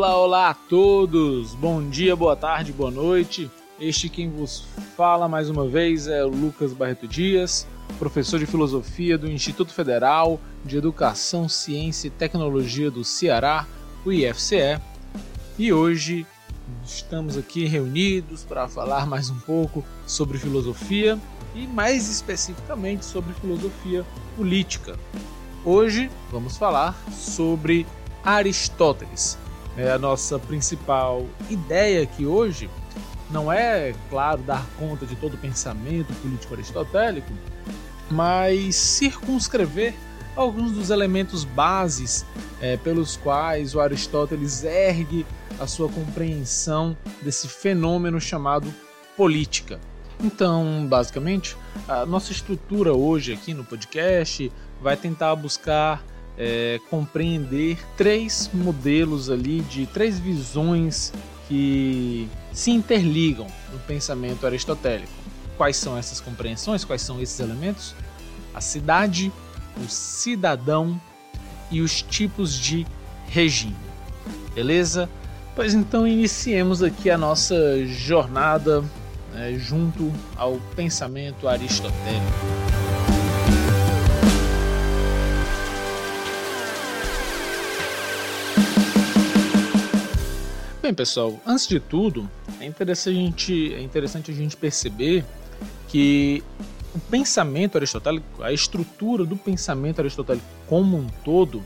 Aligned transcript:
Olá, 0.00 0.16
olá 0.16 0.48
a 0.48 0.54
todos! 0.54 1.54
Bom 1.54 1.86
dia, 1.90 2.16
boa 2.16 2.34
tarde, 2.34 2.72
boa 2.72 2.90
noite. 2.90 3.50
Este 3.78 4.08
quem 4.08 4.30
vos 4.30 4.64
fala 4.96 5.28
mais 5.28 5.50
uma 5.50 5.68
vez 5.68 6.06
é 6.06 6.24
o 6.24 6.28
Lucas 6.30 6.72
Barreto 6.72 7.06
Dias, 7.06 7.66
professor 7.98 8.38
de 8.38 8.46
filosofia 8.46 9.18
do 9.18 9.30
Instituto 9.30 9.74
Federal 9.74 10.40
de 10.64 10.78
Educação, 10.78 11.50
Ciência 11.50 12.08
e 12.08 12.10
Tecnologia 12.10 12.90
do 12.90 13.04
Ceará, 13.04 13.66
o 14.02 14.10
IFCE. 14.10 14.80
E 15.58 15.70
hoje 15.70 16.26
estamos 16.82 17.36
aqui 17.36 17.66
reunidos 17.66 18.42
para 18.42 18.66
falar 18.68 19.06
mais 19.06 19.28
um 19.28 19.38
pouco 19.40 19.84
sobre 20.06 20.38
filosofia 20.38 21.18
e 21.54 21.66
mais 21.66 22.08
especificamente 22.10 23.04
sobre 23.04 23.34
filosofia 23.34 24.06
política. 24.34 24.98
Hoje 25.62 26.10
vamos 26.32 26.56
falar 26.56 26.98
sobre 27.12 27.86
Aristóteles. 28.24 29.36
É 29.76 29.90
a 29.90 29.98
nossa 29.98 30.38
principal 30.38 31.26
ideia 31.48 32.02
aqui 32.02 32.26
hoje 32.26 32.68
não 33.30 33.52
é, 33.52 33.94
claro, 34.08 34.42
dar 34.42 34.66
conta 34.78 35.06
de 35.06 35.14
todo 35.14 35.34
o 35.34 35.38
pensamento 35.38 36.12
político 36.20 36.54
aristotélico, 36.54 37.32
mas 38.10 38.74
circunscrever 38.74 39.94
alguns 40.34 40.72
dos 40.72 40.90
elementos 40.90 41.44
bases 41.44 42.26
é, 42.60 42.76
pelos 42.76 43.16
quais 43.16 43.74
o 43.74 43.80
Aristóteles 43.80 44.64
ergue 44.64 45.24
a 45.58 45.66
sua 45.66 45.88
compreensão 45.88 46.96
desse 47.22 47.48
fenômeno 47.48 48.20
chamado 48.20 48.72
política. 49.16 49.78
Então, 50.22 50.86
basicamente, 50.88 51.56
a 51.88 52.04
nossa 52.04 52.32
estrutura 52.32 52.92
hoje 52.92 53.32
aqui 53.32 53.54
no 53.54 53.64
podcast 53.64 54.52
vai 54.80 54.96
tentar 54.96 55.34
buscar 55.34 56.04
é, 56.42 56.80
compreender 56.88 57.78
três 57.98 58.48
modelos 58.54 59.28
ali 59.28 59.60
de 59.60 59.84
três 59.84 60.18
visões 60.18 61.12
que 61.46 62.26
se 62.50 62.70
interligam 62.70 63.46
no 63.70 63.78
pensamento 63.80 64.46
aristotélico. 64.46 65.12
Quais 65.58 65.76
são 65.76 65.98
essas 65.98 66.18
compreensões? 66.18 66.82
Quais 66.82 67.02
são 67.02 67.20
esses 67.20 67.38
elementos? 67.40 67.94
A 68.54 68.60
cidade, 68.62 69.30
o 69.76 69.86
cidadão 69.86 70.98
e 71.70 71.82
os 71.82 72.00
tipos 72.00 72.58
de 72.58 72.86
regime. 73.28 73.76
Beleza? 74.54 75.10
Pois 75.54 75.74
então 75.74 76.06
iniciemos 76.06 76.82
aqui 76.82 77.10
a 77.10 77.18
nossa 77.18 77.84
jornada 77.84 78.82
né, 79.34 79.58
junto 79.58 80.10
ao 80.36 80.58
pensamento 80.74 81.46
aristotélico. 81.46 82.69
Bem, 90.90 90.94
pessoal, 90.96 91.40
antes 91.46 91.68
de 91.68 91.78
tudo, 91.78 92.28
é 92.58 92.66
interessante, 92.66 93.72
é 93.72 93.80
interessante 93.80 94.32
a 94.32 94.34
gente 94.34 94.56
perceber 94.56 95.24
que 95.86 96.42
o 96.92 96.98
pensamento 96.98 97.78
aristotélico, 97.78 98.42
a 98.42 98.52
estrutura 98.52 99.24
do 99.24 99.36
pensamento 99.36 100.00
aristotélico 100.00 100.44
como 100.66 100.96
um 100.96 101.06
todo, 101.24 101.62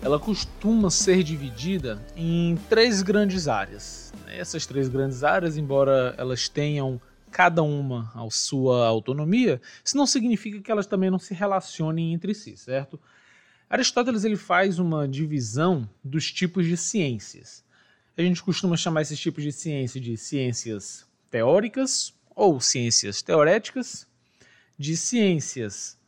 ela 0.00 0.20
costuma 0.20 0.90
ser 0.90 1.24
dividida 1.24 2.00
em 2.14 2.56
três 2.68 3.02
grandes 3.02 3.48
áreas. 3.48 4.14
Essas 4.28 4.64
três 4.64 4.88
grandes 4.88 5.24
áreas, 5.24 5.56
embora 5.56 6.14
elas 6.16 6.48
tenham 6.48 7.00
cada 7.32 7.64
uma 7.64 8.12
a 8.14 8.30
sua 8.30 8.86
autonomia, 8.86 9.60
isso 9.84 9.96
não 9.96 10.06
significa 10.06 10.60
que 10.60 10.70
elas 10.70 10.86
também 10.86 11.10
não 11.10 11.18
se 11.18 11.34
relacionem 11.34 12.12
entre 12.12 12.32
si, 12.32 12.56
certo? 12.56 12.96
Aristóteles 13.68 14.22
ele 14.22 14.36
faz 14.36 14.78
uma 14.78 15.08
divisão 15.08 15.90
dos 16.04 16.30
tipos 16.30 16.64
de 16.64 16.76
ciências. 16.76 17.65
A 18.18 18.22
gente 18.22 18.42
costuma 18.42 18.78
chamar 18.78 19.02
esses 19.02 19.18
tipos 19.18 19.44
de 19.44 19.52
ciência 19.52 20.00
de 20.00 20.16
ciências 20.16 21.06
teóricas 21.30 22.14
ou 22.34 22.58
ciências 22.60 23.20
teoréticas, 23.20 24.06
de 24.78 24.96
ciências 24.96 25.98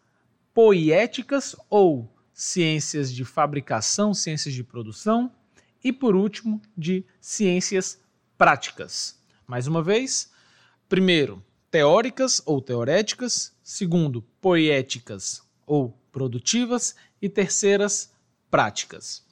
poéticas 0.55 1.55
ou 1.69 2.11
ciências 2.33 3.13
de 3.13 3.27
fabricação, 3.27 4.15
ciências 4.15 4.55
de 4.55 4.65
produção 4.65 5.31
e, 5.85 5.93
por 5.93 6.17
último, 6.17 6.63
de 6.75 7.05
ciências 7.21 8.01
práticas. 8.39 9.21
Mais 9.47 9.67
uma 9.67 9.83
vez, 9.83 10.31
primeiro, 10.89 11.45
teóricas 11.71 12.41
ou 12.47 12.63
teoréticas, 12.63 13.55
segundo, 13.63 14.23
poéticas 14.41 15.43
ou 15.67 15.91
produtivas 16.11 16.97
e 17.21 17.29
terceiras, 17.29 18.11
práticas. 18.51 19.23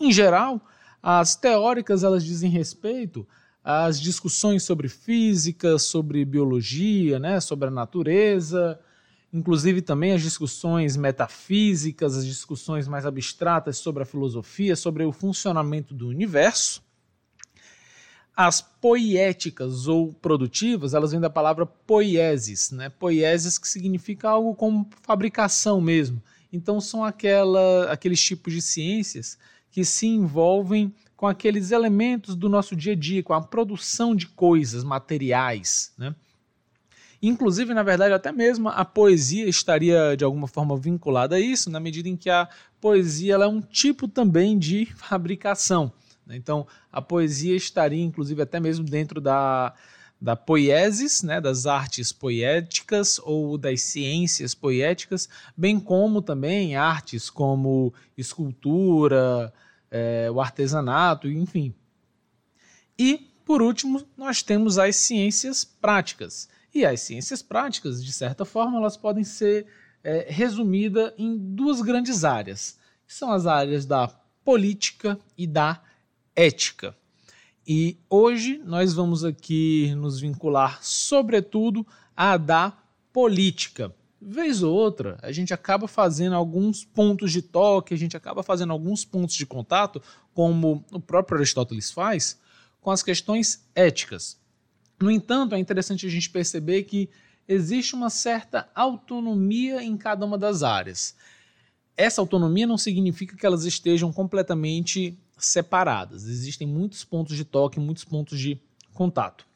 Em 0.00 0.10
geral, 0.10 0.66
as 1.08 1.36
teóricas 1.36 2.02
elas 2.02 2.24
dizem 2.24 2.50
respeito 2.50 3.24
às 3.62 4.00
discussões 4.00 4.64
sobre 4.64 4.88
física, 4.88 5.78
sobre 5.78 6.24
biologia, 6.24 7.20
né, 7.20 7.38
sobre 7.38 7.68
a 7.68 7.70
natureza, 7.70 8.76
inclusive 9.32 9.82
também 9.82 10.14
as 10.14 10.20
discussões 10.20 10.96
metafísicas, 10.96 12.16
as 12.16 12.26
discussões 12.26 12.88
mais 12.88 13.06
abstratas 13.06 13.78
sobre 13.78 14.02
a 14.02 14.06
filosofia, 14.06 14.74
sobre 14.74 15.04
o 15.04 15.12
funcionamento 15.12 15.94
do 15.94 16.08
universo. 16.08 16.82
As 18.36 18.60
poéticas 18.60 19.86
ou 19.86 20.12
produtivas, 20.12 20.92
elas 20.92 21.12
vêm 21.12 21.20
da 21.20 21.30
palavra 21.30 21.64
poiesis, 21.64 22.72
né? 22.72 22.88
Poiesis 22.88 23.58
que 23.58 23.68
significa 23.68 24.28
algo 24.28 24.56
como 24.56 24.90
fabricação 25.02 25.80
mesmo. 25.80 26.20
Então 26.52 26.80
são 26.80 27.04
aquela, 27.04 27.92
aqueles 27.92 28.20
tipos 28.20 28.52
de 28.52 28.60
ciências 28.60 29.38
que 29.76 29.84
se 29.84 30.06
envolvem 30.06 30.90
com 31.14 31.26
aqueles 31.26 31.70
elementos 31.70 32.34
do 32.34 32.48
nosso 32.48 32.74
dia 32.74 32.94
a 32.94 32.96
dia, 32.96 33.22
com 33.22 33.34
a 33.34 33.42
produção 33.42 34.16
de 34.16 34.26
coisas 34.26 34.82
materiais. 34.82 35.92
Né? 35.98 36.14
Inclusive, 37.20 37.74
na 37.74 37.82
verdade, 37.82 38.14
até 38.14 38.32
mesmo 38.32 38.70
a 38.70 38.86
poesia 38.86 39.46
estaria 39.46 40.16
de 40.16 40.24
alguma 40.24 40.46
forma 40.46 40.78
vinculada 40.78 41.36
a 41.36 41.38
isso, 41.38 41.68
na 41.68 41.78
medida 41.78 42.08
em 42.08 42.16
que 42.16 42.30
a 42.30 42.48
poesia 42.80 43.34
é 43.34 43.46
um 43.46 43.60
tipo 43.60 44.08
também 44.08 44.58
de 44.58 44.86
fabricação. 44.96 45.92
Né? 46.26 46.36
Então, 46.36 46.66
a 46.90 47.02
poesia 47.02 47.54
estaria, 47.54 48.02
inclusive, 48.02 48.40
até 48.40 48.58
mesmo 48.58 48.82
dentro 48.82 49.20
da, 49.20 49.74
da 50.18 50.34
poiesis, 50.34 51.22
né, 51.22 51.38
das 51.38 51.66
artes 51.66 52.12
poéticas 52.12 53.20
ou 53.22 53.58
das 53.58 53.82
ciências 53.82 54.54
poéticas, 54.54 55.28
bem 55.54 55.78
como 55.78 56.22
também 56.22 56.76
artes 56.76 57.28
como 57.28 57.92
escultura, 58.16 59.52
é, 59.90 60.30
o 60.30 60.40
artesanato, 60.40 61.28
enfim. 61.28 61.74
E, 62.98 63.30
por 63.44 63.62
último, 63.62 64.04
nós 64.16 64.42
temos 64.42 64.78
as 64.78 64.96
ciências 64.96 65.64
práticas. 65.64 66.48
E 66.74 66.84
as 66.84 67.00
ciências 67.00 67.42
práticas, 67.42 68.04
de 68.04 68.12
certa 68.12 68.44
forma, 68.44 68.78
elas 68.78 68.96
podem 68.96 69.24
ser 69.24 69.66
é, 70.02 70.26
resumidas 70.28 71.12
em 71.16 71.36
duas 71.36 71.80
grandes 71.80 72.24
áreas, 72.24 72.78
que 73.06 73.14
são 73.14 73.32
as 73.32 73.46
áreas 73.46 73.86
da 73.86 74.08
política 74.44 75.18
e 75.36 75.46
da 75.46 75.82
ética. 76.34 76.96
E 77.66 77.98
hoje 78.08 78.58
nós 78.64 78.92
vamos 78.92 79.24
aqui 79.24 79.92
nos 79.96 80.20
vincular, 80.20 80.78
sobretudo, 80.82 81.86
à 82.16 82.36
da 82.36 82.72
política 83.12 83.92
vez 84.28 84.60
ou 84.60 84.74
outra, 84.74 85.16
a 85.22 85.30
gente 85.30 85.54
acaba 85.54 85.86
fazendo 85.86 86.34
alguns 86.34 86.84
pontos 86.84 87.30
de 87.30 87.40
toque, 87.40 87.94
a 87.94 87.96
gente 87.96 88.16
acaba 88.16 88.42
fazendo 88.42 88.72
alguns 88.72 89.04
pontos 89.04 89.36
de 89.36 89.46
contato, 89.46 90.02
como 90.34 90.84
o 90.90 90.98
próprio 90.98 91.38
Aristóteles 91.38 91.92
faz, 91.92 92.36
com 92.80 92.90
as 92.90 93.04
questões 93.04 93.64
éticas. 93.72 94.36
No 95.00 95.12
entanto, 95.12 95.54
é 95.54 95.58
interessante 95.58 96.06
a 96.06 96.10
gente 96.10 96.28
perceber 96.28 96.82
que 96.82 97.08
existe 97.46 97.94
uma 97.94 98.10
certa 98.10 98.68
autonomia 98.74 99.80
em 99.80 99.96
cada 99.96 100.26
uma 100.26 100.36
das 100.36 100.64
áreas. 100.64 101.14
Essa 101.96 102.20
autonomia 102.20 102.66
não 102.66 102.76
significa 102.76 103.36
que 103.36 103.46
elas 103.46 103.64
estejam 103.64 104.12
completamente 104.12 105.16
separadas. 105.38 106.24
Existem 106.26 106.66
muitos 106.66 107.04
pontos 107.04 107.36
de 107.36 107.44
toque, 107.44 107.78
muitos 107.78 108.04
pontos 108.04 108.40
de 108.40 108.60
contato. 108.92 109.46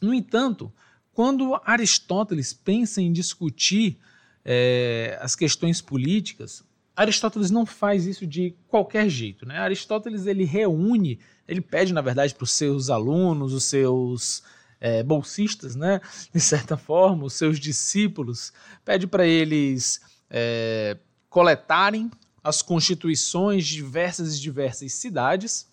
No 0.00 0.14
entanto, 0.14 0.72
quando 1.16 1.58
Aristóteles 1.64 2.52
pensa 2.52 3.00
em 3.00 3.10
discutir 3.10 3.96
é, 4.44 5.18
as 5.18 5.34
questões 5.34 5.80
políticas, 5.80 6.62
Aristóteles 6.94 7.50
não 7.50 7.64
faz 7.64 8.04
isso 8.04 8.26
de 8.26 8.54
qualquer 8.68 9.08
jeito. 9.08 9.46
Né? 9.46 9.56
Aristóteles 9.56 10.26
ele 10.26 10.44
reúne, 10.44 11.18
ele 11.48 11.62
pede, 11.62 11.94
na 11.94 12.02
verdade, 12.02 12.34
para 12.34 12.44
os 12.44 12.50
seus 12.50 12.90
alunos, 12.90 13.54
os 13.54 13.64
seus 13.64 14.42
é, 14.78 15.02
bolsistas, 15.02 15.74
né? 15.74 16.02
de 16.34 16.38
certa 16.38 16.76
forma, 16.76 17.24
os 17.24 17.32
seus 17.32 17.58
discípulos, 17.58 18.52
pede 18.84 19.06
para 19.06 19.26
eles 19.26 20.02
é, 20.28 20.98
coletarem 21.30 22.10
as 22.44 22.60
constituições 22.60 23.66
de 23.66 23.76
diversas 23.76 24.36
e 24.36 24.40
diversas 24.42 24.92
cidades 24.92 25.66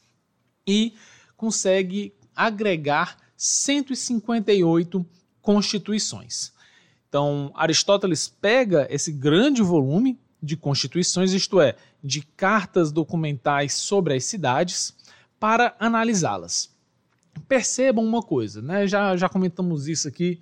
e 0.66 0.94
consegue 1.36 2.13
agregar 2.34 3.18
158 3.36 5.06
constituições. 5.44 6.51
Então, 7.07 7.51
Aristóteles 7.54 8.28
pega 8.28 8.88
esse 8.90 9.12
grande 9.12 9.62
volume 9.62 10.19
de 10.42 10.57
constituições, 10.57 11.31
isto 11.31 11.62
é, 11.62 11.75
de 12.04 12.24
cartas 12.36 12.92
documentais 12.92 13.74
sobre 13.74 14.16
as 14.16 14.25
cidades, 14.25 14.95
para 15.40 15.75
analisá-las. 15.80 16.72
Percebam 17.48 18.04
uma 18.04 18.24
coisa, 18.24 18.62
né? 18.62 18.88
já, 18.88 19.16
já 19.16 19.30
comentamos 19.30 19.88
isso 19.88 20.07
aqui 20.07 20.40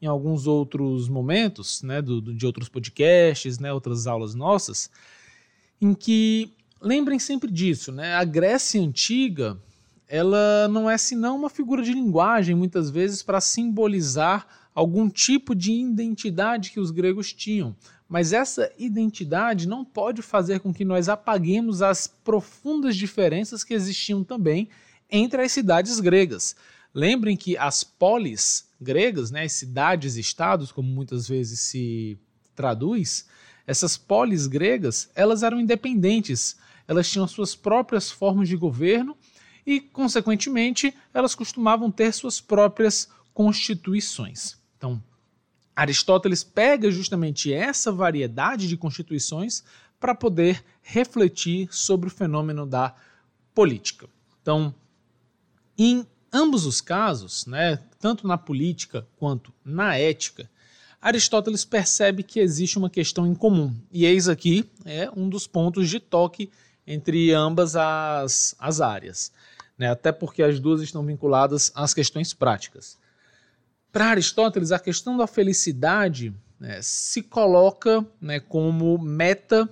em 0.00 0.06
alguns 0.06 0.46
outros 0.46 1.08
momentos, 1.08 1.82
né, 1.82 2.02
do, 2.02 2.20
do, 2.20 2.34
de 2.34 2.44
outros 2.44 2.68
podcasts, 2.68 3.58
né, 3.58 3.72
outras 3.72 4.06
aulas 4.06 4.34
nossas, 4.34 4.90
em 5.80 5.94
que 5.94 6.52
lembrem 6.80 7.18
sempre 7.18 7.50
disso, 7.50 7.90
né? 7.90 8.14
A 8.14 8.24
Grécia 8.24 8.80
antiga, 8.80 9.58
ela 10.08 10.68
não 10.68 10.88
é 10.88 10.98
senão 10.98 11.36
uma 11.36 11.50
figura 11.50 11.82
de 11.82 11.92
linguagem 11.92 12.54
muitas 12.54 12.90
vezes 12.90 13.22
para 13.22 13.40
simbolizar 13.40 14.46
algum 14.74 15.08
tipo 15.08 15.54
de 15.54 15.72
identidade 15.72 16.70
que 16.70 16.80
os 16.80 16.90
gregos 16.90 17.32
tinham. 17.32 17.74
Mas 18.08 18.32
essa 18.32 18.70
identidade 18.78 19.66
não 19.66 19.84
pode 19.84 20.20
fazer 20.20 20.60
com 20.60 20.72
que 20.72 20.84
nós 20.84 21.08
apaguemos 21.08 21.80
as 21.80 22.06
profundas 22.06 22.96
diferenças 22.96 23.64
que 23.64 23.72
existiam 23.72 24.22
também 24.22 24.68
entre 25.10 25.42
as 25.42 25.52
cidades 25.52 26.00
gregas. 26.00 26.54
Lembrem 26.92 27.36
que 27.36 27.56
as 27.56 27.82
polis 27.82 28.68
gregas, 28.80 29.30
né, 29.30 29.44
as 29.44 29.52
cidades-estados, 29.52 30.70
como 30.70 30.88
muitas 30.88 31.26
vezes 31.26 31.60
se 31.60 32.18
traduz, 32.54 33.26
essas 33.66 33.96
polis 33.96 34.46
gregas, 34.46 35.08
elas 35.14 35.42
eram 35.42 35.58
independentes, 35.58 36.56
elas 36.86 37.10
tinham 37.10 37.26
suas 37.26 37.56
próprias 37.56 38.10
formas 38.10 38.48
de 38.48 38.56
governo 38.56 39.16
e, 39.66 39.80
consequentemente, 39.80 40.94
elas 41.12 41.34
costumavam 41.34 41.90
ter 41.90 42.12
suas 42.12 42.40
próprias 42.40 43.08
constituições. 43.32 44.56
Então, 44.76 45.02
Aristóteles 45.74 46.44
pega 46.44 46.90
justamente 46.90 47.52
essa 47.52 47.90
variedade 47.90 48.68
de 48.68 48.76
constituições 48.76 49.64
para 49.98 50.14
poder 50.14 50.64
refletir 50.82 51.68
sobre 51.72 52.08
o 52.08 52.12
fenômeno 52.12 52.66
da 52.66 52.94
política. 53.54 54.08
Então, 54.42 54.74
em 55.76 56.06
ambos 56.32 56.66
os 56.66 56.80
casos, 56.80 57.46
né, 57.46 57.78
tanto 57.98 58.26
na 58.26 58.36
política 58.36 59.06
quanto 59.16 59.52
na 59.64 59.96
ética, 59.96 60.48
Aristóteles 61.00 61.64
percebe 61.64 62.22
que 62.22 62.40
existe 62.40 62.78
uma 62.78 62.88
questão 62.88 63.26
em 63.26 63.34
comum. 63.34 63.74
E 63.92 64.06
eis 64.06 64.28
aqui 64.28 64.68
é 64.84 65.10
um 65.14 65.28
dos 65.28 65.46
pontos 65.46 65.88
de 65.88 66.00
toque 66.00 66.50
entre 66.86 67.32
ambas 67.32 67.76
as, 67.76 68.54
as 68.58 68.80
áreas. 68.80 69.32
Né? 69.78 69.90
Até 69.90 70.12
porque 70.12 70.42
as 70.42 70.60
duas 70.60 70.80
estão 70.80 71.04
vinculadas 71.04 71.72
às 71.74 71.92
questões 71.92 72.32
práticas. 72.32 72.98
Para 73.92 74.06
Aristóteles, 74.06 74.72
a 74.72 74.78
questão 74.78 75.16
da 75.16 75.26
felicidade 75.26 76.34
né, 76.58 76.80
se 76.82 77.22
coloca 77.22 78.04
né, 78.20 78.40
como 78.40 78.98
meta 78.98 79.68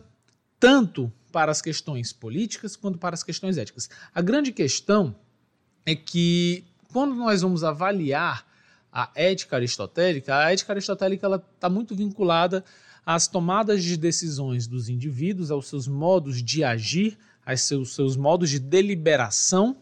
tanto 0.61 1.13
para 1.33 1.51
as 1.51 1.63
questões 1.63 2.13
políticas 2.13 2.77
quanto 2.77 2.99
para 2.99 3.15
as 3.15 3.23
questões 3.23 3.57
éticas. 3.57 3.89
A 4.15 4.21
grande 4.21 4.53
questão 4.53 5.17
é 5.85 5.97
que 5.97 6.65
quando 6.93 7.15
nós 7.15 7.43
vamos 7.43 7.65
avaliar 7.65 8.47
a 8.93 9.11
ética 9.15 9.57
aristotélica, 9.57 10.37
a 10.37 10.53
ética 10.53 10.73
aristotélica 10.73 11.43
está 11.55 11.69
muito 11.71 11.97
vinculada 11.97 12.63
às 13.05 13.27
tomadas 13.27 13.83
de 13.83 13.97
decisões 13.97 14.67
dos 14.67 14.89
indivíduos, 14.89 15.51
aos 15.51 15.69
seus 15.69 15.89
modos 15.89 16.43
de 16.43 16.63
agir, 16.63 17.19
aos 17.45 17.63
seus, 17.63 17.95
seus 17.95 18.17
modos 18.17 18.51
de 18.51 18.61
deliberação, 18.61 19.79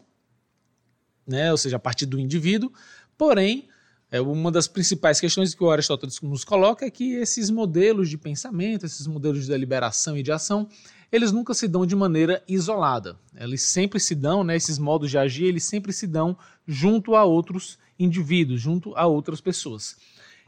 né, 1.31 1.51
ou 1.51 1.57
seja, 1.57 1.77
a 1.77 1.79
partir 1.79 2.07
do 2.07 2.19
indivíduo, 2.19 2.73
porém 3.17 3.69
é, 4.11 4.21
uma 4.21 4.51
das 4.51 4.67
principais 4.67 5.21
questões 5.21 5.55
que 5.55 5.63
o 5.63 5.71
Aristóteles 5.71 6.21
nos 6.21 6.45
coloca 6.45 6.85
é 6.85 6.91
que 6.91 7.13
esses 7.15 7.49
modelos 7.49 8.11
de 8.11 8.19
pensamento, 8.19 8.85
esses 8.85 9.07
modelos 9.07 9.43
de 9.45 9.49
deliberação 9.49 10.19
e 10.19 10.23
de 10.23 10.33
ação, 10.33 10.69
eles 11.13 11.31
nunca 11.31 11.55
se 11.55 11.69
dão 11.69 11.87
de 11.87 11.95
maneira 11.95 12.43
isolada. 12.49 13.17
Eles 13.37 13.63
sempre 13.63 14.01
se 14.01 14.15
dão, 14.17 14.43
né, 14.43 14.57
esses 14.57 14.79
modos 14.79 15.11
de 15.11 15.19
agir, 15.19 15.45
eles 15.45 15.65
sempre 15.65 15.93
se 15.93 16.07
dão 16.09 16.37
junto 16.67 17.15
a 17.15 17.25
outros 17.25 17.79
indivíduos, 17.99 18.61
junto 18.61 18.97
a 18.97 19.07
outras 19.07 19.41
pessoas. 19.41 19.97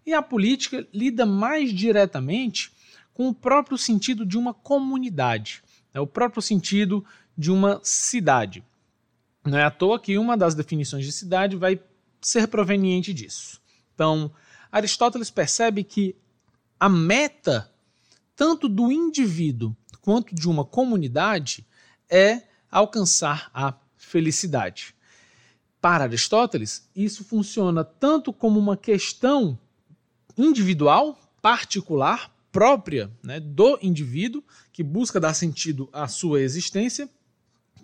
E 0.04 0.12
a 0.12 0.20
política 0.20 0.86
lida 0.92 1.24
mais 1.24 1.72
diretamente 1.72 2.72
com 3.14 3.28
o 3.28 3.34
próprio 3.34 3.78
sentido 3.78 4.26
de 4.26 4.36
uma 4.36 4.52
comunidade, 4.52 5.62
né, 5.94 6.00
o 6.00 6.06
próprio 6.06 6.42
sentido 6.42 7.04
de 7.38 7.50
uma 7.50 7.80
cidade. 7.84 8.64
Não 9.44 9.58
é 9.58 9.64
à 9.64 9.70
toa 9.70 9.98
que 9.98 10.16
uma 10.18 10.36
das 10.36 10.54
definições 10.54 11.04
de 11.04 11.12
cidade 11.12 11.56
vai 11.56 11.80
ser 12.20 12.46
proveniente 12.46 13.12
disso. 13.12 13.60
Então, 13.94 14.32
Aristóteles 14.70 15.30
percebe 15.30 15.82
que 15.82 16.16
a 16.78 16.88
meta, 16.88 17.70
tanto 18.36 18.68
do 18.68 18.90
indivíduo 18.90 19.76
quanto 20.00 20.34
de 20.34 20.48
uma 20.48 20.64
comunidade, 20.64 21.66
é 22.08 22.42
alcançar 22.70 23.50
a 23.52 23.74
felicidade. 23.96 24.94
Para 25.80 26.04
Aristóteles, 26.04 26.88
isso 26.94 27.24
funciona 27.24 27.84
tanto 27.84 28.32
como 28.32 28.58
uma 28.58 28.76
questão 28.76 29.58
individual, 30.36 31.18
particular, 31.40 32.32
própria 32.52 33.10
né, 33.22 33.40
do 33.40 33.78
indivíduo, 33.82 34.44
que 34.72 34.82
busca 34.82 35.18
dar 35.18 35.34
sentido 35.34 35.88
à 35.92 36.06
sua 36.06 36.40
existência, 36.40 37.08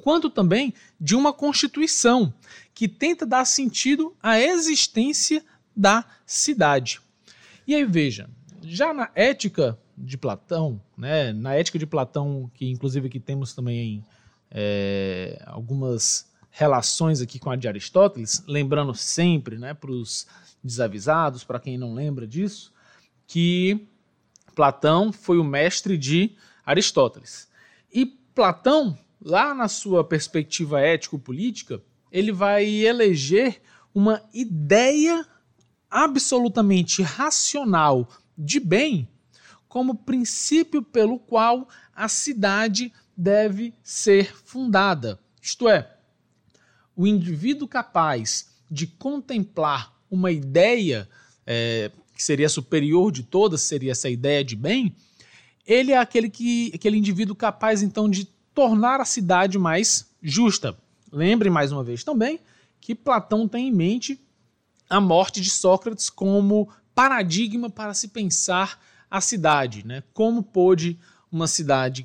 quanto 0.08 0.30
também 0.30 0.72
de 0.98 1.14
uma 1.14 1.34
constituição 1.34 2.32
que 2.72 2.88
tenta 2.88 3.26
dar 3.26 3.44
sentido 3.44 4.16
à 4.22 4.40
existência 4.40 5.44
da 5.76 6.02
cidade. 6.24 6.98
E 7.66 7.74
aí 7.74 7.84
veja, 7.84 8.30
já 8.62 8.94
na 8.94 9.10
ética 9.14 9.78
de 9.98 10.16
Platão, 10.16 10.80
né, 10.96 11.30
na 11.34 11.52
ética 11.52 11.78
de 11.78 11.84
Platão, 11.84 12.50
que 12.54 12.70
inclusive 12.70 13.08
aqui 13.08 13.20
temos 13.20 13.52
também 13.52 14.02
é, 14.50 15.42
algumas 15.44 16.32
relações 16.50 17.20
aqui 17.20 17.38
com 17.38 17.50
a 17.50 17.56
de 17.56 17.68
Aristóteles, 17.68 18.42
lembrando 18.48 18.94
sempre, 18.94 19.58
né, 19.58 19.74
para 19.74 19.90
os 19.90 20.26
desavisados, 20.64 21.44
para 21.44 21.60
quem 21.60 21.76
não 21.76 21.92
lembra 21.92 22.26
disso, 22.26 22.72
que 23.26 23.86
Platão 24.54 25.12
foi 25.12 25.36
o 25.36 25.44
mestre 25.44 25.98
de 25.98 26.34
Aristóteles. 26.64 27.46
E 27.92 28.06
Platão 28.06 28.96
lá 29.20 29.54
na 29.54 29.68
sua 29.68 30.04
perspectiva 30.04 30.80
ético-política, 30.80 31.82
ele 32.10 32.32
vai 32.32 32.66
eleger 32.66 33.60
uma 33.94 34.22
ideia 34.32 35.26
absolutamente 35.90 37.02
racional 37.02 38.08
de 38.36 38.60
bem 38.60 39.08
como 39.68 39.94
princípio 39.94 40.82
pelo 40.82 41.18
qual 41.18 41.68
a 41.94 42.08
cidade 42.08 42.92
deve 43.16 43.74
ser 43.82 44.34
fundada. 44.44 45.18
Isto 45.42 45.68
é, 45.68 45.96
o 46.96 47.06
indivíduo 47.06 47.68
capaz 47.68 48.48
de 48.70 48.86
contemplar 48.86 49.94
uma 50.10 50.30
ideia 50.30 51.08
é, 51.46 51.90
que 52.14 52.22
seria 52.22 52.48
superior 52.48 53.12
de 53.12 53.22
todas, 53.22 53.60
seria 53.62 53.92
essa 53.92 54.08
ideia 54.08 54.42
de 54.42 54.56
bem, 54.56 54.94
ele 55.66 55.92
é 55.92 55.98
aquele, 55.98 56.30
que, 56.30 56.72
aquele 56.74 56.96
indivíduo 56.96 57.36
capaz 57.36 57.82
então 57.82 58.08
de 58.08 58.26
tornar 58.58 59.00
a 59.00 59.04
cidade 59.04 59.56
mais 59.56 60.10
justa. 60.20 60.76
Lembre 61.12 61.48
mais 61.48 61.70
uma 61.70 61.84
vez 61.84 62.02
também 62.02 62.40
que 62.80 62.92
Platão 62.92 63.46
tem 63.46 63.68
em 63.68 63.72
mente 63.72 64.20
a 64.90 65.00
morte 65.00 65.40
de 65.40 65.48
Sócrates 65.48 66.10
como 66.10 66.68
paradigma 66.92 67.70
para 67.70 67.94
se 67.94 68.08
pensar 68.08 68.82
a 69.08 69.20
cidade, 69.20 69.86
né? 69.86 70.02
Como 70.12 70.42
pôde 70.42 70.98
uma 71.30 71.46
cidade 71.46 72.04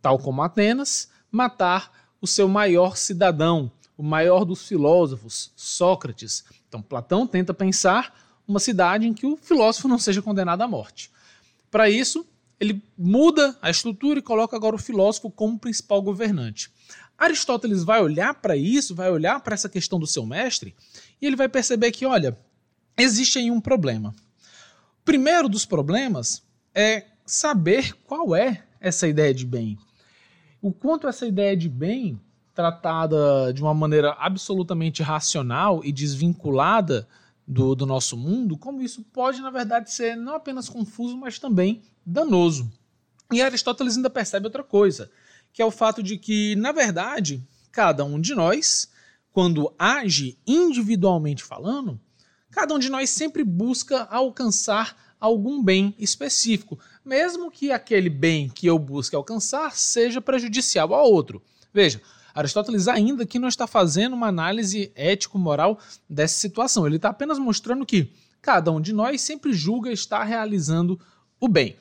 tal 0.00 0.16
como 0.16 0.40
Atenas 0.42 1.08
matar 1.28 1.90
o 2.20 2.26
seu 2.26 2.48
maior 2.48 2.96
cidadão, 2.96 3.68
o 3.98 4.02
maior 4.04 4.44
dos 4.44 4.68
filósofos, 4.68 5.50
Sócrates. 5.56 6.44
Então 6.68 6.80
Platão 6.80 7.26
tenta 7.26 7.52
pensar 7.52 8.16
uma 8.46 8.60
cidade 8.60 9.08
em 9.08 9.12
que 9.12 9.26
o 9.26 9.36
filósofo 9.36 9.88
não 9.88 9.98
seja 9.98 10.22
condenado 10.22 10.62
à 10.62 10.68
morte. 10.68 11.10
Para 11.68 11.90
isso, 11.90 12.24
ele 12.60 12.82
muda 12.96 13.56
a 13.62 13.70
estrutura 13.70 14.18
e 14.18 14.22
coloca 14.22 14.54
agora 14.54 14.76
o 14.76 14.78
filósofo 14.78 15.30
como 15.30 15.58
principal 15.58 16.02
governante. 16.02 16.70
Aristóteles 17.16 17.82
vai 17.82 18.02
olhar 18.02 18.34
para 18.34 18.54
isso, 18.54 18.94
vai 18.94 19.10
olhar 19.10 19.40
para 19.40 19.54
essa 19.54 19.68
questão 19.68 19.98
do 19.98 20.06
seu 20.06 20.26
mestre, 20.26 20.74
e 21.20 21.26
ele 21.26 21.36
vai 21.36 21.48
perceber 21.48 21.90
que, 21.90 22.04
olha, 22.04 22.38
existe 22.96 23.38
aí 23.38 23.50
um 23.50 23.60
problema. 23.60 24.14
O 25.00 25.04
primeiro 25.04 25.48
dos 25.48 25.64
problemas 25.64 26.42
é 26.74 27.06
saber 27.24 27.94
qual 28.04 28.36
é 28.36 28.62
essa 28.78 29.08
ideia 29.08 29.32
de 29.32 29.46
bem. 29.46 29.78
O 30.60 30.70
quanto 30.70 31.08
essa 31.08 31.26
ideia 31.26 31.56
de 31.56 31.68
bem, 31.68 32.20
tratada 32.54 33.52
de 33.54 33.62
uma 33.62 33.72
maneira 33.72 34.12
absolutamente 34.18 35.02
racional 35.02 35.80
e 35.82 35.92
desvinculada 35.92 37.08
do, 37.46 37.74
do 37.74 37.86
nosso 37.86 38.16
mundo, 38.16 38.56
como 38.58 38.82
isso 38.82 39.02
pode, 39.12 39.40
na 39.40 39.50
verdade, 39.50 39.90
ser 39.90 40.16
não 40.16 40.34
apenas 40.34 40.68
confuso, 40.68 41.16
mas 41.16 41.38
também 41.38 41.82
danoso. 42.04 42.70
E 43.32 43.40
Aristóteles 43.40 43.96
ainda 43.96 44.10
percebe 44.10 44.46
outra 44.46 44.64
coisa, 44.64 45.10
que 45.52 45.62
é 45.62 45.64
o 45.64 45.70
fato 45.70 46.02
de 46.02 46.18
que, 46.18 46.56
na 46.56 46.72
verdade, 46.72 47.46
cada 47.70 48.04
um 48.04 48.20
de 48.20 48.34
nós, 48.34 48.88
quando 49.32 49.72
age 49.78 50.38
individualmente 50.46 51.44
falando, 51.44 52.00
cada 52.50 52.74
um 52.74 52.78
de 52.78 52.90
nós 52.90 53.10
sempre 53.10 53.44
busca 53.44 54.04
alcançar 54.04 54.96
algum 55.20 55.62
bem 55.62 55.94
específico, 55.98 56.78
mesmo 57.04 57.50
que 57.50 57.70
aquele 57.70 58.08
bem 58.08 58.48
que 58.48 58.66
eu 58.66 58.78
busque 58.78 59.14
alcançar 59.14 59.76
seja 59.76 60.20
prejudicial 60.20 60.94
ao 60.94 61.10
outro. 61.10 61.42
Veja, 61.72 62.00
Aristóteles 62.34 62.88
ainda 62.88 63.26
que 63.26 63.38
não 63.38 63.48
está 63.48 63.66
fazendo 63.66 64.14
uma 64.14 64.28
análise 64.28 64.90
ético-moral 64.94 65.78
dessa 66.08 66.38
situação. 66.38 66.86
Ele 66.86 66.96
está 66.96 67.10
apenas 67.10 67.38
mostrando 67.38 67.84
que 67.84 68.12
cada 68.40 68.72
um 68.72 68.80
de 68.80 68.92
nós 68.92 69.20
sempre 69.20 69.52
julga 69.52 69.92
estar 69.92 70.24
realizando 70.24 70.98
o 71.38 71.48
bem. 71.48 71.76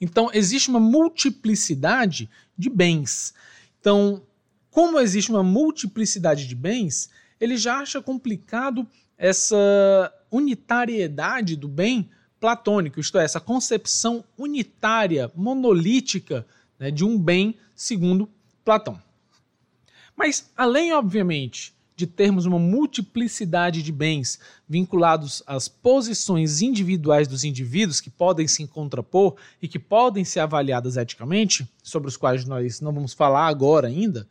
Então, 0.00 0.30
existe 0.32 0.68
uma 0.68 0.80
multiplicidade 0.80 2.28
de 2.56 2.70
bens. 2.70 3.34
Então, 3.80 4.22
como 4.70 4.98
existe 4.98 5.30
uma 5.30 5.42
multiplicidade 5.42 6.46
de 6.46 6.54
bens, 6.54 7.10
ele 7.40 7.56
já 7.56 7.78
acha 7.78 8.02
complicado 8.02 8.86
essa 9.16 10.12
unitariedade 10.30 11.56
do 11.56 11.68
bem 11.68 12.10
platônico, 12.40 13.00
isto 13.00 13.18
é, 13.18 13.24
essa 13.24 13.40
concepção 13.40 14.24
unitária, 14.36 15.30
monolítica 15.34 16.46
né, 16.78 16.90
de 16.90 17.04
um 17.04 17.18
bem 17.18 17.56
segundo 17.74 18.28
Platão. 18.64 19.00
Mas, 20.16 20.50
além, 20.56 20.92
obviamente, 20.92 21.74
de 22.04 22.12
termos 22.12 22.44
uma 22.44 22.58
multiplicidade 22.58 23.82
de 23.82 23.90
bens 23.90 24.38
vinculados 24.68 25.42
às 25.46 25.68
posições 25.68 26.60
individuais 26.60 27.26
dos 27.26 27.44
indivíduos 27.44 28.00
que 28.00 28.10
podem 28.10 28.46
se 28.46 28.66
contrapor 28.66 29.36
e 29.60 29.66
que 29.66 29.78
podem 29.78 30.24
ser 30.24 30.40
avaliadas 30.40 30.96
eticamente, 30.98 31.66
sobre 31.82 32.08
os 32.08 32.16
quais 32.16 32.44
nós 32.44 32.80
não 32.80 32.92
vamos 32.92 33.14
falar 33.14 33.46
agora 33.46 33.88
ainda, 33.88 34.28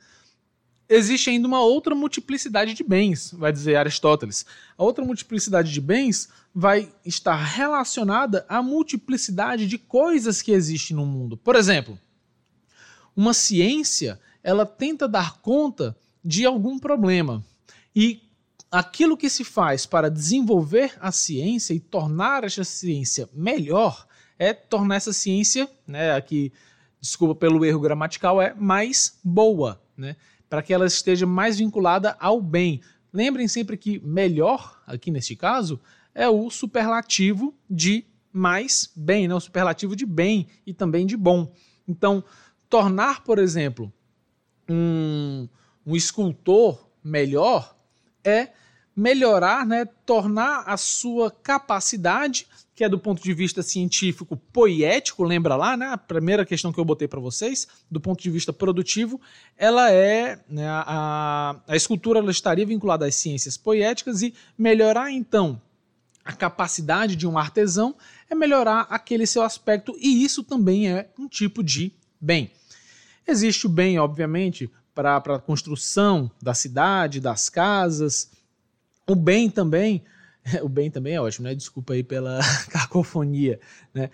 existe 0.88 1.32
ainda 1.32 1.48
uma 1.48 1.62
outra 1.62 1.96
multiplicidade 1.96 2.76
de 2.76 2.84
bens, 2.84 3.34
vai 3.36 3.52
dizer 3.52 3.76
Aristóteles. 3.76 4.46
A 4.78 4.84
outra 4.84 5.04
multiplicidade 5.04 5.72
de 5.72 5.82
bens 5.82 6.30
vai 6.54 6.94
estar 7.04 7.36
relacionada 7.36 8.46
à 8.48 8.62
multiplicidade 8.62 9.66
de 9.66 9.80
coisas 9.80 10.42
que 10.42 10.52
existem 10.52 10.96
no 10.96 11.06
mundo. 11.06 11.36
Por 11.36 11.56
exemplo, 11.56 11.98
uma 13.16 13.34
ciência, 13.34 14.20
ela 14.44 14.66
tenta 14.66 15.08
dar 15.08 15.40
conta 15.40 15.96
de 16.24 16.46
algum 16.46 16.78
problema. 16.78 17.44
E 17.96 18.22
aquilo 18.72 19.16
que 19.16 19.30
se 19.30 19.44
faz 19.44 19.86
para 19.86 20.10
desenvolver 20.10 20.94
a 21.00 21.12
ciência 21.12 21.74
e 21.74 21.80
tornar 21.80 22.44
essa 22.44 22.64
ciência 22.64 23.30
melhor 23.34 24.08
é 24.40 24.52
tornar 24.54 24.96
essa 24.96 25.14
ciência, 25.14 25.70
né, 25.86 26.14
aqui, 26.14 26.52
desculpa 27.00 27.36
pelo 27.36 27.64
erro 27.64 27.80
gramatical, 27.80 28.42
é 28.42 28.54
mais 28.56 29.20
boa, 29.24 29.82
né, 29.96 30.16
para 30.50 30.64
que 30.64 30.74
ela 30.74 30.88
esteja 30.88 31.26
mais 31.26 31.60
vinculada 31.60 32.18
ao 32.20 32.42
bem. 32.42 32.82
Lembrem 33.14 33.48
sempre 33.48 33.78
que 33.78 34.00
melhor, 34.00 34.82
aqui 34.88 35.12
neste 35.12 35.36
caso, 35.36 35.80
é 36.16 36.28
o 36.28 36.50
superlativo 36.50 37.54
de 37.70 38.06
mais 38.32 38.92
bem, 38.96 39.28
né, 39.28 39.36
o 39.36 39.40
superlativo 39.40 39.96
de 39.96 40.06
bem 40.06 40.48
e 40.66 40.74
também 40.74 41.06
de 41.06 41.16
bom. 41.16 41.54
Então, 41.88 42.24
tornar, 42.68 43.24
por 43.24 43.38
exemplo, 43.38 43.94
um, 44.68 45.48
um 45.86 45.96
escultor 45.96 46.90
melhor 47.04 47.73
é 48.24 48.50
melhorar, 48.96 49.66
né, 49.66 49.86
tornar 50.06 50.64
a 50.68 50.78
sua 50.78 51.32
capacidade, 51.32 52.48
que 52.76 52.84
é 52.84 52.90
do 52.90 53.00
ponto 53.00 53.22
de 53.22 53.34
vista 53.34 53.64
científico 53.64 54.38
poético, 54.52 55.24
lembra 55.24 55.56
lá, 55.56 55.76
né, 55.76 55.88
a 55.88 55.98
primeira 55.98 56.46
questão 56.46 56.72
que 56.72 56.80
eu 56.80 56.86
botei 56.86 57.08
para 57.08 57.20
vocês, 57.20 57.68
do 57.90 58.00
ponto 58.00 58.22
de 58.22 58.30
vista 58.30 58.54
produtivo, 58.54 59.20
ela 59.58 59.92
é, 59.92 60.40
né, 60.48 60.68
a, 60.68 61.56
a 61.68 61.76
escultura 61.76 62.20
ela 62.20 62.32
estaria 62.32 62.66
vinculada 62.66 63.06
às 63.06 63.16
ciências 63.16 63.58
poéticas 63.58 64.22
e 64.22 64.34
melhorar 64.58 65.12
então 65.12 65.60
a 66.24 66.32
capacidade 66.32 67.16
de 67.16 67.28
um 67.28 67.38
artesão 67.38 67.96
é 68.30 68.36
melhorar 68.36 68.88
aquele 68.90 69.28
seu 69.28 69.44
aspecto 69.44 69.96
e 70.00 70.24
isso 70.24 70.44
também 70.44 70.90
é 70.90 71.10
um 71.20 71.28
tipo 71.28 71.62
de 71.62 71.92
bem. 72.20 72.52
Existe 73.28 73.66
o 73.66 73.70
bem, 73.70 74.00
obviamente, 74.00 74.70
para 74.94 75.18
a 75.18 75.40
construção 75.40 76.30
da 76.42 76.54
cidade, 76.54 77.20
das 77.20 77.50
casas. 77.50 78.30
O 79.08 79.16
bem 79.16 79.50
também, 79.50 80.04
o 80.62 80.70
bem 80.70 80.92
também 80.92 81.16
é 81.16 81.22
ótimo, 81.22 81.48
né? 81.48 81.56
Desculpa 81.56 81.94
aí 81.94 82.04
pela 82.04 82.40
cacofonia, 82.70 83.60
né? 83.94 84.10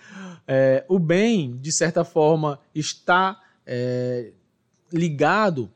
É, 0.47 0.85
o 0.87 0.97
bem, 0.97 1.57
de 1.57 1.71
certa 1.71 2.03
forma, 2.03 2.59
está 2.73 3.41
é, 3.65 4.31
ligado 4.91 5.71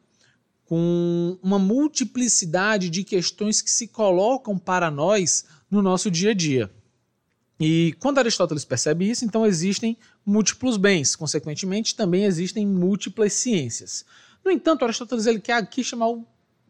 com 0.65 1.37
uma 1.43 1.59
multiplicidade 1.59 2.89
de 2.89 3.03
questões 3.03 3.61
que 3.61 3.69
se 3.69 3.87
colocam 3.87 4.57
para 4.57 4.89
nós 4.89 5.45
no 5.69 5.81
nosso 5.81 6.09
dia 6.09 6.31
a 6.31 6.33
dia. 6.33 6.71
E 7.59 7.95
quando 7.99 8.17
Aristóteles 8.17 8.65
percebe 8.65 9.09
isso, 9.09 9.23
então 9.23 9.45
existem 9.45 9.97
múltiplos 10.25 10.77
bens, 10.77 11.15
consequentemente 11.15 11.95
também 11.95 12.25
existem 12.25 12.65
múltiplas 12.65 13.33
ciências. 13.33 14.05
No 14.43 14.51
entanto, 14.51 14.83
Aristóteles 14.83 15.25
ele 15.25 15.39
quer 15.39 15.53
aqui 15.53 15.83
chamar 15.83 16.09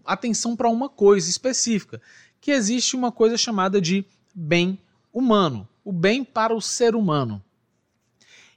atenção 0.05 0.55
para 0.55 0.69
uma 0.69 0.89
coisa 0.89 1.29
específica, 1.29 2.01
que 2.39 2.51
existe 2.51 2.95
uma 2.95 3.11
coisa 3.11 3.37
chamada 3.37 3.81
de 3.81 4.05
bem 4.35 4.79
humano, 5.11 5.67
o 5.83 5.91
bem 5.91 6.23
para 6.23 6.53
o 6.53 6.61
ser 6.61 6.95
humano. 6.95 7.43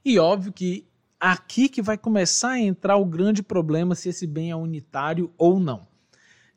E 0.03 0.19
óbvio 0.19 0.53
que 0.53 0.85
aqui 1.19 1.67
que 1.67 1.81
vai 1.81 1.97
começar 1.97 2.51
a 2.51 2.59
entrar 2.59 2.97
o 2.97 3.05
grande 3.05 3.41
problema 3.41 3.95
se 3.95 4.09
esse 4.09 4.27
bem 4.27 4.51
é 4.51 4.55
unitário 4.55 5.33
ou 5.37 5.59
não. 5.59 5.87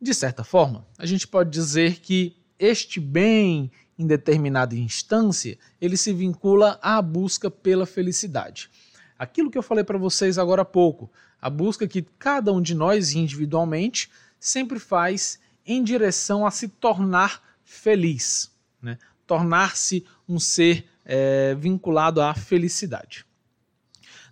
De 0.01 0.15
certa 0.15 0.45
forma, 0.45 0.87
a 0.99 1.07
gente 1.07 1.27
pode 1.27 1.51
dizer 1.51 2.01
que 2.01 2.37
este 2.59 3.01
bem, 3.01 3.71
em 3.99 4.07
determinada 4.07 4.75
instância, 4.75 5.59
ele 5.81 5.97
se 5.97 6.13
vincula 6.13 6.79
à 6.83 7.01
busca 7.01 7.51
pela 7.51 7.87
felicidade. 7.87 8.71
Aquilo 9.19 9.51
que 9.51 9.59
eu 9.59 9.63
falei 9.63 9.85
para 9.85 9.99
vocês 9.99 10.39
agora 10.39 10.63
há 10.63 10.65
pouco, 10.65 11.11
a 11.41 11.49
busca 11.49 11.89
que 11.89 12.03
cada 12.19 12.53
um 12.53 12.61
de 12.61 12.75
nós 12.75 13.15
individualmente 13.15 14.11
sempre 14.39 14.79
faz 14.79 15.39
em 15.67 15.83
direção 15.83 16.47
a 16.47 16.51
se 16.51 16.69
tornar 16.69 17.43
feliz, 17.65 18.51
né? 18.83 18.99
tornar-se 19.27 20.05
um 20.29 20.39
ser 20.39 20.87
é, 21.05 21.55
vinculado 21.55 22.21
à 22.21 22.35
felicidade. 22.35 23.25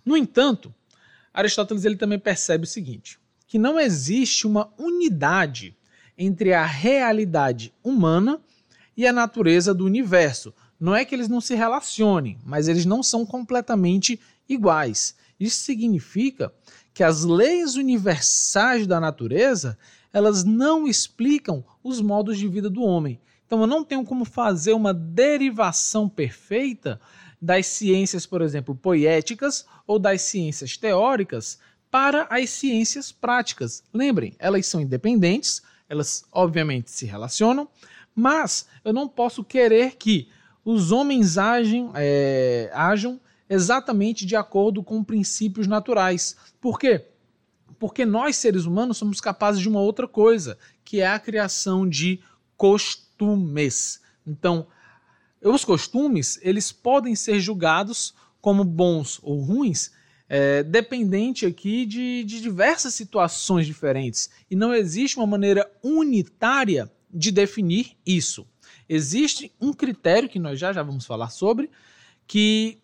No 0.05 0.17
entanto, 0.17 0.73
Aristóteles 1.33 1.85
ele 1.85 1.95
também 1.95 2.19
percebe 2.19 2.63
o 2.63 2.67
seguinte: 2.67 3.19
que 3.47 3.57
não 3.57 3.79
existe 3.79 4.45
uma 4.45 4.71
unidade 4.77 5.75
entre 6.17 6.53
a 6.53 6.65
realidade 6.65 7.73
humana 7.83 8.41
e 8.95 9.07
a 9.07 9.13
natureza 9.13 9.73
do 9.73 9.85
universo. 9.85 10.53
Não 10.79 10.95
é 10.95 11.03
que 11.03 11.13
eles 11.13 11.27
não 11.27 11.41
se 11.41 11.55
relacionem, 11.55 12.37
mas 12.45 12.67
eles 12.67 12.85
não 12.85 13.01
são 13.01 13.25
completamente 13.25 14.19
iguais. 14.47 15.15
Isso 15.39 15.63
significa 15.63 16.53
que 16.93 17.03
as 17.03 17.23
leis 17.23 17.75
universais 17.75 18.85
da 18.85 18.99
natureza, 18.99 19.77
elas 20.11 20.43
não 20.43 20.87
explicam 20.87 21.63
os 21.83 22.01
modos 22.01 22.37
de 22.37 22.47
vida 22.47 22.69
do 22.69 22.83
homem. 22.83 23.19
Então 23.45 23.61
eu 23.61 23.67
não 23.67 23.83
tenho 23.83 24.03
como 24.03 24.25
fazer 24.25 24.73
uma 24.73 24.93
derivação 24.93 26.07
perfeita 26.07 26.99
das 27.41 27.67
ciências, 27.67 28.25
por 28.25 28.41
exemplo, 28.41 28.75
poéticas 28.75 29.65
ou 29.87 29.97
das 29.97 30.21
ciências 30.21 30.77
teóricas 30.77 31.57
para 31.89 32.27
as 32.29 32.49
ciências 32.49 33.11
práticas. 33.11 33.83
Lembrem, 33.93 34.35
elas 34.37 34.67
são 34.67 34.81
independentes, 34.81 35.61
elas 35.87 36.23
obviamente 36.31 36.91
se 36.91 37.05
relacionam, 37.05 37.67
mas 38.13 38.67
eu 38.83 38.93
não 38.93 39.07
posso 39.07 39.43
querer 39.43 39.95
que 39.95 40.27
os 40.63 40.91
homens 40.91 41.37
agem, 41.37 41.89
é, 41.95 42.69
ajam 42.73 43.19
exatamente 43.49 44.25
de 44.25 44.35
acordo 44.35 44.83
com 44.83 45.03
princípios 45.03 45.67
naturais. 45.67 46.35
Por 46.61 46.79
quê? 46.79 47.07
Porque 47.79 48.05
nós, 48.05 48.35
seres 48.35 48.65
humanos, 48.65 48.97
somos 48.97 49.19
capazes 49.19 49.61
de 49.61 49.67
uma 49.67 49.79
outra 49.79 50.07
coisa, 50.07 50.57
que 50.83 51.01
é 51.01 51.07
a 51.07 51.19
criação 51.19 51.87
de 51.87 52.19
costumes. 52.55 54.01
Então, 54.25 54.67
os 55.41 55.63
costumes, 55.63 56.37
eles 56.41 56.71
podem 56.71 57.15
ser 57.15 57.39
julgados 57.39 58.13
como 58.41 58.63
bons 58.63 59.19
ou 59.23 59.41
ruins, 59.41 59.91
é, 60.27 60.61
dependente 60.61 61.45
aqui 61.45 61.85
de, 61.85 62.23
de 62.23 62.41
diversas 62.41 62.93
situações 62.93 63.65
diferentes. 63.65 64.29
E 64.51 64.55
não 64.55 64.73
existe 64.73 65.17
uma 65.17 65.25
maneira 65.25 65.69
unitária 65.81 66.91
de 67.11 67.31
definir 67.31 67.97
isso. 68.05 68.45
Existe 68.87 69.51
um 69.59 69.73
critério 69.73 70.29
que 70.29 70.39
nós 70.39 70.59
já, 70.59 70.71
já 70.71 70.83
vamos 70.83 71.05
falar 71.05 71.29
sobre, 71.29 71.69
que 72.27 72.78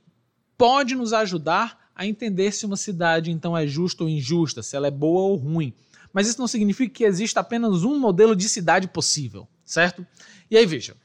pode 0.58 0.96
nos 0.96 1.14
ajudar 1.14 1.90
a 1.96 2.06
entender 2.06 2.52
se 2.52 2.66
uma 2.66 2.78
cidade 2.78 3.32
então 3.32 3.58
é 3.58 3.66
justa 3.66 4.04
ou 4.04 4.10
injusta, 4.10 4.62
se 4.62 4.76
ela 4.76 4.88
é 4.88 4.92
boa 4.92 5.22
ou 5.22 5.36
ruim. 5.36 5.74
Mas 6.12 6.28
isso 6.28 6.40
não 6.40 6.48
significa 6.48 6.94
que 6.94 7.04
exista 7.04 7.40
apenas 7.40 7.84
um 7.84 8.00
modelo 8.00 8.36
de 8.36 8.48
cidade 8.48 8.88
possível, 8.88 9.48
certo? 9.64 10.06
E 10.50 10.58
aí 10.58 10.66
veja, 10.66 10.96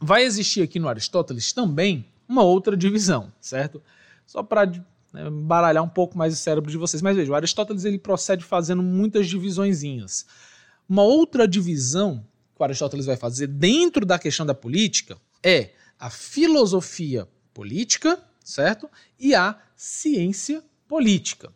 vai 0.00 0.24
existir 0.24 0.62
aqui 0.62 0.78
no 0.78 0.88
Aristóteles 0.88 1.52
também 1.52 2.06
uma 2.28 2.42
outra 2.42 2.76
divisão, 2.76 3.32
certo? 3.40 3.82
Só 4.26 4.42
para 4.42 4.66
né, 5.12 5.30
baralhar 5.30 5.82
um 5.82 5.88
pouco 5.88 6.16
mais 6.16 6.34
o 6.34 6.36
cérebro 6.36 6.70
de 6.70 6.76
vocês. 6.76 7.02
Mas 7.02 7.16
veja, 7.16 7.32
o 7.32 7.34
Aristóteles 7.34 7.84
ele 7.84 7.98
procede 7.98 8.44
fazendo 8.44 8.82
muitas 8.82 9.26
divisõezinhas. 9.26 10.26
Uma 10.88 11.02
outra 11.02 11.46
divisão 11.48 12.24
que 12.54 12.60
o 12.60 12.64
Aristóteles 12.64 13.06
vai 13.06 13.16
fazer 13.16 13.46
dentro 13.46 14.04
da 14.04 14.18
questão 14.18 14.44
da 14.44 14.54
política 14.54 15.18
é 15.42 15.70
a 15.98 16.10
filosofia 16.10 17.28
política 17.52 18.22
certo? 18.48 18.90
E 19.18 19.34
a 19.34 19.58
ciência 19.76 20.64
política. 20.86 21.52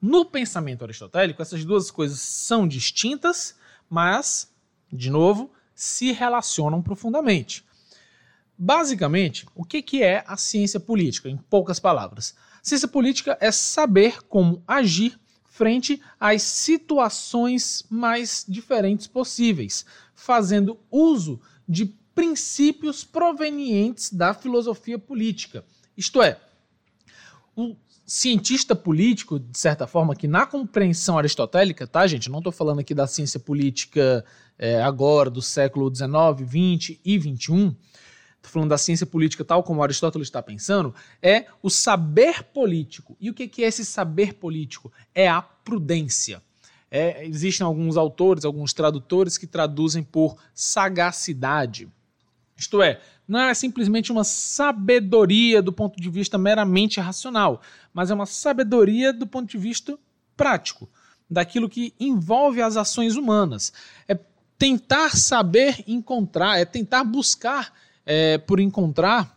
No 0.00 0.24
pensamento 0.24 0.84
aristotélico, 0.84 1.42
essas 1.42 1.64
duas 1.64 1.90
coisas 1.90 2.20
são 2.20 2.68
distintas, 2.68 3.56
mas, 3.90 4.52
de 4.92 5.10
novo, 5.10 5.50
se 5.74 6.12
relacionam 6.12 6.80
profundamente. 6.80 7.64
Basicamente, 8.56 9.46
o 9.54 9.64
que 9.64 10.02
é 10.02 10.24
a 10.26 10.36
ciência 10.36 10.78
política, 10.78 11.28
em 11.28 11.36
poucas 11.36 11.80
palavras? 11.80 12.34
Ciência 12.62 12.88
política 12.88 13.36
é 13.40 13.50
saber 13.50 14.22
como 14.22 14.62
agir 14.66 15.18
frente 15.44 16.00
às 16.20 16.42
situações 16.42 17.84
mais 17.90 18.44
diferentes 18.48 19.06
possíveis, 19.06 19.84
fazendo 20.14 20.78
uso 20.90 21.40
de 21.68 21.86
princípios 22.14 23.04
provenientes 23.04 24.12
da 24.12 24.32
filosofia 24.32 24.98
política. 24.98 25.64
Isto 25.96 26.22
é, 26.22 26.38
o 27.56 27.74
cientista 28.04 28.76
político, 28.76 29.38
de 29.38 29.58
certa 29.58 29.86
forma, 29.86 30.14
que 30.14 30.28
na 30.28 30.46
compreensão 30.46 31.18
aristotélica, 31.18 31.86
tá, 31.86 32.06
gente? 32.06 32.30
Não 32.30 32.38
estou 32.38 32.52
falando 32.52 32.80
aqui 32.80 32.94
da 32.94 33.06
ciência 33.06 33.40
política 33.40 34.24
é, 34.58 34.82
agora, 34.82 35.30
do 35.30 35.42
século 35.42 35.92
XIX, 35.94 36.08
XX 36.48 37.00
e 37.04 37.18
XXI 37.18 37.76
estou 38.46 38.52
falando 38.52 38.70
da 38.70 38.78
ciência 38.78 39.06
política 39.06 39.44
tal 39.44 39.62
como 39.62 39.82
Aristóteles 39.82 40.28
está 40.28 40.42
pensando, 40.42 40.94
é 41.20 41.46
o 41.62 41.68
saber 41.68 42.44
político. 42.44 43.16
E 43.20 43.28
o 43.28 43.34
que 43.34 43.62
é 43.62 43.66
esse 43.66 43.84
saber 43.84 44.34
político? 44.34 44.92
É 45.14 45.28
a 45.28 45.42
prudência. 45.42 46.42
É, 46.90 47.26
existem 47.26 47.66
alguns 47.66 47.96
autores, 47.96 48.44
alguns 48.44 48.72
tradutores 48.72 49.36
que 49.36 49.46
traduzem 49.46 50.02
por 50.02 50.36
sagacidade. 50.54 51.88
Isto 52.56 52.82
é, 52.82 53.00
não 53.28 53.40
é 53.40 53.54
simplesmente 53.54 54.10
uma 54.10 54.24
sabedoria 54.24 55.60
do 55.60 55.72
ponto 55.72 56.00
de 56.00 56.08
vista 56.08 56.38
meramente 56.38 57.00
racional, 57.00 57.60
mas 57.92 58.10
é 58.10 58.14
uma 58.14 58.26
sabedoria 58.26 59.12
do 59.12 59.26
ponto 59.26 59.50
de 59.50 59.58
vista 59.58 59.98
prático, 60.36 60.88
daquilo 61.28 61.68
que 61.68 61.92
envolve 61.98 62.62
as 62.62 62.76
ações 62.76 63.16
humanas. 63.16 63.72
É 64.08 64.18
tentar 64.58 65.16
saber 65.16 65.84
encontrar, 65.86 66.58
é 66.58 66.64
tentar 66.64 67.04
buscar 67.04 67.72
é, 68.06 68.38
por 68.38 68.58
encontrar 68.60 69.36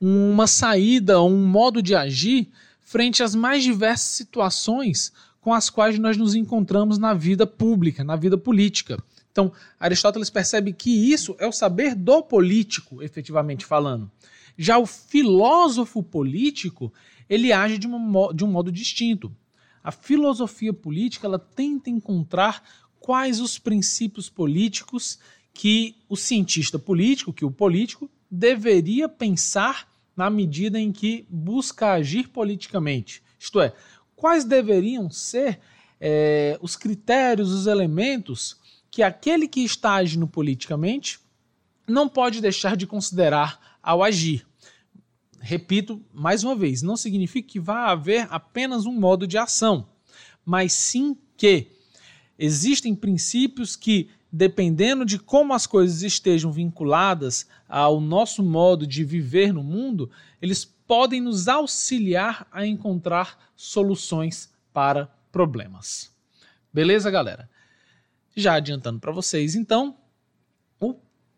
uma 0.00 0.46
saída, 0.46 1.20
um 1.20 1.44
modo 1.46 1.82
de 1.82 1.94
agir 1.94 2.48
frente 2.80 3.22
às 3.22 3.34
mais 3.34 3.64
diversas 3.64 4.10
situações 4.10 5.12
com 5.40 5.52
as 5.52 5.68
quais 5.68 5.98
nós 5.98 6.16
nos 6.16 6.34
encontramos 6.34 6.98
na 6.98 7.14
vida 7.14 7.46
pública, 7.46 8.04
na 8.04 8.16
vida 8.16 8.38
política. 8.38 9.02
Então, 9.38 9.52
Aristóteles 9.78 10.30
percebe 10.30 10.72
que 10.72 10.90
isso 10.90 11.36
é 11.38 11.46
o 11.46 11.52
saber 11.52 11.94
do 11.94 12.20
político, 12.24 13.00
efetivamente 13.00 13.64
falando. 13.64 14.10
Já 14.56 14.78
o 14.78 14.84
filósofo 14.84 16.02
político, 16.02 16.92
ele 17.30 17.52
age 17.52 17.78
de, 17.78 17.86
uma, 17.86 18.34
de 18.34 18.44
um 18.44 18.50
modo 18.50 18.72
distinto. 18.72 19.32
A 19.80 19.92
filosofia 19.92 20.72
política, 20.72 21.28
ela 21.28 21.38
tenta 21.38 21.88
encontrar 21.88 22.64
quais 22.98 23.38
os 23.38 23.60
princípios 23.60 24.28
políticos 24.28 25.20
que 25.54 25.94
o 26.08 26.16
cientista 26.16 26.76
político, 26.76 27.32
que 27.32 27.44
o 27.44 27.50
político, 27.50 28.10
deveria 28.28 29.08
pensar 29.08 29.88
na 30.16 30.28
medida 30.28 30.80
em 30.80 30.90
que 30.90 31.24
busca 31.30 31.92
agir 31.92 32.28
politicamente. 32.28 33.22
Isto 33.38 33.60
é, 33.60 33.72
quais 34.16 34.44
deveriam 34.44 35.08
ser 35.08 35.60
é, 36.00 36.58
os 36.60 36.74
critérios, 36.74 37.52
os 37.52 37.68
elementos 37.68 38.57
que 38.98 39.02
aquele 39.04 39.46
que 39.46 39.60
está 39.60 39.94
agindo 39.94 40.26
politicamente 40.26 41.20
não 41.86 42.08
pode 42.08 42.40
deixar 42.40 42.76
de 42.76 42.84
considerar 42.84 43.78
ao 43.80 44.02
agir. 44.02 44.44
Repito 45.38 46.04
mais 46.12 46.42
uma 46.42 46.56
vez, 46.56 46.82
não 46.82 46.96
significa 46.96 47.48
que 47.48 47.60
vá 47.60 47.92
haver 47.92 48.26
apenas 48.28 48.86
um 48.86 48.92
modo 48.92 49.24
de 49.24 49.38
ação, 49.38 49.88
mas 50.44 50.72
sim 50.72 51.16
que 51.36 51.68
existem 52.36 52.92
princípios 52.92 53.76
que 53.76 54.10
dependendo 54.32 55.04
de 55.04 55.16
como 55.16 55.54
as 55.54 55.64
coisas 55.64 56.02
estejam 56.02 56.50
vinculadas 56.50 57.46
ao 57.68 58.00
nosso 58.00 58.42
modo 58.42 58.84
de 58.84 59.04
viver 59.04 59.52
no 59.52 59.62
mundo, 59.62 60.10
eles 60.42 60.64
podem 60.64 61.20
nos 61.20 61.46
auxiliar 61.46 62.48
a 62.50 62.66
encontrar 62.66 63.52
soluções 63.54 64.52
para 64.72 65.06
problemas. 65.30 66.10
Beleza, 66.74 67.12
galera? 67.12 67.48
Já 68.38 68.54
adiantando 68.54 69.00
para 69.00 69.10
vocês, 69.10 69.56
então, 69.56 69.96
o 70.78 70.94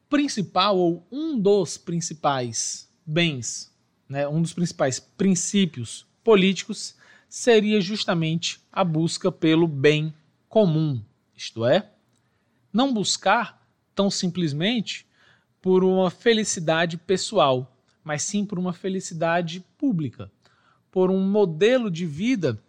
principal 0.07 0.77
ou 0.77 1.07
um 1.11 1.41
dos 1.41 1.79
principais 1.79 2.93
bens, 3.07 3.75
né, 4.07 4.29
um 4.29 4.43
dos 4.43 4.53
principais 4.53 5.01
princípios 5.01 6.07
políticos 6.23 6.95
seria 7.27 7.81
justamente 7.81 8.61
a 8.71 8.85
busca 8.85 9.33
pelo 9.33 9.67
bem 9.67 10.13
comum, 10.47 11.03
isto 11.35 11.65
é, 11.65 11.91
não 12.71 12.93
buscar 12.93 13.67
tão 13.95 14.11
simplesmente 14.11 15.07
por 15.63 15.83
uma 15.83 16.11
felicidade 16.11 16.99
pessoal, 16.99 17.75
mas 18.05 18.25
sim 18.25 18.45
por 18.45 18.59
uma 18.59 18.75
felicidade 18.75 19.65
pública, 19.79 20.31
por 20.93 21.11
um 21.11 21.27
modelo 21.27 21.91
de 21.91 22.05
vida 22.05 22.63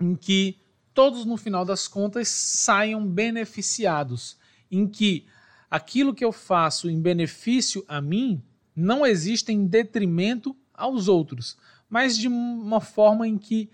em 0.00 0.14
que 0.14 0.60
todos, 0.94 1.24
no 1.24 1.36
final 1.36 1.64
das 1.64 1.88
contas, 1.88 2.28
saiam 2.28 3.06
beneficiados, 3.06 4.38
em 4.70 4.86
que 4.86 5.26
aquilo 5.70 6.14
que 6.14 6.24
eu 6.24 6.32
faço 6.32 6.88
em 6.88 7.00
benefício 7.00 7.84
a 7.88 8.00
mim 8.00 8.40
não 8.74 9.04
existe 9.04 9.52
em 9.52 9.66
detrimento 9.66 10.56
aos 10.72 11.08
outros, 11.08 11.56
mas 11.90 12.16
de 12.16 12.28
uma 12.28 12.80
forma 12.80 13.26
em 13.26 13.36
que, 13.36 13.68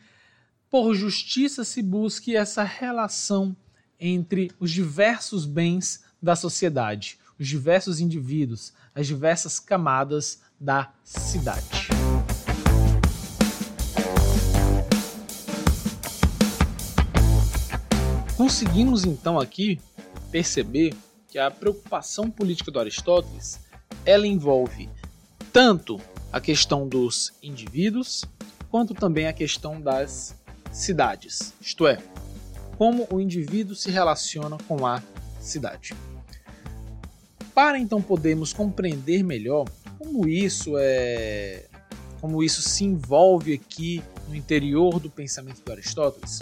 por 0.68 0.94
justiça, 0.94 1.64
se 1.64 1.82
busque 1.82 2.34
essa 2.34 2.62
relação 2.62 3.56
entre 3.98 4.50
os 4.58 4.70
diversos 4.70 5.44
bens 5.44 6.02
da 6.22 6.34
sociedade, 6.34 7.18
os 7.38 7.46
diversos 7.46 8.00
indivíduos, 8.00 8.72
as 8.94 9.06
diversas 9.06 9.58
camadas 9.58 10.40
da 10.58 10.92
cidade. 11.04 11.99
Conseguimos 18.40 19.04
então 19.04 19.38
aqui 19.38 19.78
perceber 20.30 20.94
que 21.28 21.38
a 21.38 21.50
preocupação 21.50 22.30
política 22.30 22.70
do 22.70 22.80
Aristóteles 22.80 23.60
ela 24.02 24.26
envolve 24.26 24.88
tanto 25.52 26.00
a 26.32 26.40
questão 26.40 26.88
dos 26.88 27.34
indivíduos 27.42 28.24
quanto 28.70 28.94
também 28.94 29.26
a 29.26 29.32
questão 29.34 29.78
das 29.78 30.34
cidades, 30.72 31.52
isto 31.60 31.86
é, 31.86 31.98
como 32.78 33.06
o 33.10 33.20
indivíduo 33.20 33.76
se 33.76 33.90
relaciona 33.90 34.56
com 34.66 34.86
a 34.86 35.02
cidade. 35.38 35.92
Para 37.54 37.78
então 37.78 38.00
podermos 38.00 38.54
compreender 38.54 39.22
melhor 39.22 39.68
como 39.98 40.26
isso 40.26 40.78
é 40.78 41.66
como 42.22 42.42
isso 42.42 42.62
se 42.62 42.84
envolve 42.84 43.52
aqui 43.52 44.02
no 44.28 44.34
interior 44.34 44.98
do 44.98 45.10
pensamento 45.10 45.62
de 45.62 45.70
Aristóteles, 45.70 46.40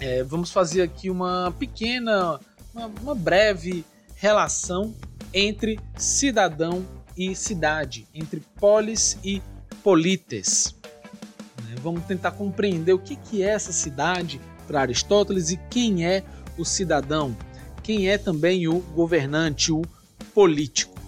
é, 0.00 0.24
vamos 0.24 0.50
fazer 0.50 0.82
aqui 0.82 1.10
uma 1.10 1.54
pequena, 1.58 2.40
uma, 2.74 2.86
uma 2.86 3.14
breve 3.14 3.84
relação 4.16 4.94
entre 5.32 5.78
cidadão 5.96 6.84
e 7.16 7.34
cidade, 7.36 8.08
entre 8.14 8.40
polis 8.58 9.18
e 9.22 9.42
polites. 9.82 10.74
Né, 11.62 11.76
vamos 11.82 12.04
tentar 12.04 12.32
compreender 12.32 12.94
o 12.94 12.98
que, 12.98 13.42
é 13.42 13.50
essa 13.50 13.72
cidade, 13.72 14.40
para 14.66 14.80
Aristóteles 14.80 15.50
e 15.50 15.56
quem 15.68 16.06
é 16.06 16.24
o 16.56 16.64
cidadão, 16.64 17.36
quem 17.82 18.08
é 18.08 18.16
também 18.16 18.66
o 18.68 18.80
governante, 18.80 19.70
o 19.70 19.82
político. 20.34 20.98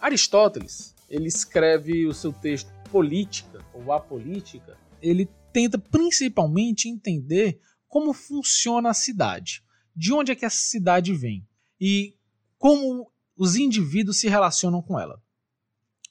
Aristóteles, 0.00 0.94
ele 1.08 1.28
escreve 1.28 2.06
o 2.06 2.14
seu 2.14 2.32
texto 2.32 2.72
Política 2.90 3.60
ou 3.72 3.92
A 3.92 3.98
Política, 3.98 4.76
ele 5.02 5.28
tenta 5.52 5.78
principalmente 5.78 6.88
entender 6.88 7.58
como 7.94 8.12
funciona 8.12 8.90
a 8.90 8.92
cidade, 8.92 9.62
de 9.94 10.12
onde 10.12 10.32
é 10.32 10.34
que 10.34 10.44
essa 10.44 10.56
cidade 10.56 11.14
vem 11.14 11.46
e 11.80 12.16
como 12.58 13.08
os 13.36 13.54
indivíduos 13.54 14.18
se 14.18 14.26
relacionam 14.26 14.82
com 14.82 14.98
ela. 14.98 15.22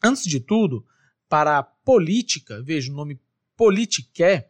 Antes 0.02 0.24
de 0.24 0.40
tudo, 0.40 0.86
para 1.28 1.58
a 1.58 1.64
política, 1.64 2.64
veja 2.64 2.90
o 2.90 2.96
nome 2.96 3.20
politiqué, 3.58 4.50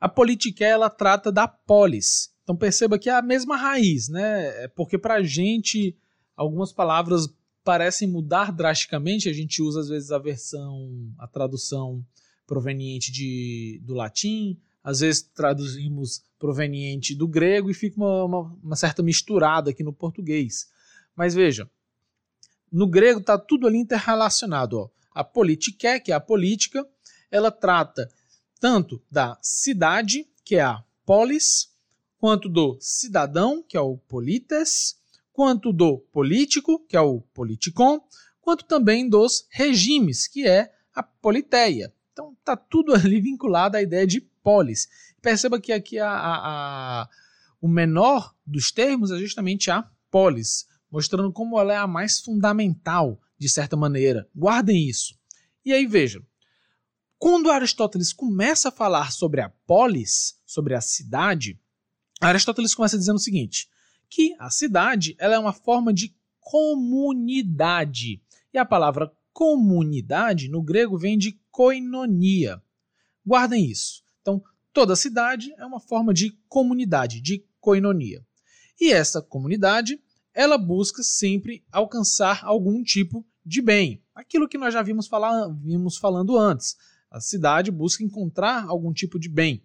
a 0.00 0.08
politique 0.08 0.64
ela 0.64 0.90
trata 0.90 1.30
da 1.30 1.46
polis. 1.46 2.34
Então 2.42 2.56
perceba 2.56 2.98
que 2.98 3.08
é 3.08 3.14
a 3.14 3.22
mesma 3.22 3.56
raiz, 3.56 4.08
né? 4.08 4.64
É 4.64 4.66
porque 4.66 4.98
para 4.98 5.14
a 5.14 5.22
gente 5.22 5.96
algumas 6.36 6.72
palavras 6.72 7.28
parecem 7.62 8.08
mudar 8.08 8.50
drasticamente. 8.50 9.28
A 9.28 9.32
gente 9.32 9.62
usa 9.62 9.78
às 9.78 9.88
vezes 9.88 10.10
a 10.10 10.18
versão, 10.18 10.90
a 11.20 11.28
tradução 11.28 12.04
proveniente 12.44 13.12
de, 13.12 13.80
do 13.84 13.94
latim, 13.94 14.58
às 14.84 15.00
vezes 15.00 15.22
traduzimos 15.22 16.22
proveniente 16.38 17.14
do 17.14 17.26
grego 17.26 17.70
e 17.70 17.74
fica 17.74 17.96
uma, 17.96 18.24
uma, 18.24 18.58
uma 18.62 18.76
certa 18.76 19.02
misturada 19.02 19.70
aqui 19.70 19.82
no 19.82 19.94
português. 19.94 20.68
Mas 21.16 21.34
veja, 21.34 21.68
no 22.70 22.86
grego 22.86 23.20
está 23.20 23.38
tudo 23.38 23.66
ali 23.66 23.78
interrelacionado. 23.78 24.78
Ó. 24.78 24.90
A 25.14 25.24
politiké, 25.24 25.98
que 25.98 26.12
é 26.12 26.14
a 26.14 26.20
política, 26.20 26.86
ela 27.30 27.50
trata 27.50 28.10
tanto 28.60 29.02
da 29.10 29.38
cidade, 29.40 30.28
que 30.44 30.56
é 30.56 30.62
a 30.62 30.84
polis, 31.06 31.72
quanto 32.18 32.48
do 32.48 32.76
cidadão, 32.78 33.62
que 33.62 33.76
é 33.76 33.80
o 33.80 33.96
polites, 33.96 34.96
quanto 35.32 35.72
do 35.72 35.98
político, 36.12 36.78
que 36.86 36.96
é 36.96 37.00
o 37.00 37.22
politicon, 37.32 38.00
quanto 38.40 38.64
também 38.64 39.08
dos 39.08 39.46
regimes, 39.50 40.26
que 40.26 40.46
é 40.46 40.70
a 40.94 41.02
politeia. 41.02 41.92
Então 42.12 42.36
está 42.38 42.54
tudo 42.54 42.94
ali 42.94 43.20
vinculado 43.20 43.76
à 43.76 43.82
ideia 43.82 44.06
de 44.06 44.20
polis. 44.44 44.86
Perceba 45.20 45.60
que 45.60 45.72
aqui 45.72 45.98
a, 45.98 46.08
a, 46.08 46.36
a, 47.02 47.08
o 47.60 47.66
menor 47.66 48.32
dos 48.46 48.70
termos 48.70 49.10
é 49.10 49.18
justamente 49.18 49.70
a 49.70 49.90
polis, 50.10 50.66
mostrando 50.90 51.32
como 51.32 51.58
ela 51.58 51.72
é 51.72 51.76
a 51.78 51.86
mais 51.86 52.20
fundamental, 52.20 53.18
de 53.36 53.48
certa 53.48 53.76
maneira. 53.76 54.28
Guardem 54.36 54.88
isso. 54.88 55.18
E 55.64 55.72
aí 55.72 55.86
veja, 55.86 56.22
quando 57.18 57.50
Aristóteles 57.50 58.12
começa 58.12 58.68
a 58.68 58.72
falar 58.72 59.10
sobre 59.10 59.40
a 59.40 59.48
polis, 59.66 60.38
sobre 60.44 60.74
a 60.74 60.80
cidade, 60.80 61.58
Aristóteles 62.20 62.74
começa 62.74 62.98
dizendo 62.98 63.16
o 63.16 63.20
seguinte: 63.20 63.68
que 64.10 64.36
a 64.38 64.50
cidade 64.50 65.16
ela 65.18 65.34
é 65.34 65.38
uma 65.38 65.52
forma 65.52 65.92
de 65.92 66.14
comunidade. 66.38 68.22
E 68.52 68.58
a 68.58 68.64
palavra 68.64 69.10
comunidade 69.32 70.48
no 70.48 70.62
grego 70.62 70.96
vem 70.96 71.18
de 71.18 71.40
koinonia. 71.50 72.62
Guardem 73.26 73.64
isso. 73.64 74.03
Então, 74.24 74.42
toda 74.72 74.96
cidade 74.96 75.52
é 75.58 75.66
uma 75.66 75.78
forma 75.78 76.14
de 76.14 76.30
comunidade, 76.48 77.20
de 77.20 77.44
koinonia. 77.60 78.26
E 78.80 78.90
essa 78.90 79.20
comunidade, 79.20 80.00
ela 80.32 80.56
busca 80.56 81.02
sempre 81.02 81.62
alcançar 81.70 82.42
algum 82.42 82.82
tipo 82.82 83.24
de 83.44 83.60
bem. 83.60 84.02
Aquilo 84.14 84.48
que 84.48 84.56
nós 84.56 84.72
já 84.72 84.80
vimos, 84.82 85.06
falar, 85.06 85.48
vimos 85.48 85.98
falando 85.98 86.38
antes. 86.38 86.74
A 87.10 87.20
cidade 87.20 87.70
busca 87.70 88.02
encontrar 88.02 88.64
algum 88.64 88.94
tipo 88.94 89.18
de 89.18 89.28
bem. 89.28 89.62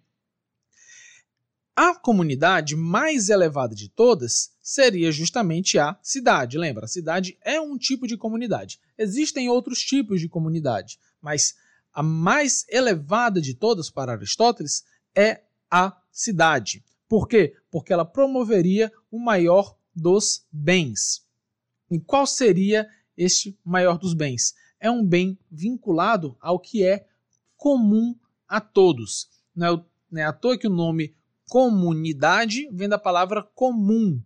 A 1.74 1.94
comunidade 1.94 2.76
mais 2.76 3.30
elevada 3.30 3.74
de 3.74 3.88
todas 3.88 4.52
seria 4.60 5.10
justamente 5.10 5.78
a 5.78 5.98
cidade. 6.02 6.58
Lembra, 6.58 6.84
a 6.84 6.88
cidade 6.88 7.38
é 7.42 7.58
um 7.58 7.78
tipo 7.78 8.06
de 8.06 8.18
comunidade. 8.18 8.78
Existem 8.98 9.48
outros 9.48 9.80
tipos 9.80 10.20
de 10.20 10.28
comunidade, 10.28 10.98
mas 11.22 11.54
a 11.92 12.02
mais 12.02 12.64
elevada 12.68 13.40
de 13.40 13.54
todas 13.54 13.90
para 13.90 14.12
Aristóteles 14.12 14.84
é 15.14 15.42
a 15.70 15.96
cidade. 16.10 16.84
Por 17.08 17.26
quê? 17.26 17.56
Porque 17.70 17.92
ela 17.92 18.04
promoveria 18.04 18.92
o 19.10 19.18
maior 19.18 19.76
dos 19.94 20.46
bens. 20.50 21.24
E 21.90 21.98
qual 21.98 22.26
seria 22.26 22.88
este 23.16 23.58
maior 23.64 23.98
dos 23.98 24.14
bens? 24.14 24.54
É 24.78 24.90
um 24.90 25.04
bem 25.04 25.38
vinculado 25.50 26.36
ao 26.40 26.58
que 26.58 26.84
é 26.84 27.06
comum 27.56 28.14
a 28.48 28.60
todos. 28.60 29.28
Não 29.54 29.84
é, 30.14 30.20
é 30.20 30.24
à 30.24 30.32
toa 30.32 30.56
que 30.56 30.66
o 30.66 30.70
nome 30.70 31.14
comunidade 31.48 32.68
vem 32.72 32.88
da 32.88 32.98
palavra 32.98 33.42
comum. 33.42 34.22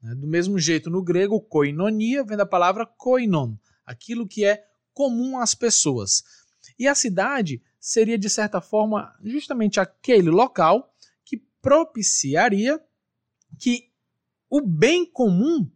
Né? 0.00 0.14
Do 0.14 0.26
mesmo 0.28 0.58
jeito, 0.58 0.88
no 0.88 1.02
grego, 1.02 1.40
koinonia 1.40 2.24
vem 2.24 2.36
da 2.36 2.46
palavra 2.46 2.86
koinon, 2.86 3.56
aquilo 3.84 4.26
que 4.26 4.44
é 4.44 4.64
comum 4.94 5.38
às 5.38 5.54
pessoas. 5.54 6.22
E 6.78 6.86
a 6.86 6.94
cidade 6.94 7.62
seria, 7.78 8.18
de 8.18 8.28
certa 8.28 8.60
forma, 8.60 9.14
justamente 9.24 9.80
aquele 9.80 10.30
local 10.30 10.94
que 11.24 11.38
propiciaria 11.62 12.80
que 13.58 13.90
o 14.48 14.60
bem 14.60 15.06
comum 15.06 15.70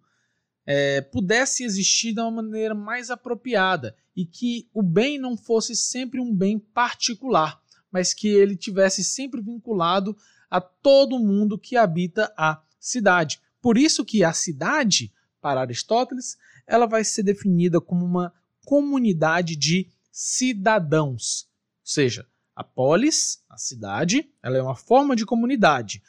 é, 0.66 1.00
pudesse 1.00 1.64
existir 1.64 2.12
de 2.12 2.20
uma 2.20 2.30
maneira 2.30 2.74
mais 2.74 3.10
apropriada 3.10 3.96
e 4.16 4.24
que 4.24 4.68
o 4.72 4.82
bem 4.82 5.18
não 5.18 5.36
fosse 5.36 5.74
sempre 5.74 6.20
um 6.20 6.34
bem 6.34 6.58
particular, 6.58 7.60
mas 7.90 8.14
que 8.14 8.28
ele 8.28 8.56
tivesse 8.56 9.04
sempre 9.04 9.40
vinculado 9.40 10.16
a 10.50 10.60
todo 10.60 11.18
mundo 11.18 11.58
que 11.58 11.76
habita 11.76 12.32
a 12.36 12.62
cidade. 12.78 13.40
Por 13.60 13.76
isso 13.76 14.04
que 14.04 14.22
a 14.22 14.32
cidade, 14.32 15.12
para 15.40 15.60
Aristóteles, 15.60 16.36
ela 16.66 16.86
vai 16.86 17.04
ser 17.04 17.22
definida 17.22 17.80
como 17.80 18.04
uma 18.04 18.32
comunidade 18.64 19.56
de 19.56 19.88
cidadãos. 20.14 21.48
Ou 21.80 21.86
seja, 21.86 22.24
a 22.54 22.62
polis, 22.62 23.42
a 23.50 23.58
cidade, 23.58 24.30
ela 24.40 24.56
é 24.56 24.62
uma 24.62 24.76
forma 24.76 25.16
de 25.16 25.26
comunidade. 25.26 26.00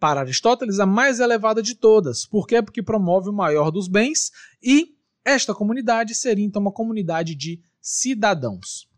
Para 0.00 0.20
Aristóteles, 0.20 0.80
a 0.80 0.86
mais 0.86 1.20
elevada 1.20 1.62
de 1.62 1.76
todas. 1.76 2.26
Por 2.26 2.44
quê? 2.44 2.60
Porque 2.60 2.82
promove 2.82 3.28
o 3.28 3.32
maior 3.32 3.70
dos 3.70 3.86
bens 3.86 4.32
e 4.60 4.96
esta 5.24 5.54
comunidade 5.54 6.12
seria 6.12 6.44
então 6.44 6.60
uma 6.60 6.72
comunidade 6.72 7.36
de 7.36 7.62
cidadãos. 7.80 8.88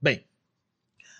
Bem, 0.00 0.24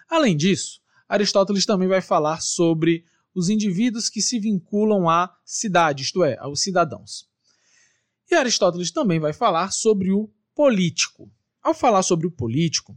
além 0.08 0.36
disso, 0.36 0.80
Aristóteles 1.08 1.66
também 1.66 1.88
vai 1.88 2.00
falar 2.00 2.40
sobre 2.40 3.04
os 3.34 3.48
indivíduos 3.48 4.08
que 4.08 4.22
se 4.22 4.38
vinculam 4.38 5.08
à 5.08 5.36
cidade, 5.44 6.04
isto 6.04 6.22
é, 6.22 6.38
aos 6.38 6.60
cidadãos. 6.60 7.28
E 8.30 8.34
Aristóteles 8.36 8.92
também 8.92 9.18
vai 9.18 9.32
falar 9.32 9.72
sobre 9.72 10.12
o 10.12 10.30
político. 10.54 11.28
Ao 11.62 11.72
falar 11.72 12.02
sobre 12.02 12.26
o 12.26 12.30
político, 12.30 12.96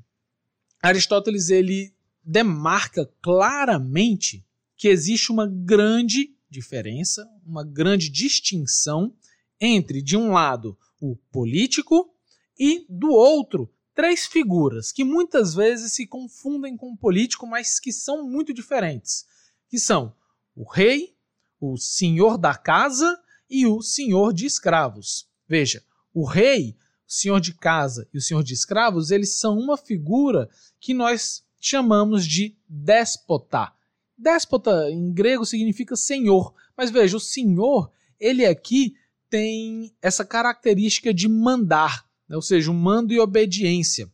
Aristóteles 0.81 1.49
ele 1.49 1.93
demarca 2.23 3.05
claramente 3.21 4.43
que 4.75 4.87
existe 4.87 5.31
uma 5.31 5.47
grande 5.47 6.35
diferença, 6.49 7.27
uma 7.45 7.63
grande 7.63 8.09
distinção 8.09 9.13
entre, 9.61 10.01
de 10.01 10.17
um 10.17 10.31
lado, 10.31 10.77
o 10.99 11.15
político 11.31 12.11
e, 12.57 12.85
do 12.89 13.11
outro, 13.11 13.71
três 13.93 14.25
figuras 14.25 14.91
que 14.91 15.03
muitas 15.03 15.53
vezes 15.53 15.93
se 15.93 16.07
confundem 16.07 16.75
com 16.75 16.91
o 16.91 16.97
político, 16.97 17.45
mas 17.45 17.79
que 17.79 17.93
são 17.93 18.27
muito 18.27 18.53
diferentes, 18.53 19.25
que 19.69 19.77
são 19.77 20.13
o 20.55 20.63
rei, 20.63 21.15
o 21.59 21.77
senhor 21.77 22.37
da 22.37 22.55
casa 22.55 23.19
e 23.49 23.65
o 23.67 23.81
senhor 23.81 24.33
de 24.33 24.45
escravos. 24.45 25.27
Veja, 25.47 25.83
o 26.13 26.25
rei, 26.25 26.75
senhor 27.15 27.39
de 27.39 27.53
casa 27.53 28.07
e 28.13 28.17
o 28.17 28.21
senhor 28.21 28.43
de 28.43 28.53
escravos, 28.53 29.11
eles 29.11 29.37
são 29.37 29.57
uma 29.57 29.77
figura 29.77 30.49
que 30.79 30.93
nós 30.93 31.43
chamamos 31.59 32.25
de 32.25 32.55
déspota. 32.67 33.71
Déspota 34.17 34.89
em 34.89 35.11
grego 35.13 35.45
significa 35.45 35.95
senhor, 35.95 36.53
mas 36.77 36.91
veja, 36.91 37.17
o 37.17 37.19
senhor, 37.19 37.91
ele 38.19 38.45
aqui 38.45 38.95
tem 39.29 39.93
essa 40.01 40.23
característica 40.23 41.13
de 41.13 41.27
mandar, 41.27 42.05
né? 42.27 42.35
ou 42.35 42.41
seja, 42.41 42.71
um 42.71 42.75
mando 42.75 43.13
e 43.13 43.19
obediência. 43.19 44.11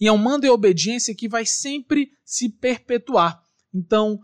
E 0.00 0.06
é 0.06 0.12
um 0.12 0.18
mando 0.18 0.46
e 0.46 0.50
obediência 0.50 1.14
que 1.14 1.28
vai 1.28 1.46
sempre 1.46 2.12
se 2.24 2.48
perpetuar. 2.48 3.42
Então, 3.72 4.20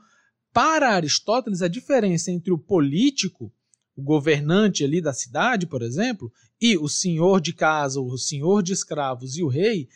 para 0.53 0.91
Aristóteles, 0.91 1.63
a 1.63 1.69
diferença 1.69 2.31
entre 2.31 2.53
o 2.53 2.59
político, 2.59 3.53
o 4.01 4.03
governante 4.03 4.83
ali 4.83 5.01
da 5.01 5.13
cidade, 5.13 5.67
por 5.67 5.83
exemplo, 5.83 6.33
e 6.59 6.77
o 6.79 6.89
senhor 6.89 7.41
de 7.41 7.53
casa, 7.53 8.01
o 8.01 8.17
senhor 8.17 8.63
de 8.63 8.73
escravos 8.73 9.37
e 9.37 9.43
o 9.43 9.49
rei, 9.49 9.89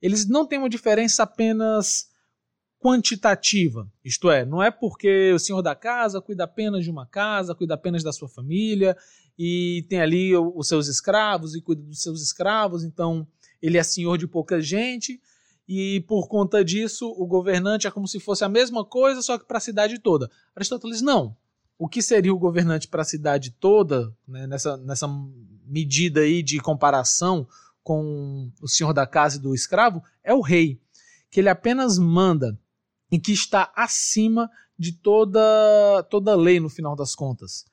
eles 0.00 0.26
não 0.26 0.44
têm 0.44 0.58
uma 0.58 0.68
diferença 0.68 1.22
apenas 1.22 2.10
quantitativa. 2.80 3.88
Isto 4.04 4.28
é, 4.28 4.44
não 4.44 4.60
é 4.60 4.68
porque 4.68 5.32
o 5.32 5.38
senhor 5.38 5.62
da 5.62 5.76
casa 5.76 6.20
cuida 6.20 6.42
apenas 6.42 6.82
de 6.82 6.90
uma 6.90 7.06
casa, 7.06 7.54
cuida 7.54 7.74
apenas 7.74 8.02
da 8.02 8.12
sua 8.12 8.28
família 8.28 8.96
e 9.38 9.86
tem 9.88 10.00
ali 10.00 10.36
os 10.36 10.66
seus 10.66 10.88
escravos 10.88 11.54
e 11.54 11.62
cuida 11.62 11.82
dos 11.82 12.02
seus 12.02 12.20
escravos, 12.20 12.82
então 12.82 13.24
ele 13.62 13.78
é 13.78 13.82
senhor 13.84 14.18
de 14.18 14.26
pouca 14.26 14.60
gente 14.60 15.20
e 15.68 16.00
por 16.08 16.26
conta 16.26 16.64
disso 16.64 17.08
o 17.16 17.24
governante 17.24 17.86
é 17.86 17.90
como 17.92 18.08
se 18.08 18.18
fosse 18.18 18.44
a 18.44 18.48
mesma 18.48 18.84
coisa, 18.84 19.22
só 19.22 19.38
que 19.38 19.46
para 19.46 19.58
a 19.58 19.60
cidade 19.60 20.00
toda. 20.00 20.28
Aristóteles 20.56 21.00
não. 21.00 21.36
O 21.82 21.88
que 21.88 22.00
seria 22.00 22.32
o 22.32 22.38
governante 22.38 22.86
para 22.86 23.02
a 23.02 23.04
cidade 23.04 23.50
toda, 23.50 24.16
né, 24.24 24.46
nessa, 24.46 24.76
nessa 24.76 25.08
medida 25.66 26.20
aí 26.20 26.40
de 26.40 26.60
comparação 26.60 27.44
com 27.82 28.52
o 28.62 28.68
senhor 28.68 28.92
da 28.92 29.04
casa 29.04 29.36
e 29.36 29.40
do 29.40 29.52
escravo, 29.52 30.00
é 30.22 30.32
o 30.32 30.40
rei, 30.40 30.80
que 31.28 31.40
ele 31.40 31.48
apenas 31.48 31.98
manda 31.98 32.56
e 33.10 33.18
que 33.18 33.32
está 33.32 33.72
acima 33.74 34.48
de 34.78 34.92
toda, 34.92 36.06
toda 36.08 36.36
lei 36.36 36.60
no 36.60 36.70
final 36.70 36.94
das 36.94 37.16
contas. 37.16 37.64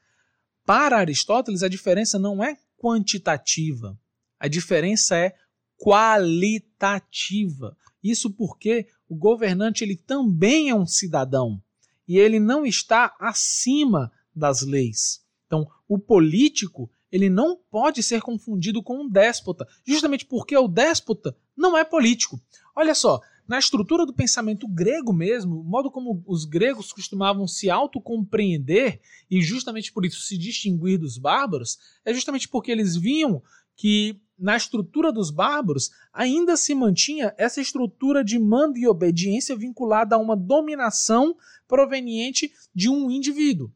Para 0.66 0.98
Aristóteles, 0.98 1.62
a 1.62 1.70
diferença 1.70 2.18
não 2.18 2.44
é 2.44 2.58
quantitativa, 2.80 3.96
a 4.40 4.48
diferença 4.48 5.18
é 5.18 5.36
qualitativa. 5.78 7.78
Isso 8.04 8.32
porque 8.32 8.88
o 9.08 9.16
governante 9.16 9.84
ele 9.84 9.96
também 9.96 10.72
é 10.72 10.74
um 10.74 10.88
cidadão 10.88 11.62
e 12.10 12.18
ele 12.18 12.40
não 12.40 12.66
está 12.66 13.16
acima 13.20 14.12
das 14.36 14.64
leis. 14.64 15.24
Então, 15.46 15.70
o 15.88 16.00
político 16.00 16.90
ele 17.12 17.30
não 17.30 17.58
pode 17.72 18.02
ser 18.02 18.22
confundido 18.22 18.82
com 18.84 19.04
um 19.04 19.10
déspota, 19.10 19.68
justamente 19.86 20.26
porque 20.26 20.58
o 20.58 20.68
déspota 20.68 21.36
não 21.56 21.78
é 21.78 21.84
político. 21.84 22.40
Olha 22.76 22.96
só, 22.96 23.20
na 23.48 23.58
estrutura 23.58 24.06
do 24.06 24.14
pensamento 24.14 24.68
grego 24.68 25.12
mesmo, 25.14 25.60
o 25.60 25.64
modo 25.64 25.90
como 25.90 26.24
os 26.28 26.46
gregos 26.46 26.92
costumavam 26.94 27.48
se 27.48 27.70
autocompreender 27.70 29.02
e 29.30 29.42
justamente 29.42 29.92
por 29.92 30.06
isso 30.06 30.22
se 30.22 30.38
distinguir 30.38 31.00
dos 31.00 31.18
bárbaros, 31.18 31.78
é 32.06 32.14
justamente 32.14 32.48
porque 32.48 32.72
eles 32.72 32.96
viam 32.96 33.42
que 33.76 34.20
na 34.40 34.56
estrutura 34.56 35.12
dos 35.12 35.30
bárbaros 35.30 35.92
ainda 36.14 36.56
se 36.56 36.74
mantinha 36.74 37.34
essa 37.38 37.60
estrutura 37.60 38.24
de 38.24 38.40
mando 38.40 38.78
e 38.78 38.88
obediência 38.88 39.56
vinculada 39.56 40.16
a 40.16 40.20
uma 40.20 40.36
dominação 40.36 41.36
proveniente 41.68 42.52
de 42.74 42.90
um 42.90 43.12
indivíduo, 43.12 43.72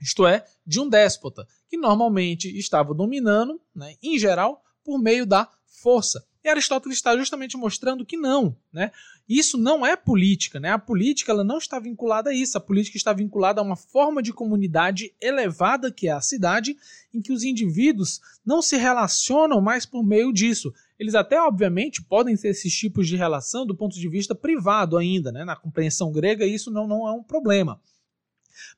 isto 0.00 0.26
é, 0.26 0.44
de 0.66 0.80
um 0.80 0.88
déspota, 0.88 1.46
que 1.68 1.76
normalmente 1.76 2.48
estava 2.58 2.92
dominando, 2.92 3.60
né, 3.74 3.94
em 4.02 4.18
geral, 4.18 4.62
por 4.84 4.98
meio 4.98 5.24
da 5.24 5.48
força. 5.82 6.26
E 6.42 6.48
Aristóteles 6.48 6.96
está 6.96 7.16
justamente 7.16 7.56
mostrando 7.56 8.04
que 8.04 8.16
não, 8.16 8.56
né? 8.72 8.90
Isso 9.28 9.58
não 9.58 9.84
é 9.84 9.94
política, 9.94 10.58
né? 10.58 10.70
A 10.70 10.78
política 10.78 11.30
ela 11.30 11.44
não 11.44 11.58
está 11.58 11.78
vinculada 11.78 12.30
a 12.30 12.34
isso. 12.34 12.56
A 12.56 12.60
política 12.60 12.96
está 12.96 13.12
vinculada 13.12 13.60
a 13.60 13.64
uma 13.64 13.76
forma 13.76 14.22
de 14.22 14.32
comunidade 14.32 15.14
elevada 15.20 15.92
que 15.92 16.08
é 16.08 16.12
a 16.12 16.20
cidade, 16.20 16.76
em 17.12 17.20
que 17.20 17.32
os 17.32 17.44
indivíduos 17.44 18.20
não 18.44 18.62
se 18.62 18.76
relacionam 18.76 19.60
mais 19.60 19.84
por 19.84 20.02
meio 20.02 20.32
disso. 20.32 20.72
Eles 20.98 21.14
até, 21.14 21.40
obviamente, 21.40 22.02
podem 22.02 22.36
ter 22.36 22.48
esses 22.48 22.74
tipos 22.74 23.06
de 23.06 23.16
relação 23.16 23.66
do 23.66 23.76
ponto 23.76 23.94
de 23.94 24.08
vista 24.08 24.34
privado 24.34 24.96
ainda, 24.96 25.30
né? 25.30 25.44
Na 25.44 25.54
compreensão 25.54 26.10
grega, 26.10 26.46
isso 26.46 26.70
não, 26.70 26.88
não 26.88 27.06
é 27.06 27.12
um 27.12 27.22
problema. 27.22 27.80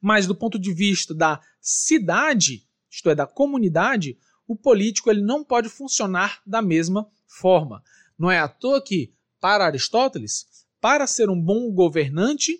Mas 0.00 0.26
do 0.26 0.34
ponto 0.34 0.58
de 0.58 0.72
vista 0.72 1.14
da 1.14 1.40
cidade, 1.60 2.66
isto 2.90 3.08
é, 3.08 3.14
da 3.14 3.26
comunidade, 3.26 4.18
o 4.46 4.56
político 4.56 5.10
ele 5.10 5.22
não 5.22 5.42
pode 5.42 5.68
funcionar 5.68 6.42
da 6.44 6.60
mesma 6.60 7.08
forma. 7.32 7.82
Não 8.18 8.30
é 8.30 8.38
à 8.38 8.48
toa 8.48 8.82
que, 8.82 9.12
para 9.40 9.66
Aristóteles, 9.66 10.46
para 10.80 11.06
ser 11.06 11.30
um 11.30 11.40
bom 11.40 11.72
governante, 11.72 12.52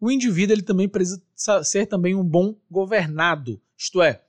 o 0.00 0.10
indivíduo 0.10 0.54
ele 0.54 0.62
também 0.62 0.88
precisa 0.88 1.22
ser 1.64 1.86
também 1.86 2.14
um 2.14 2.24
bom 2.24 2.56
governado. 2.70 3.60
Isto 3.76 4.02
é, 4.02 4.24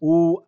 o 0.00 0.42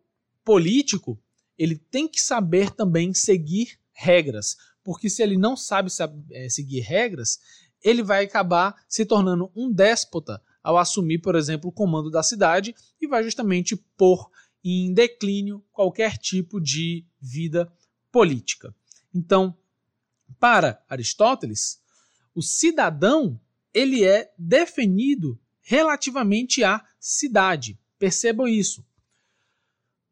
político 0.44 1.18
ele 1.58 1.76
tem 1.76 2.06
que 2.06 2.20
saber 2.20 2.70
também 2.70 3.14
seguir 3.14 3.78
regras, 3.92 4.56
porque 4.84 5.08
se 5.08 5.22
ele 5.22 5.38
não 5.38 5.56
sabe 5.56 5.90
é, 6.30 6.48
seguir 6.48 6.80
regras, 6.80 7.38
ele 7.82 8.02
vai 8.02 8.24
acabar 8.24 8.74
se 8.88 9.04
tornando 9.06 9.50
um 9.56 9.72
déspota 9.72 10.42
ao 10.62 10.76
assumir, 10.76 11.20
por 11.20 11.34
exemplo, 11.34 11.70
o 11.70 11.72
comando 11.72 12.10
da 12.10 12.22
cidade 12.22 12.74
e 13.00 13.06
vai 13.06 13.22
justamente 13.22 13.76
pôr 13.96 14.30
em 14.62 14.92
declínio 14.92 15.64
qualquer 15.72 16.18
tipo 16.18 16.60
de 16.60 17.06
vida 17.20 17.72
política. 18.16 18.74
Então, 19.14 19.54
para 20.40 20.82
Aristóteles, 20.88 21.82
o 22.34 22.40
cidadão 22.40 23.38
ele 23.74 24.06
é 24.06 24.32
definido 24.38 25.38
relativamente 25.60 26.64
à 26.64 26.82
cidade. 26.98 27.78
Percebam 27.98 28.48
isso. 28.48 28.82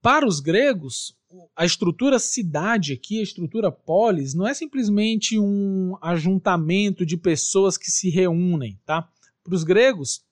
Para 0.03 0.29
os 0.29 0.39
gregos, 0.39 1.17
a 1.57 1.65
estrutura 1.65 2.19
cidade 2.19 2.93
aqui, 2.93 3.21
a 3.21 3.23
estrutura 3.23 3.73
polis, 3.73 4.35
não 4.35 4.47
é 4.47 4.53
simplesmente 4.53 5.39
um 5.39 5.97
ajuntamento 6.03 7.07
de 7.07 7.17
pessoas 7.17 7.79
que 7.79 7.91
se 7.91 8.11
reúnem, 8.11 8.79
tá? 8.85 9.11
Para 9.43 9.55
os 9.55 9.65
gregos, 9.65 10.23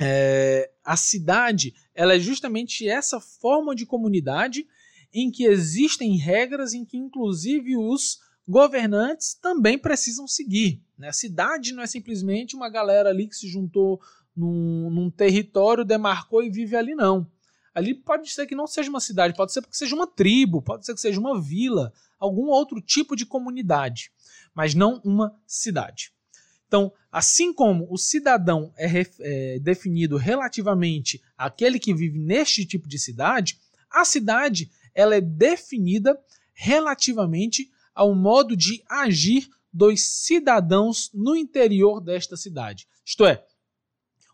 é, 0.00 0.70
a 0.82 0.96
cidade 0.96 1.74
ela 1.94 2.14
é 2.14 2.18
justamente 2.18 2.88
essa 2.88 3.20
forma 3.20 3.74
de 3.74 3.84
comunidade 3.84 4.66
em 5.14 5.30
que 5.30 5.44
existem 5.44 6.16
regras 6.16 6.74
em 6.74 6.84
que, 6.84 6.96
inclusive, 6.96 7.76
os 7.76 8.18
governantes 8.46 9.34
também 9.34 9.78
precisam 9.78 10.26
seguir. 10.26 10.82
Né? 10.98 11.08
A 11.08 11.12
cidade 11.12 11.72
não 11.72 11.82
é 11.82 11.86
simplesmente 11.86 12.56
uma 12.56 12.68
galera 12.68 13.10
ali 13.10 13.28
que 13.28 13.36
se 13.36 13.48
juntou 13.48 14.00
num, 14.36 14.90
num 14.90 15.10
território, 15.10 15.84
demarcou 15.84 16.42
e 16.42 16.50
vive 16.50 16.76
ali, 16.76 16.94
não. 16.94 17.30
Ali 17.72 17.94
pode 17.94 18.30
ser 18.30 18.46
que 18.46 18.54
não 18.54 18.66
seja 18.66 18.90
uma 18.90 19.00
cidade, 19.00 19.36
pode 19.36 19.52
ser 19.52 19.64
que 19.64 19.76
seja 19.76 19.94
uma 19.94 20.06
tribo, 20.06 20.60
pode 20.60 20.84
ser 20.84 20.94
que 20.94 21.00
seja 21.00 21.20
uma 21.20 21.40
vila, 21.40 21.92
algum 22.18 22.46
outro 22.46 22.80
tipo 22.80 23.16
de 23.16 23.24
comunidade, 23.24 24.12
mas 24.54 24.74
não 24.74 25.00
uma 25.04 25.34
cidade. 25.46 26.12
Então, 26.66 26.92
assim 27.10 27.52
como 27.52 27.86
o 27.90 27.96
cidadão 27.96 28.72
é, 28.76 29.06
é, 29.20 29.58
definido 29.60 30.16
relativamente 30.16 31.22
àquele 31.36 31.78
que 31.78 31.94
vive 31.94 32.18
neste 32.18 32.64
tipo 32.64 32.88
de 32.88 32.98
cidade, 32.98 33.58
a 33.90 34.04
cidade 34.04 34.70
ela 34.94 35.16
é 35.16 35.20
definida 35.20 36.18
relativamente 36.52 37.70
ao 37.94 38.14
modo 38.14 38.56
de 38.56 38.82
agir 38.88 39.48
dos 39.72 40.00
cidadãos 40.02 41.10
no 41.12 41.34
interior 41.34 42.00
desta 42.00 42.36
cidade. 42.36 42.86
Isto 43.04 43.26
é, 43.26 43.44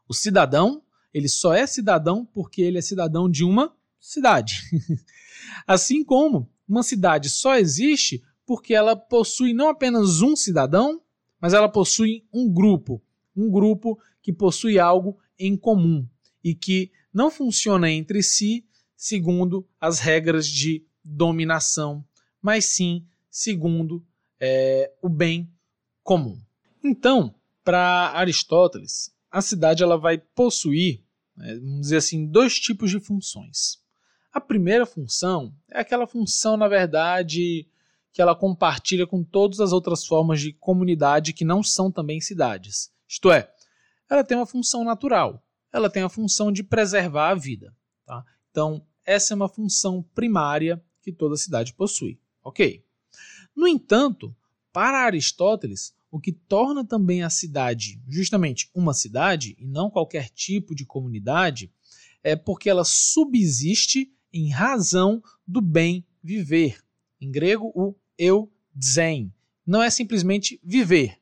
o 0.09 0.15
cidadão, 0.15 0.83
ele 1.15 1.29
só 1.29 1.55
é 1.55 1.67
cidadão 1.67 2.27
porque 2.27 2.61
ele 2.61 2.79
é 2.79 2.83
cidadão 2.83 3.29
de 3.29 3.43
uma 3.43 3.75
cidade. 3.99 4.61
assim 5.67 6.05
como 6.05 6.51
uma 6.69 6.83
cidade 6.83 7.31
só 7.31 7.57
existe 7.57 8.23
porque 8.47 8.75
ela 8.75 8.97
possui 8.97 9.53
não 9.53 9.69
apenas 9.69 10.21
um 10.21 10.35
cidadão, 10.35 11.01
mas 11.41 11.55
ela 11.55 11.69
possui 11.69 12.27
um 12.33 12.53
grupo, 12.53 13.03
um 13.37 13.51
grupo 13.51 13.99
que 14.21 14.33
possui 14.33 14.79
algo 14.79 15.19
em 15.39 15.57
comum 15.57 16.07
e 16.43 16.55
que 16.55 16.91
não 17.13 17.31
funciona 17.31 17.91
entre 17.91 18.23
si 18.23 18.67
segundo 19.01 19.67
as 19.81 19.99
regras 19.99 20.47
de 20.47 20.85
dominação, 21.03 22.05
mas 22.43 22.67
sim 22.67 23.07
segundo 23.31 24.07
é, 24.39 24.93
o 25.01 25.09
bem 25.09 25.51
comum. 26.03 26.39
Então, 26.85 27.35
para 27.65 28.13
Aristóteles, 28.15 29.11
a 29.31 29.41
cidade 29.41 29.83
ela 29.83 29.97
vai 29.97 30.19
possuir, 30.19 31.03
né, 31.35 31.55
vamos 31.55 31.81
dizer 31.81 31.97
assim, 31.97 32.27
dois 32.27 32.61
tipos 32.61 32.91
de 32.91 33.01
funções. 33.01 33.83
A 34.31 34.39
primeira 34.39 34.85
função 34.85 35.55
é 35.71 35.81
aquela 35.81 36.07
função, 36.07 36.59
na 36.59 36.69
verdade, 36.69 37.67
que 38.13 38.21
ela 38.21 38.37
compartilha 38.37 39.07
com 39.07 39.25
todas 39.25 39.61
as 39.61 39.73
outras 39.73 40.07
formas 40.07 40.43
de 40.43 40.53
comunidade 40.53 41.33
que 41.33 41.45
não 41.45 41.63
são 41.63 41.91
também 41.91 42.21
cidades. 42.21 42.93
Isto 43.09 43.33
é, 43.33 43.51
ela 44.11 44.23
tem 44.23 44.37
uma 44.37 44.47
função 44.47 44.85
natural, 44.85 45.43
ela 45.73 45.89
tem 45.89 46.03
a 46.03 46.09
função 46.11 46.53
de 46.53 46.63
preservar 46.63 47.31
a 47.31 47.35
vida. 47.35 47.75
Tá? 48.05 48.23
Então, 48.51 48.85
essa 49.05 49.35
é 49.35 49.37
uma 49.37 49.49
função 49.49 50.03
primária 50.15 50.83
que 51.03 51.13
toda 51.13 51.37
cidade 51.37 51.75
possui. 51.75 52.19
Ok. 52.43 52.85
No 53.55 53.67
entanto, 53.67 54.35
para 54.73 55.05
Aristóteles, 55.05 55.95
o 56.11 56.19
que 56.19 56.33
torna 56.33 56.85
também 56.85 57.23
a 57.23 57.31
cidade 57.31 58.01
justamente 58.09 58.69
uma 58.75 58.93
cidade 58.93 59.57
e 59.59 59.67
não 59.67 59.91
qualquer 59.91 60.29
tipo 60.29 60.75
de 60.75 60.85
comunidade 60.85 61.73
é 62.23 62.35
porque 62.37 62.69
ela 62.69 62.85
subsiste 62.85 64.13
em 64.33 64.51
razão 64.51 65.23
do 65.47 65.61
bem 65.61 66.05
viver. 66.23 66.83
Em 67.21 67.31
grego, 67.31 67.73
o 67.75 67.95
eu 68.19 68.51
zen. 68.83 69.33
Não 69.67 69.83
é 69.83 69.91
simplesmente 69.91 70.61
viver, 70.65 71.19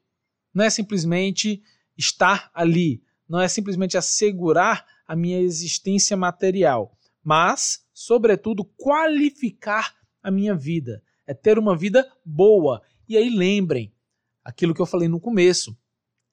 não 0.55 0.65
é 0.65 0.71
simplesmente 0.71 1.63
estar 1.97 2.51
ali, 2.55 3.03
não 3.29 3.41
é 3.41 3.49
simplesmente 3.49 3.97
assegurar 3.97 4.87
a 5.07 5.15
minha 5.15 5.41
existência 5.41 6.17
material, 6.17 6.97
mas, 7.29 7.85
sobretudo, 7.93 8.65
qualificar 8.65 9.95
a 10.23 10.31
minha 10.31 10.55
vida, 10.55 11.03
é 11.27 11.35
ter 11.35 11.59
uma 11.59 11.77
vida 11.77 12.11
boa. 12.25 12.81
E 13.07 13.19
aí 13.19 13.29
lembrem 13.29 13.93
aquilo 14.43 14.73
que 14.73 14.81
eu 14.81 14.87
falei 14.87 15.09
no 15.09 15.21
começo. 15.21 15.77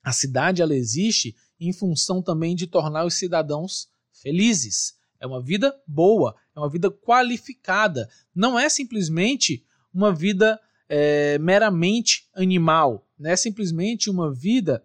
A 0.01 0.13
cidade 0.13 0.61
ela 0.61 0.73
existe 0.73 1.35
em 1.59 1.73
função 1.73 2.21
também 2.21 2.55
de 2.55 2.65
tornar 2.65 3.03
os 3.03 3.15
cidadãos 3.15 3.89
felizes. 4.13 4.97
É 5.19 5.27
uma 5.27 5.43
vida 5.43 5.77
boa, 5.85 6.33
é 6.55 6.59
uma 6.61 6.69
vida 6.69 6.89
qualificada. 6.89 8.09
Não 8.33 8.57
é 8.57 8.69
simplesmente 8.69 9.65
uma 9.93 10.13
vida 10.13 10.57
é, 10.87 11.37
meramente 11.39 12.29
animal, 12.33 13.05
não 13.19 13.31
é 13.31 13.35
simplesmente 13.35 14.09
uma 14.09 14.33
vida 14.33 14.81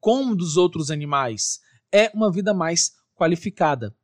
como 0.00 0.34
dos 0.34 0.56
outros 0.56 0.90
animais. 0.90 1.60
É 1.92 2.10
uma 2.14 2.32
vida 2.32 2.54
mais 2.54 2.94
qualificada. 3.14 3.94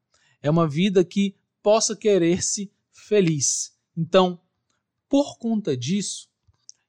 É 0.45 0.51
uma 0.51 0.69
vida 0.69 1.03
que 1.03 1.35
possa 1.63 1.97
querer-se 1.97 2.71
feliz. 2.93 3.75
Então, 3.97 4.39
por 5.09 5.39
conta 5.39 5.75
disso, 5.75 6.29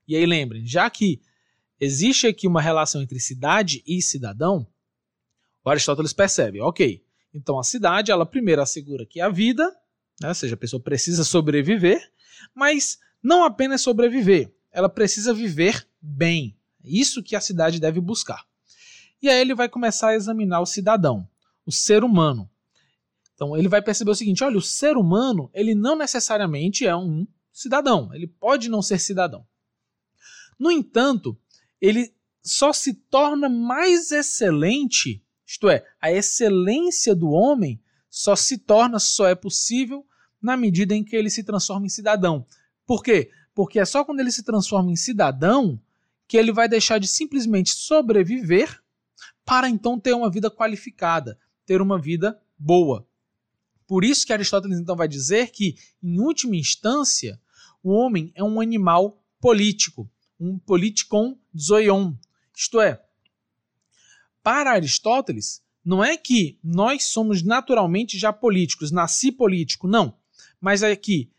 e 0.06 0.14
aí 0.14 0.26
lembrem, 0.26 0.68
já 0.68 0.90
que 0.90 1.22
existe 1.80 2.28
aqui 2.28 2.48
uma 2.48 2.62
relação 2.62 3.02
entre 3.02 3.18
cidade 3.18 3.82
e 3.88 4.02
cidadão, 4.02 4.68
o 5.64 5.70
Aristóteles 5.70 6.12
percebe, 6.12 6.60
ok, 6.60 7.02
então 7.34 7.58
a 7.58 7.64
cidade, 7.64 8.12
ela 8.12 8.26
primeiro 8.26 8.62
assegura 8.62 9.06
que 9.06 9.22
a 9.22 9.30
vida, 9.30 9.74
né, 10.22 10.28
ou 10.28 10.36
seja, 10.36 10.56
a 10.56 10.58
pessoa 10.58 10.84
precisa 10.84 11.24
sobreviver, 11.24 12.12
mas 12.54 13.00
não 13.24 13.46
apenas 13.46 13.80
sobreviver, 13.80 14.54
ela 14.70 14.90
precisa 14.90 15.34
viver 15.34 15.88
bem. 16.02 16.58
Isso 16.84 17.24
que 17.24 17.38
a 17.38 17.42
cidade 17.42 17.80
deve 17.80 18.02
buscar. 18.02 18.46
E 19.22 19.30
aí 19.30 19.40
ele 19.40 19.56
vai 19.56 19.70
começar 19.70 20.10
a 20.10 20.16
examinar 20.16 20.60
o 20.60 20.66
cidadão, 20.66 21.26
o 21.66 21.72
ser 21.72 22.04
humano. 22.04 22.50
Então 23.36 23.56
ele 23.56 23.68
vai 23.68 23.82
perceber 23.82 24.12
o 24.12 24.16
seguinte: 24.16 24.44
olha, 24.44 24.58
o 24.58 24.62
ser 24.62 24.98
humano 24.98 25.50
ele 25.54 25.76
não 25.76 25.96
necessariamente 25.96 26.88
é 26.88 26.96
um 26.96 27.28
cidadão, 27.52 28.10
ele 28.14 28.28
pode 28.28 28.70
não 28.70 28.82
ser 28.82 29.00
cidadão. 29.00 29.46
No 30.58 30.72
entanto, 30.72 31.38
ele 31.80 32.14
só 32.42 32.72
se 32.72 32.94
torna 32.94 33.50
mais 33.50 34.12
excelente, 34.12 35.24
isto 35.46 35.70
é, 35.70 35.86
a 36.00 36.12
excelência 36.12 37.16
do 37.16 37.30
homem 37.30 37.82
só 38.10 38.36
se 38.36 38.58
torna, 38.58 39.00
só 39.00 39.28
é 39.28 39.36
possível 39.36 40.06
na 40.42 40.56
medida 40.56 40.96
em 40.96 41.04
que 41.04 41.16
ele 41.16 41.30
se 41.30 41.44
transforma 41.44 41.86
em 41.86 41.90
cidadão. 41.90 42.46
Por 42.86 43.04
quê? 43.04 43.32
Porque 43.54 43.80
é 43.80 43.86
só 43.86 44.06
quando 44.06 44.20
ele 44.20 44.32
se 44.32 44.44
transforma 44.44 44.92
em 44.92 44.96
cidadão 44.96 45.80
que 46.28 46.38
ele 46.38 46.52
vai 46.52 46.68
deixar 46.68 47.00
de 47.00 47.08
simplesmente 47.08 47.74
sobreviver 47.74 48.82
para 49.44 49.70
então 49.70 50.00
ter 50.00 50.14
uma 50.14 50.30
vida 50.30 50.50
qualificada, 50.50 51.38
ter 51.66 51.82
uma 51.82 52.00
vida 52.00 52.40
boa. 52.58 53.08
Por 53.88 54.04
isso 54.04 54.26
que 54.26 54.34
Aristóteles 54.34 54.80
então 54.80 54.96
vai 54.96 55.08
dizer 55.08 55.52
que, 55.52 55.76
em 56.02 56.20
última 56.20 56.56
instância, 56.56 57.40
o 57.84 57.92
homem 57.92 58.32
é 58.36 58.44
um 58.44 58.60
animal 58.60 59.24
político, 59.40 60.10
um 60.40 60.58
politikon 60.58 61.38
zoion. 61.58 62.14
Isto 62.56 62.82
é, 62.82 63.02
para 64.42 64.72
Aristóteles, 64.72 65.62
não 65.84 66.04
é 66.04 66.18
que 66.18 66.60
nós 66.64 67.06
somos 67.06 67.44
naturalmente 67.44 68.18
já 68.18 68.34
políticos, 68.34 68.92
nasci 68.92 69.32
político, 69.32 69.88
não. 69.88 70.18
Mas 70.60 70.82
é 70.82 70.96
que 70.96 71.32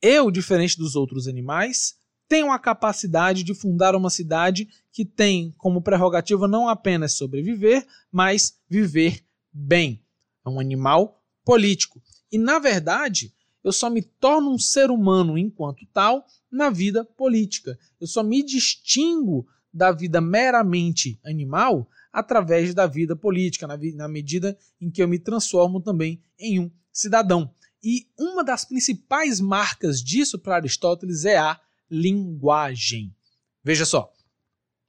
eu, 0.00 0.30
diferente 0.30 0.78
dos 0.78 0.96
outros 0.96 1.28
animais, 1.28 1.96
tenho 2.26 2.50
a 2.50 2.58
capacidade 2.58 3.42
de 3.42 3.54
fundar 3.54 3.94
uma 3.94 4.08
cidade 4.08 4.68
que 4.92 5.04
tem 5.04 5.52
como 5.58 5.82
prerrogativa 5.82 6.48
não 6.48 6.68
apenas 6.68 7.12
sobreviver, 7.12 7.86
mas 8.10 8.58
viver 8.68 9.22
bem. 9.52 10.02
É 10.46 10.48
um 10.48 10.60
animal 10.60 11.19
político. 11.44 12.02
E, 12.30 12.38
na 12.38 12.58
verdade, 12.58 13.32
eu 13.62 13.72
só 13.72 13.90
me 13.90 14.02
torno 14.02 14.52
um 14.52 14.58
ser 14.58 14.90
humano 14.90 15.36
enquanto 15.36 15.86
tal 15.92 16.26
na 16.50 16.70
vida 16.70 17.04
política. 17.04 17.78
Eu 18.00 18.06
só 18.06 18.22
me 18.22 18.42
distingo 18.42 19.46
da 19.72 19.92
vida 19.92 20.20
meramente 20.20 21.18
animal 21.24 21.88
através 22.12 22.74
da 22.74 22.86
vida 22.86 23.14
política, 23.14 23.66
na, 23.66 23.76
na 23.94 24.08
medida 24.08 24.58
em 24.80 24.90
que 24.90 25.02
eu 25.02 25.08
me 25.08 25.18
transformo 25.18 25.80
também 25.80 26.20
em 26.38 26.58
um 26.58 26.70
cidadão. 26.92 27.54
E 27.82 28.06
uma 28.18 28.42
das 28.42 28.64
principais 28.64 29.40
marcas 29.40 30.02
disso 30.02 30.38
para 30.38 30.56
Aristóteles 30.56 31.24
é 31.24 31.38
a 31.38 31.58
linguagem. 31.90 33.14
Veja 33.62 33.84
só, 33.84 34.12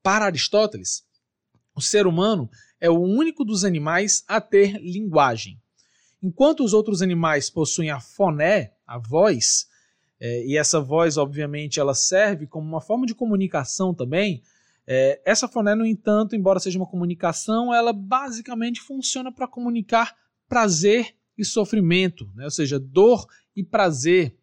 para 0.01 0.25
Aristóteles, 0.25 1.03
o 1.75 1.81
ser 1.81 2.07
humano 2.07 2.49
é 2.79 2.89
o 2.89 2.99
único 2.99 3.45
dos 3.45 3.63
animais 3.63 4.23
a 4.27 4.41
ter 4.41 4.77
linguagem. 4.81 5.61
Enquanto 6.21 6.63
os 6.63 6.73
outros 6.73 7.01
animais 7.01 7.49
possuem 7.49 7.89
a 7.89 7.99
foné, 7.99 8.73
a 8.85 8.99
voz, 8.99 9.67
é, 10.19 10.45
e 10.45 10.55
essa 10.55 10.79
voz, 10.79 11.17
obviamente, 11.17 11.79
ela 11.79 11.95
serve 11.95 12.45
como 12.45 12.67
uma 12.67 12.81
forma 12.81 13.07
de 13.07 13.15
comunicação 13.15 13.93
também, 13.93 14.43
é, 14.85 15.21
essa 15.25 15.47
foné, 15.47 15.73
no 15.73 15.85
entanto, 15.85 16.35
embora 16.35 16.59
seja 16.59 16.77
uma 16.77 16.85
comunicação, 16.85 17.73
ela 17.73 17.93
basicamente 17.93 18.81
funciona 18.81 19.31
para 19.31 19.47
comunicar 19.47 20.15
prazer 20.47 21.15
e 21.37 21.45
sofrimento, 21.45 22.29
né? 22.35 22.45
ou 22.45 22.51
seja, 22.51 22.79
dor 22.79 23.25
e 23.55 23.63
prazer, 23.63 24.37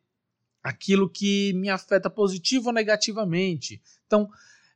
aquilo 0.62 1.08
que 1.08 1.52
me 1.52 1.68
afeta 1.68 2.10
positivo 2.10 2.68
ou 2.68 2.72
negativamente. 2.72 3.80
Então, 4.06 4.28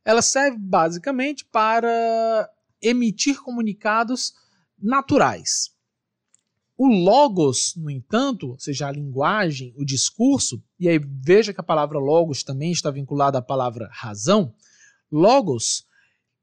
ela 0.05 0.21
serve 0.21 0.57
basicamente 0.57 1.43
para 1.45 2.49
emitir 2.81 3.41
comunicados 3.41 4.33
naturais. 4.77 5.72
O 6.83 6.87
logos, 6.89 7.75
no 7.77 7.89
entanto, 7.89 8.49
ou 8.49 8.59
seja, 8.59 8.89
a 8.89 8.91
linguagem, 8.91 9.73
o 9.77 9.85
discurso, 9.85 10.61
e 10.77 10.89
aí 10.89 10.99
veja 10.99 11.53
que 11.53 11.61
a 11.61 11.63
palavra 11.63 11.97
logos 11.97 12.43
também 12.43 12.73
está 12.73 12.91
vinculada 12.91 13.37
à 13.37 13.41
palavra 13.41 13.89
razão. 13.89 14.53
Logos 15.09 15.87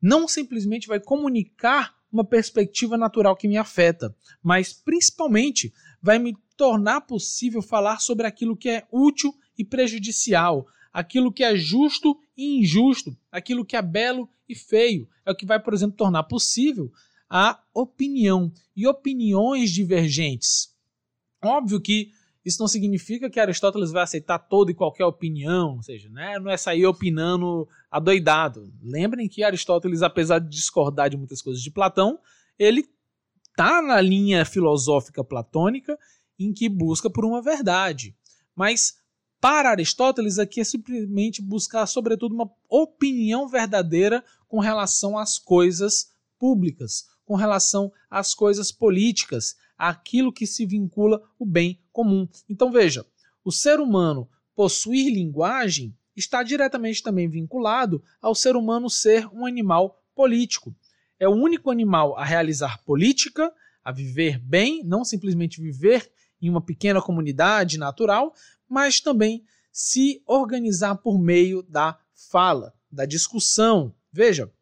não 0.00 0.26
simplesmente 0.26 0.88
vai 0.88 0.98
comunicar 0.98 1.94
uma 2.10 2.24
perspectiva 2.24 2.96
natural 2.96 3.36
que 3.36 3.46
me 3.46 3.58
afeta, 3.58 4.16
mas 4.42 4.72
principalmente 4.72 5.74
vai 6.00 6.18
me 6.18 6.34
tornar 6.56 7.02
possível 7.02 7.60
falar 7.60 8.00
sobre 8.00 8.26
aquilo 8.26 8.56
que 8.56 8.70
é 8.70 8.86
útil 8.90 9.34
e 9.58 9.62
prejudicial, 9.62 10.66
aquilo 10.90 11.30
que 11.30 11.44
é 11.44 11.54
justo 11.54 12.18
e 12.34 12.60
injusto, 12.60 13.14
aquilo 13.30 13.62
que 13.62 13.76
é 13.76 13.82
belo 13.82 14.26
e 14.48 14.54
feio. 14.54 15.06
É 15.26 15.32
o 15.32 15.36
que 15.36 15.44
vai, 15.44 15.60
por 15.60 15.74
exemplo, 15.74 15.98
tornar 15.98 16.22
possível 16.22 16.90
a 17.30 17.62
opinião 17.72 18.52
e 18.76 18.88
opiniões 18.88 19.70
divergentes. 19.70 20.74
Óbvio 21.42 21.80
que 21.80 22.10
isso 22.44 22.60
não 22.60 22.66
significa 22.66 23.30
que 23.30 23.38
Aristóteles 23.38 23.92
vai 23.92 24.02
aceitar 24.02 24.38
toda 24.38 24.70
e 24.70 24.74
qualquer 24.74 25.04
opinião, 25.04 25.76
ou 25.76 25.82
seja, 25.82 26.08
né, 26.08 26.38
não 26.38 26.50
é 26.50 26.56
sair 26.56 26.86
opinando 26.86 27.68
adoidado. 27.90 28.72
Lembrem 28.82 29.28
que 29.28 29.44
Aristóteles, 29.44 30.02
apesar 30.02 30.38
de 30.40 30.48
discordar 30.48 31.08
de 31.08 31.16
muitas 31.16 31.40
coisas 31.40 31.62
de 31.62 31.70
Platão, 31.70 32.18
ele 32.58 32.88
está 33.50 33.80
na 33.80 34.00
linha 34.00 34.44
filosófica 34.44 35.22
platônica 35.22 35.98
em 36.38 36.52
que 36.52 36.68
busca 36.68 37.10
por 37.10 37.24
uma 37.24 37.42
verdade. 37.42 38.16
Mas 38.56 38.94
para 39.40 39.70
Aristóteles 39.70 40.38
aqui 40.38 40.60
é 40.60 40.64
simplesmente 40.64 41.42
buscar, 41.42 41.86
sobretudo, 41.86 42.34
uma 42.34 42.50
opinião 42.68 43.48
verdadeira 43.48 44.24
com 44.48 44.60
relação 44.60 45.18
às 45.18 45.38
coisas 45.38 46.10
públicas, 46.38 47.06
com 47.30 47.36
relação 47.36 47.92
às 48.10 48.34
coisas 48.34 48.72
políticas, 48.72 49.54
aquilo 49.78 50.32
que 50.32 50.48
se 50.48 50.66
vincula 50.66 51.22
o 51.38 51.46
bem 51.46 51.80
comum. 51.92 52.28
Então 52.48 52.72
veja, 52.72 53.06
o 53.44 53.52
ser 53.52 53.78
humano 53.78 54.28
possuir 54.52 55.14
linguagem 55.14 55.96
está 56.16 56.42
diretamente 56.42 57.04
também 57.04 57.28
vinculado 57.28 58.02
ao 58.20 58.34
ser 58.34 58.56
humano 58.56 58.90
ser 58.90 59.28
um 59.28 59.46
animal 59.46 60.02
político. 60.12 60.74
É 61.20 61.28
o 61.28 61.34
único 61.36 61.70
animal 61.70 62.18
a 62.18 62.24
realizar 62.24 62.82
política, 62.82 63.54
a 63.84 63.92
viver 63.92 64.36
bem, 64.40 64.82
não 64.82 65.04
simplesmente 65.04 65.62
viver 65.62 66.10
em 66.42 66.50
uma 66.50 66.60
pequena 66.60 67.00
comunidade 67.00 67.78
natural, 67.78 68.34
mas 68.68 69.00
também 69.00 69.44
se 69.70 70.20
organizar 70.26 70.96
por 70.96 71.16
meio 71.16 71.62
da 71.62 71.96
fala, 72.28 72.74
da 72.90 73.06
discussão. 73.06 73.94
Veja, 74.12 74.52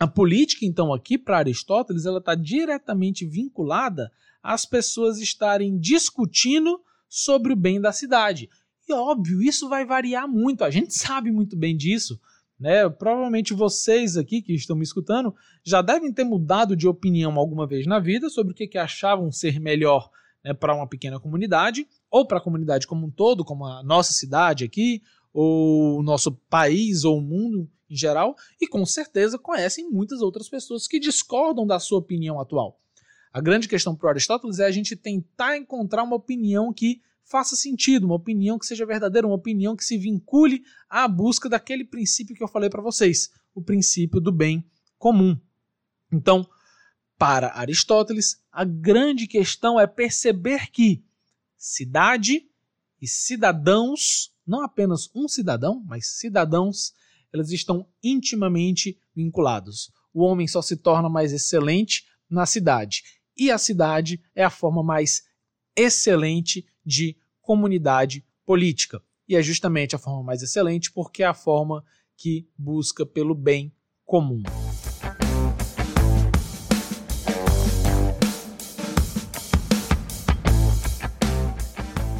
a 0.00 0.06
política, 0.06 0.64
então, 0.64 0.94
aqui 0.94 1.18
para 1.18 1.36
Aristóteles, 1.36 2.06
ela 2.06 2.20
está 2.20 2.34
diretamente 2.34 3.26
vinculada 3.26 4.10
às 4.42 4.64
pessoas 4.64 5.18
estarem 5.18 5.78
discutindo 5.78 6.80
sobre 7.06 7.52
o 7.52 7.56
bem 7.56 7.78
da 7.78 7.92
cidade. 7.92 8.48
E 8.88 8.92
óbvio, 8.94 9.42
isso 9.42 9.68
vai 9.68 9.84
variar 9.84 10.26
muito, 10.26 10.64
a 10.64 10.70
gente 10.70 10.94
sabe 10.96 11.30
muito 11.30 11.54
bem 11.54 11.76
disso. 11.76 12.18
Né? 12.58 12.88
Provavelmente 12.88 13.52
vocês 13.52 14.16
aqui 14.16 14.40
que 14.40 14.54
estão 14.54 14.74
me 14.74 14.84
escutando 14.84 15.34
já 15.62 15.82
devem 15.82 16.10
ter 16.10 16.24
mudado 16.24 16.74
de 16.74 16.88
opinião 16.88 17.38
alguma 17.38 17.66
vez 17.66 17.86
na 17.86 17.98
vida 17.98 18.30
sobre 18.30 18.52
o 18.52 18.56
que, 18.56 18.66
que 18.66 18.78
achavam 18.78 19.30
ser 19.30 19.60
melhor 19.60 20.10
né, 20.42 20.54
para 20.54 20.74
uma 20.74 20.86
pequena 20.86 21.20
comunidade, 21.20 21.86
ou 22.10 22.26
para 22.26 22.38
a 22.38 22.42
comunidade 22.42 22.86
como 22.86 23.06
um 23.06 23.10
todo, 23.10 23.44
como 23.44 23.66
a 23.66 23.82
nossa 23.82 24.14
cidade 24.14 24.64
aqui, 24.64 25.02
ou 25.30 25.98
o 25.98 26.02
nosso 26.02 26.32
país, 26.48 27.04
ou 27.04 27.18
o 27.18 27.22
mundo 27.22 27.68
em 27.90 27.96
geral, 27.96 28.36
e 28.60 28.68
com 28.68 28.86
certeza 28.86 29.38
conhecem 29.38 29.90
muitas 29.90 30.22
outras 30.22 30.48
pessoas 30.48 30.86
que 30.86 31.00
discordam 31.00 31.66
da 31.66 31.80
sua 31.80 31.98
opinião 31.98 32.40
atual. 32.40 32.80
A 33.32 33.40
grande 33.40 33.68
questão 33.68 33.94
para 33.96 34.10
Aristóteles 34.10 34.58
é 34.58 34.64
a 34.64 34.70
gente 34.70 34.96
tentar 34.96 35.56
encontrar 35.56 36.04
uma 36.04 36.16
opinião 36.16 36.72
que 36.72 37.00
faça 37.24 37.54
sentido, 37.54 38.06
uma 38.06 38.16
opinião 38.16 38.58
que 38.58 38.66
seja 38.66 38.86
verdadeira, 38.86 39.26
uma 39.26 39.36
opinião 39.36 39.76
que 39.76 39.84
se 39.84 39.96
vincule 39.96 40.64
à 40.88 41.06
busca 41.06 41.48
daquele 41.48 41.84
princípio 41.84 42.34
que 42.34 42.42
eu 42.42 42.48
falei 42.48 42.68
para 42.68 42.82
vocês, 42.82 43.30
o 43.54 43.62
princípio 43.62 44.20
do 44.20 44.32
bem 44.32 44.64
comum. 44.98 45.38
Então, 46.12 46.44
para 47.16 47.56
Aristóteles, 47.56 48.42
a 48.50 48.64
grande 48.64 49.28
questão 49.28 49.78
é 49.78 49.86
perceber 49.86 50.70
que 50.72 51.04
cidade 51.56 52.48
e 53.00 53.06
cidadãos, 53.06 54.34
não 54.44 54.62
apenas 54.62 55.08
um 55.14 55.28
cidadão, 55.28 55.84
mas 55.86 56.06
cidadãos, 56.06 56.92
elas 57.32 57.50
estão 57.50 57.86
intimamente 58.02 58.98
vinculados. 59.14 59.92
O 60.12 60.22
homem 60.22 60.48
só 60.48 60.60
se 60.60 60.76
torna 60.76 61.08
mais 61.08 61.32
excelente 61.32 62.04
na 62.28 62.46
cidade, 62.46 63.02
e 63.36 63.50
a 63.50 63.58
cidade 63.58 64.20
é 64.34 64.44
a 64.44 64.50
forma 64.50 64.82
mais 64.82 65.22
excelente 65.76 66.66
de 66.84 67.16
comunidade 67.40 68.24
política. 68.44 69.02
E 69.28 69.36
é 69.36 69.42
justamente 69.42 69.94
a 69.94 69.98
forma 69.98 70.22
mais 70.22 70.42
excelente 70.42 70.92
porque 70.92 71.22
é 71.22 71.26
a 71.26 71.34
forma 71.34 71.84
que 72.16 72.48
busca 72.58 73.06
pelo 73.06 73.34
bem 73.34 73.72
comum. 74.04 74.42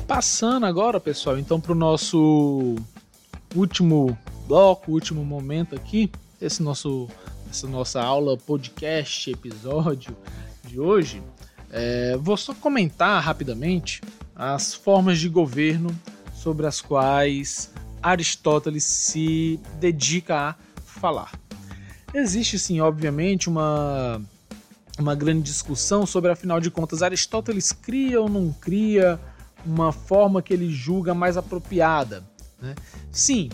Passando 0.06 0.66
agora, 0.66 1.00
pessoal, 1.00 1.38
então 1.38 1.60
para 1.60 1.72
o 1.72 1.74
nosso 1.74 2.76
último 3.54 4.16
bloco, 4.50 4.90
último 4.90 5.24
momento 5.24 5.76
aqui, 5.76 6.10
esse 6.40 6.60
nosso, 6.60 7.08
essa 7.48 7.68
nossa 7.68 8.02
aula, 8.02 8.36
podcast, 8.36 9.30
episódio 9.30 10.16
de 10.66 10.80
hoje, 10.80 11.22
é, 11.70 12.16
vou 12.16 12.36
só 12.36 12.52
comentar 12.52 13.22
rapidamente 13.22 14.00
as 14.34 14.74
formas 14.74 15.20
de 15.20 15.28
governo 15.28 15.96
sobre 16.34 16.66
as 16.66 16.80
quais 16.80 17.70
Aristóteles 18.02 18.82
se 18.82 19.60
dedica 19.78 20.36
a 20.36 20.56
falar. 20.84 21.30
Existe 22.12 22.58
sim, 22.58 22.80
obviamente, 22.80 23.48
uma, 23.48 24.20
uma 24.98 25.14
grande 25.14 25.42
discussão 25.42 26.04
sobre, 26.04 26.28
afinal 26.28 26.58
de 26.58 26.72
contas, 26.72 27.02
Aristóteles 27.02 27.70
cria 27.70 28.20
ou 28.20 28.28
não 28.28 28.52
cria 28.52 29.20
uma 29.64 29.92
forma 29.92 30.42
que 30.42 30.52
ele 30.52 30.72
julga 30.72 31.14
mais 31.14 31.36
apropriada. 31.36 32.24
Né? 32.60 32.74
Sim, 33.12 33.48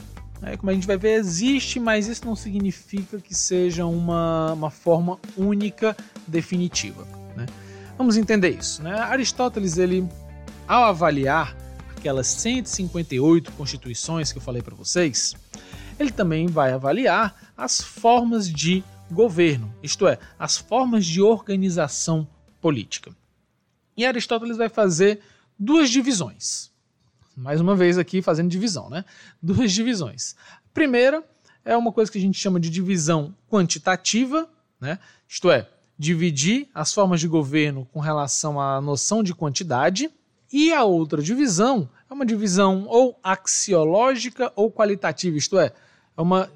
é, 0.47 0.57
como 0.57 0.71
a 0.71 0.75
gente 0.75 0.87
vai 0.87 0.97
ver, 0.97 1.15
existe, 1.15 1.81
mas 1.81 2.07
isso 2.07 2.25
não 2.25 2.37
significa 2.37 3.19
que 3.19 3.35
seja 3.35 3.85
uma, 3.85 4.53
uma 4.53 4.71
forma 4.71 5.19
única, 5.37 5.97
definitiva. 6.25 7.07
Né? 7.37 7.47
Vamos 7.99 8.17
entender 8.17 8.51
isso. 8.51 8.81
Né? 8.81 8.93
Aristóteles, 8.93 9.77
ele, 9.77 10.09
ao 10.69 10.85
avaliar 10.85 11.57
aquelas 11.97 12.29
158 12.29 13.51
constituições 13.53 14.31
que 14.31 14.39
eu 14.39 14.43
falei 14.43 14.63
para 14.63 14.77
vocês, 14.77 15.35
ele 15.99 16.13
também 16.13 16.47
vai 16.47 16.73
avaliar 16.73 17.53
as 17.57 17.81
formas 17.81 18.49
de 18.49 18.85
governo, 19.11 19.73
isto 19.83 20.07
é, 20.07 20.17
as 20.39 20.57
formas 20.57 21.05
de 21.05 21.21
organização 21.21 22.27
política. 22.61 23.11
E 23.97 24.07
Aristóteles 24.07 24.57
vai 24.57 24.69
fazer 24.69 25.21
duas 25.59 25.91
divisões. 25.91 26.71
Mais 27.37 27.61
uma 27.61 27.77
vez 27.77 27.99
aqui 27.99 28.23
fazendo 28.23 28.49
divisão, 28.49 28.89
né? 28.89 29.05
Duas 29.43 29.73
divisões. 29.73 30.35
A 30.65 30.73
primeira 30.73 31.23
é 31.65 31.77
uma 31.77 31.93
coisa 31.93 32.11
que 32.11 32.17
a 32.17 32.21
gente 32.21 32.39
chama 32.39 32.59
de 32.59 32.71
divisão 32.71 33.35
quantitativa, 33.51 34.49
né? 34.81 34.99
Isto 35.29 35.51
é, 35.51 35.69
dividir 35.99 36.69
as 36.75 36.95
formas 36.95 37.21
de 37.21 37.29
governo 37.29 37.87
com 37.93 38.01
relação 38.01 38.59
à 38.59 38.81
noção 38.81 39.23
de 39.23 39.35
quantidade. 39.35 40.11
E 40.51 40.73
a 40.73 40.85
outra 40.85 41.21
divisão 41.21 41.89
é 42.09 42.15
uma 42.15 42.25
divisão 42.25 42.87
ou 42.89 43.19
axiológica 43.23 44.51
ou 44.57 44.71
qualitativa, 44.71 45.37
isto 45.37 45.59
é, 45.59 45.73
é 46.17 46.23
uma 46.23 46.51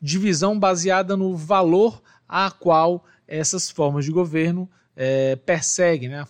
divisão 0.00 0.58
baseada 0.58 1.16
no 1.16 1.34
valor 1.34 2.02
a 2.28 2.50
qual 2.50 3.04
essas 3.26 3.70
formas 3.70 4.04
de 4.04 4.12
governo 4.12 4.68
é, 4.94 5.34
perseguem, 5.36 6.10
né? 6.10 6.24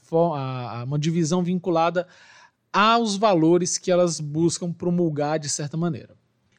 Uma 0.86 0.98
divisão 0.98 1.42
vinculada 1.42 2.06
aos 2.74 3.14
valores 3.14 3.78
que 3.78 3.92
elas 3.92 4.18
buscam 4.18 4.72
promulgar 4.72 5.38
de 5.38 5.48
certa 5.48 5.76
maneira. 5.76 6.16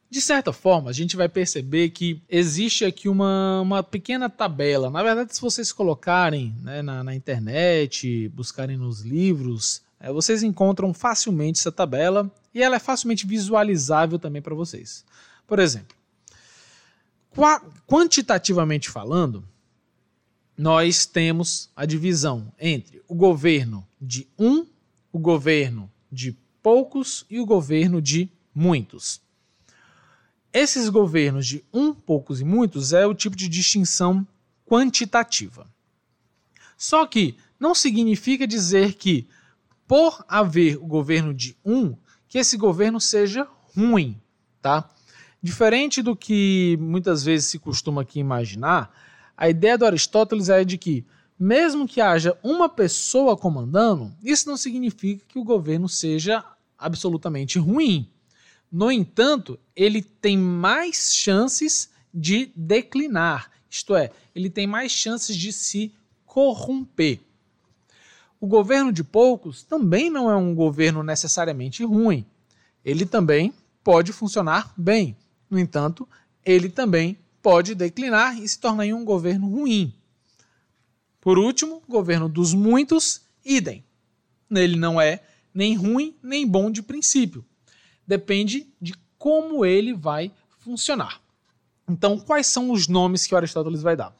De 0.09 0.21
certa 0.21 0.53
forma, 0.53 0.89
a 0.89 0.93
gente 0.93 1.17
vai 1.17 1.27
perceber 1.27 1.89
que 1.89 2.23
existe 2.29 2.85
aqui 2.85 3.09
uma, 3.09 3.59
uma 3.59 3.83
pequena 3.83 4.29
tabela. 4.29 4.89
Na 4.89 5.03
verdade, 5.03 5.35
se 5.35 5.41
vocês 5.41 5.73
colocarem 5.73 6.55
né, 6.61 6.81
na, 6.81 7.03
na, 7.03 7.13
internet, 7.13 8.29
buscarem 8.29 8.77
nos 8.77 9.01
livros, 9.01 9.81
é, 9.99 10.09
vocês 10.13 10.41
encontram 10.41 10.93
facilmente 10.93 11.59
essa 11.59 11.71
tabela 11.71 12.31
e 12.53 12.63
ela 12.63 12.77
é 12.77 12.79
facilmente 12.79 13.27
visualizável 13.27 14.17
também 14.17 14.41
para 14.41 14.55
vocês. 14.55 15.03
Por 15.45 15.59
exemplo, 15.59 15.97
quantitativamente 17.85 18.89
falando, 18.89 19.43
nós 20.57 21.05
temos 21.05 21.69
a 21.75 21.85
divisão 21.85 22.53
entre 22.57 23.01
o 23.05 23.15
governo 23.15 23.85
de 23.99 24.25
um, 24.39 24.65
o 25.11 25.19
governo 25.19 25.91
de 26.11 26.37
poucos 26.61 27.25
e 27.29 27.39
o 27.39 27.45
governo 27.45 28.01
de 28.01 28.29
muitos. 28.53 29.21
Esses 30.51 30.87
governos 30.89 31.45
de 31.45 31.63
um, 31.73 31.93
poucos 31.93 32.39
e 32.39 32.45
muitos 32.45 32.93
é 32.93 33.05
o 33.05 33.13
tipo 33.13 33.35
de 33.35 33.49
distinção 33.49 34.25
quantitativa. 34.65 35.67
Só 36.77 37.05
que 37.05 37.37
não 37.59 37.75
significa 37.75 38.47
dizer 38.47 38.93
que, 38.93 39.27
por 39.87 40.23
haver 40.27 40.77
o 40.77 40.85
governo 40.85 41.33
de 41.33 41.57
um, 41.63 41.95
que 42.27 42.37
esse 42.37 42.57
governo 42.57 42.99
seja 42.99 43.47
ruim, 43.75 44.19
tá? 44.61 44.89
Diferente 45.41 46.01
do 46.01 46.15
que 46.15 46.77
muitas 46.79 47.23
vezes 47.23 47.47
se 47.47 47.59
costuma 47.59 48.01
aqui 48.01 48.19
imaginar, 48.19 48.91
a 49.37 49.49
ideia 49.49 49.77
do 49.77 49.85
Aristóteles 49.85 50.49
é 50.49 50.63
de 50.63 50.77
que, 50.77 51.05
mesmo 51.37 51.87
que 51.87 51.99
haja 51.99 52.37
uma 52.41 52.69
pessoa 52.69 53.35
comandando, 53.35 54.13
isso 54.23 54.47
não 54.49 54.57
significa 54.57 55.25
que 55.27 55.37
o 55.37 55.43
governo 55.43 55.89
seja 55.89 56.43
absolutamente 56.77 57.59
ruim. 57.59 58.09
No 58.71 58.91
entanto, 58.91 59.59
ele 59.75 60.01
tem 60.01 60.37
mais 60.37 61.13
chances 61.13 61.89
de 62.13 62.51
declinar, 62.55 63.51
isto 63.69 63.95
é, 63.95 64.11
ele 64.33 64.49
tem 64.49 64.65
mais 64.65 64.91
chances 64.91 65.35
de 65.35 65.51
se 65.51 65.93
corromper. 66.25 67.19
O 68.39 68.47
governo 68.47 68.91
de 68.91 69.03
poucos 69.03 69.63
também 69.63 70.09
não 70.09 70.29
é 70.29 70.35
um 70.35 70.53
governo 70.53 71.03
necessariamente 71.03 71.83
ruim. 71.83 72.25
Ele 72.83 73.05
também 73.05 73.53
pode 73.83 74.13
funcionar 74.13 74.73
bem. 74.77 75.15
No 75.49 75.57
entanto, 75.57 76.07
ele 76.45 76.69
também 76.69 77.17
pode 77.41 77.73
declinar 77.75 78.37
e 78.37 78.47
se 78.47 78.59
tornar 78.59 78.85
um 78.85 79.03
governo 79.05 79.47
ruim. 79.49 79.93
Por 81.25 81.39
último, 81.39 81.81
governo 81.89 82.29
dos 82.29 82.53
muitos, 82.53 83.21
idem. 83.43 83.83
Ele 84.51 84.77
não 84.77 85.01
é 85.01 85.23
nem 85.51 85.73
ruim 85.75 86.15
nem 86.21 86.47
bom 86.47 86.69
de 86.69 86.83
princípio. 86.83 87.43
Depende 88.05 88.71
de 88.79 88.93
como 89.17 89.65
ele 89.65 89.91
vai 89.91 90.31
funcionar. 90.59 91.19
Então, 91.89 92.19
quais 92.19 92.45
são 92.45 92.69
os 92.69 92.87
nomes 92.87 93.25
que 93.25 93.33
Aristóteles 93.33 93.81
vai 93.81 93.95
dar? 93.95 94.15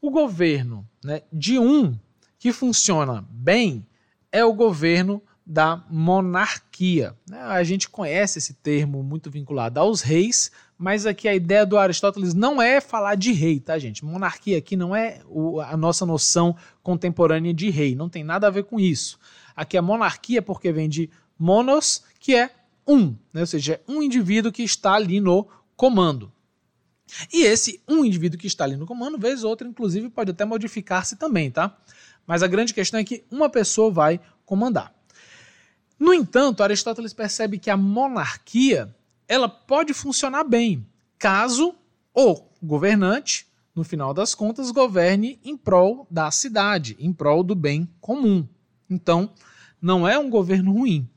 O 0.00 0.08
governo 0.08 0.88
né, 1.02 1.22
de 1.32 1.58
um 1.58 1.98
que 2.38 2.52
funciona 2.52 3.26
bem 3.28 3.84
é 4.30 4.44
o 4.44 4.54
governo 4.54 5.20
da 5.44 5.84
monarquia. 5.90 7.12
A 7.32 7.64
gente 7.64 7.88
conhece 7.88 8.38
esse 8.38 8.54
termo 8.54 9.02
muito 9.02 9.28
vinculado 9.32 9.80
aos 9.80 10.00
reis, 10.00 10.52
mas 10.80 11.04
aqui 11.04 11.28
a 11.28 11.34
ideia 11.34 11.66
do 11.66 11.76
Aristóteles 11.76 12.32
não 12.32 12.60
é 12.60 12.80
falar 12.80 13.14
de 13.14 13.32
rei, 13.32 13.60
tá, 13.60 13.78
gente? 13.78 14.02
Monarquia 14.02 14.56
aqui 14.56 14.76
não 14.76 14.96
é 14.96 15.20
a 15.68 15.76
nossa 15.76 16.06
noção 16.06 16.56
contemporânea 16.82 17.52
de 17.52 17.68
rei, 17.68 17.94
não 17.94 18.08
tem 18.08 18.24
nada 18.24 18.46
a 18.46 18.50
ver 18.50 18.64
com 18.64 18.80
isso. 18.80 19.18
Aqui 19.54 19.76
a 19.76 19.82
monarquia 19.82 20.38
é 20.38 20.40
porque 20.40 20.72
vem 20.72 20.88
de 20.88 21.10
monos, 21.38 22.02
que 22.18 22.34
é 22.34 22.48
um, 22.88 23.14
né? 23.30 23.42
ou 23.42 23.46
seja, 23.46 23.74
é 23.74 23.92
um 23.92 24.02
indivíduo 24.02 24.50
que 24.50 24.62
está 24.62 24.94
ali 24.94 25.20
no 25.20 25.46
comando. 25.76 26.32
E 27.30 27.42
esse 27.42 27.82
um 27.86 28.02
indivíduo 28.02 28.38
que 28.38 28.46
está 28.46 28.64
ali 28.64 28.76
no 28.76 28.86
comando, 28.86 29.18
vez 29.18 29.44
ou 29.44 29.50
outra, 29.50 29.68
inclusive, 29.68 30.08
pode 30.08 30.30
até 30.30 30.46
modificar-se 30.46 31.16
também, 31.16 31.50
tá? 31.50 31.76
Mas 32.26 32.42
a 32.42 32.46
grande 32.46 32.72
questão 32.72 32.98
é 32.98 33.04
que 33.04 33.22
uma 33.30 33.50
pessoa 33.50 33.90
vai 33.90 34.18
comandar. 34.46 34.94
No 35.98 36.14
entanto, 36.14 36.62
Aristóteles 36.62 37.12
percebe 37.12 37.58
que 37.58 37.68
a 37.68 37.76
monarquia 37.76 38.94
ela 39.30 39.48
pode 39.48 39.94
funcionar 39.94 40.42
bem, 40.42 40.84
caso 41.16 41.76
o 42.12 42.42
governante, 42.60 43.46
no 43.72 43.84
final 43.84 44.12
das 44.12 44.34
contas, 44.34 44.72
governe 44.72 45.38
em 45.44 45.56
prol 45.56 46.04
da 46.10 46.32
cidade, 46.32 46.96
em 46.98 47.12
prol 47.12 47.44
do 47.44 47.54
bem 47.54 47.88
comum. 48.00 48.44
Então, 48.90 49.30
não 49.80 50.06
é 50.06 50.18
um 50.18 50.28
governo 50.28 50.72
ruim. 50.72 51.08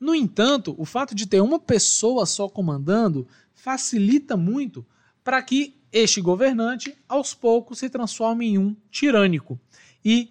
No 0.00 0.14
entanto, 0.14 0.74
o 0.78 0.86
fato 0.86 1.14
de 1.14 1.26
ter 1.26 1.42
uma 1.42 1.60
pessoa 1.60 2.24
só 2.24 2.48
comandando 2.48 3.28
facilita 3.52 4.34
muito 4.34 4.86
para 5.22 5.42
que 5.42 5.78
este 5.92 6.22
governante, 6.22 6.96
aos 7.06 7.34
poucos, 7.34 7.80
se 7.80 7.90
transforme 7.90 8.46
em 8.46 8.56
um 8.56 8.74
tirânico 8.90 9.60
e 10.02 10.30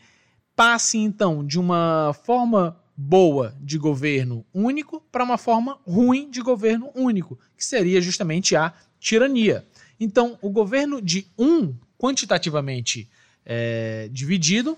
passe 0.55 0.97
então 0.97 1.45
de 1.45 1.59
uma 1.59 2.15
forma 2.23 2.81
boa 2.97 3.55
de 3.61 3.77
governo 3.77 4.43
único 4.51 4.99
para 5.11 5.23
uma 5.23 5.37
forma 5.37 5.79
ruim 5.85 6.31
de 6.31 6.41
governo 6.41 6.89
único, 6.95 7.39
que 7.55 7.63
seria 7.63 8.01
justamente 8.01 8.55
a 8.55 8.73
tirania. 8.99 9.67
Então, 9.99 10.37
o 10.41 10.49
governo 10.49 10.99
de 10.99 11.27
um, 11.37 11.75
quantitativamente 11.95 13.07
é, 13.45 14.09
dividido, 14.11 14.75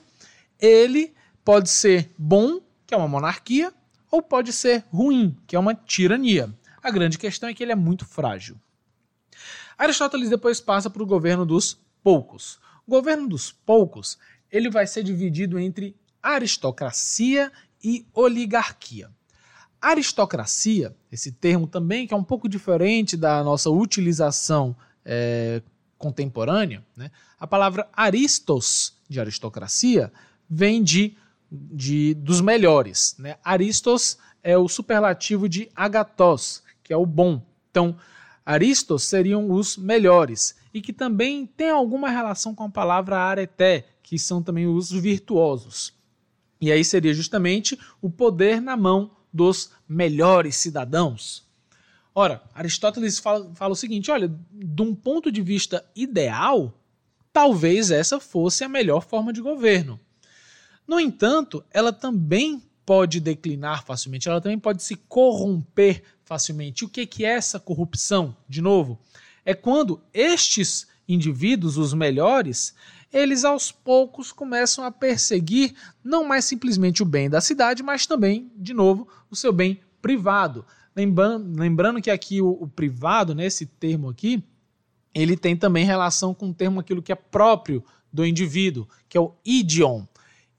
ele 0.59 1.13
pode 1.45 1.69
ser 1.69 2.11
bom, 2.17 2.59
que 2.85 2.93
é 2.93 2.97
uma 2.97 3.07
monarquia, 3.07 3.73
ou 4.11 4.21
pode 4.21 4.51
ser 4.51 4.83
ruim, 4.91 5.37
que 5.47 5.55
é 5.55 5.59
uma 5.59 5.73
tirania. 5.73 6.53
A 6.83 6.91
grande 6.91 7.17
questão 7.17 7.47
é 7.47 7.53
que 7.53 7.63
ele 7.63 7.71
é 7.71 7.75
muito 7.75 8.05
frágil. 8.05 8.57
Aristóteles 9.77 10.29
depois 10.29 10.59
passa 10.59 10.89
para 10.89 11.01
o 11.01 11.05
governo 11.05 11.45
dos 11.45 11.79
poucos. 12.03 12.59
O 12.85 12.91
governo 12.91 13.29
dos 13.29 13.51
poucos 13.51 14.17
ele 14.51 14.69
vai 14.69 14.85
ser 14.85 15.03
dividido 15.03 15.57
entre 15.57 15.95
aristocracia 16.21 17.51
e 17.83 18.05
oligarquia. 18.13 19.09
Aristocracia, 19.81 20.95
esse 21.11 21.31
termo 21.31 21.65
também 21.65 22.05
que 22.05 22.13
é 22.13 22.17
um 22.17 22.23
pouco 22.23 22.49
diferente 22.49 23.15
da 23.15 23.43
nossa 23.43 23.69
utilização 23.69 24.75
é, 25.05 25.61
contemporânea, 25.97 26.85
né? 26.95 27.11
a 27.39 27.47
palavra 27.47 27.87
aristos 27.93 28.97
de 29.07 29.19
aristocracia 29.19 30.11
vem 30.49 30.83
de, 30.83 31.15
de 31.49 32.13
dos 32.13 32.41
melhores. 32.41 33.15
Né? 33.17 33.37
Aristos 33.43 34.17
é 34.43 34.57
o 34.57 34.67
superlativo 34.67 35.47
de 35.47 35.69
agatos, 35.75 36.63
que 36.83 36.91
é 36.91 36.97
o 36.97 37.05
bom. 37.05 37.41
Então, 37.69 37.95
aristos 38.45 39.03
seriam 39.03 39.51
os 39.51 39.77
melhores 39.77 40.55
e 40.73 40.81
que 40.81 40.93
também 40.93 41.45
tem 41.45 41.69
alguma 41.69 42.09
relação 42.09 42.53
com 42.53 42.63
a 42.63 42.69
palavra 42.69 43.17
areté, 43.17 43.87
que 44.03 44.17
são 44.17 44.41
também 44.41 44.67
os 44.67 44.91
virtuosos. 44.91 45.93
E 46.61 46.71
aí 46.71 46.83
seria 46.83 47.13
justamente 47.13 47.79
o 48.01 48.09
poder 48.09 48.61
na 48.61 48.75
mão 48.75 49.11
dos 49.31 49.71
melhores 49.87 50.55
cidadãos. 50.55 51.47
Ora, 52.13 52.43
Aristóteles 52.53 53.19
fala, 53.19 53.49
fala 53.55 53.73
o 53.73 53.77
seguinte: 53.77 54.11
olha, 54.11 54.29
de 54.51 54.81
um 54.81 54.93
ponto 54.93 55.31
de 55.31 55.41
vista 55.41 55.85
ideal, 55.95 56.73
talvez 57.31 57.91
essa 57.91 58.19
fosse 58.19 58.63
a 58.63 58.69
melhor 58.69 59.01
forma 59.01 59.31
de 59.31 59.41
governo. 59.41 59.99
No 60.87 60.99
entanto, 60.99 61.63
ela 61.71 61.93
também 61.93 62.63
pode 62.85 63.19
declinar 63.19 63.85
facilmente, 63.85 64.27
ela 64.27 64.41
também 64.41 64.57
pode 64.57 64.81
se 64.81 64.95
corromper 64.95 66.03
facilmente. 66.23 66.83
O 66.83 66.89
que, 66.89 67.05
que 67.05 67.23
é 67.23 67.29
essa 67.29 67.59
corrupção? 67.59 68.35
De 68.47 68.61
novo, 68.61 68.99
é 69.45 69.53
quando 69.53 70.01
estes 70.11 70.87
indivíduos, 71.07 71.77
os 71.77 71.93
melhores, 71.93 72.73
eles 73.11 73.43
aos 73.43 73.71
poucos 73.71 74.31
começam 74.31 74.83
a 74.83 74.91
perseguir 74.91 75.73
não 76.03 76.23
mais 76.23 76.45
simplesmente 76.45 77.01
o 77.01 77.05
bem 77.05 77.29
da 77.29 77.41
cidade, 77.41 77.81
mas 77.81 78.05
também, 78.05 78.51
de 78.55 78.73
novo, 78.73 79.07
o 79.29 79.35
seu 79.35 79.51
bem 79.51 79.81
privado. 80.01 80.65
Lembrando, 80.95 81.59
lembrando 81.59 82.01
que 82.01 82.11
aqui 82.11 82.41
o, 82.41 82.49
o 82.49 82.67
privado, 82.67 83.33
né, 83.33 83.47
termo 83.79 84.09
aqui, 84.09 84.43
ele 85.13 85.35
tem 85.35 85.55
também 85.55 85.85
relação 85.85 86.33
com 86.33 86.49
o 86.49 86.53
termo 86.53 86.79
aquilo 86.79 87.01
que 87.01 87.11
é 87.11 87.15
próprio 87.15 87.83
do 88.11 88.25
indivíduo, 88.25 88.87
que 89.07 89.17
é 89.17 89.21
o 89.21 89.33
idiom. 89.43 90.05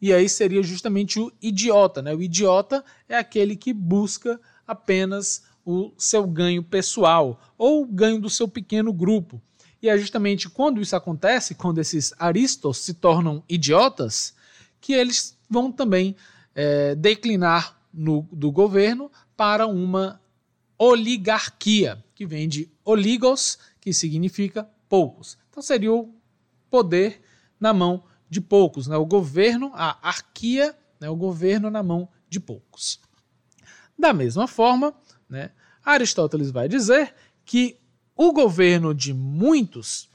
E 0.01 0.12
aí 0.12 0.28
seria 0.28 0.62
justamente 0.62 1.20
o 1.20 1.30
idiota. 1.42 2.01
Né? 2.01 2.14
O 2.14 2.22
idiota 2.22 2.84
é 3.09 3.16
aquele 3.16 3.55
que 3.55 3.72
busca 3.72 4.40
apenas 4.66 5.44
o 5.64 5.92
seu 5.98 6.26
ganho 6.26 6.62
pessoal 6.62 7.40
ou 7.59 7.82
o 7.82 7.86
ganho 7.86 8.20
do 8.20 8.30
seu 8.30 8.48
pequeno 8.48 8.92
grupo. 8.92 9.40
E 9.82 9.88
é 9.88 9.96
justamente 9.96 10.48
quando 10.48 10.80
isso 10.80 10.94
acontece, 10.94 11.54
quando 11.54 11.78
esses 11.78 12.12
aristos 12.18 12.78
se 12.78 12.94
tornam 12.94 13.42
idiotas, 13.48 14.34
que 14.80 14.92
eles 14.92 15.36
vão 15.48 15.72
também 15.72 16.16
é, 16.54 16.94
declinar 16.94 17.80
no, 17.92 18.28
do 18.30 18.50
governo 18.50 19.10
para 19.36 19.66
uma 19.66 20.20
oligarquia, 20.78 22.02
que 22.14 22.26
vem 22.26 22.48
de 22.48 22.70
oligos, 22.84 23.58
que 23.80 23.92
significa 23.92 24.68
poucos. 24.88 25.38
Então 25.48 25.62
seria 25.62 25.92
o 25.92 26.14
poder 26.70 27.22
na 27.58 27.72
mão 27.72 28.04
de 28.28 28.40
poucos, 28.40 28.86
né? 28.86 28.96
o 28.96 29.06
governo, 29.06 29.72
a 29.74 29.98
arquia, 30.06 30.76
né? 31.00 31.08
o 31.08 31.16
governo 31.16 31.70
na 31.70 31.82
mão 31.82 32.08
de 32.28 32.38
poucos. 32.38 33.00
Da 33.98 34.12
mesma 34.12 34.46
forma, 34.46 34.94
né? 35.28 35.50
Aristóteles 35.84 36.50
vai 36.50 36.68
dizer 36.68 37.14
que 37.44 37.79
o 38.22 38.34
governo 38.34 38.94
de 38.94 39.14
muitos 39.14 40.06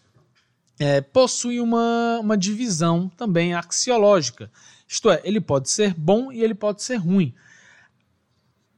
é, 0.78 1.01
possui 1.01 1.60
uma, 1.60 2.20
uma 2.20 2.38
divisão 2.38 3.10
também 3.10 3.56
axiológica, 3.56 4.51
isto 4.88 5.10
é, 5.10 5.20
ele 5.24 5.41
pode 5.41 5.72
ser 5.72 5.91
bom 5.95 6.32
e 6.32 6.43
ele 6.43 6.53
pode 6.53 6.84
ser 6.84 6.97
ruim. 6.97 7.34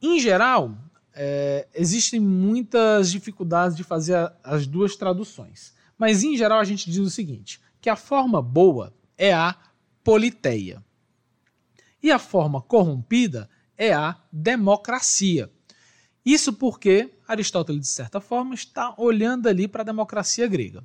Em 0.00 0.18
geral, 0.18 0.74
é, 1.12 1.68
existem 1.74 2.18
muitas 2.18 3.10
dificuldades 3.10 3.76
de 3.76 3.84
fazer 3.84 4.32
as 4.42 4.66
duas 4.66 4.96
traduções, 4.96 5.74
mas 5.98 6.22
em 6.22 6.34
geral 6.34 6.58
a 6.58 6.64
gente 6.64 6.90
diz 6.90 7.00
o 7.00 7.10
seguinte: 7.10 7.60
que 7.82 7.90
a 7.90 7.96
forma 7.96 8.40
boa 8.40 8.94
é 9.18 9.34
a 9.34 9.54
politeia 10.02 10.82
e 12.02 12.10
a 12.10 12.18
forma 12.18 12.62
corrompida 12.62 13.46
é 13.76 13.92
a 13.92 14.18
democracia. 14.32 15.52
Isso 16.28 16.52
porque 16.52 17.10
Aristóteles, 17.26 17.80
de 17.80 17.88
certa 17.88 18.20
forma, 18.20 18.54
está 18.54 18.92
olhando 18.98 19.48
ali 19.48 19.66
para 19.66 19.80
a 19.80 19.84
democracia 19.84 20.46
grega. 20.46 20.84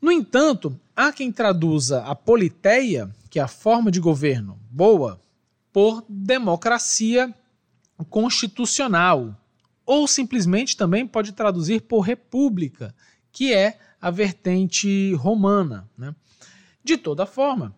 No 0.00 0.10
entanto, 0.10 0.80
há 0.96 1.12
quem 1.12 1.30
traduza 1.30 2.02
a 2.04 2.14
politeia, 2.14 3.14
que 3.28 3.38
é 3.38 3.42
a 3.42 3.46
forma 3.46 3.90
de 3.90 4.00
governo 4.00 4.58
boa, 4.70 5.20
por 5.70 6.02
democracia 6.08 7.34
constitucional, 8.08 9.38
ou 9.84 10.08
simplesmente 10.08 10.74
também 10.74 11.06
pode 11.06 11.32
traduzir 11.32 11.82
por 11.82 12.00
república, 12.00 12.94
que 13.30 13.52
é 13.52 13.78
a 14.00 14.10
vertente 14.10 15.12
romana. 15.16 15.86
Né? 15.98 16.16
De 16.82 16.96
toda 16.96 17.26
forma, 17.26 17.76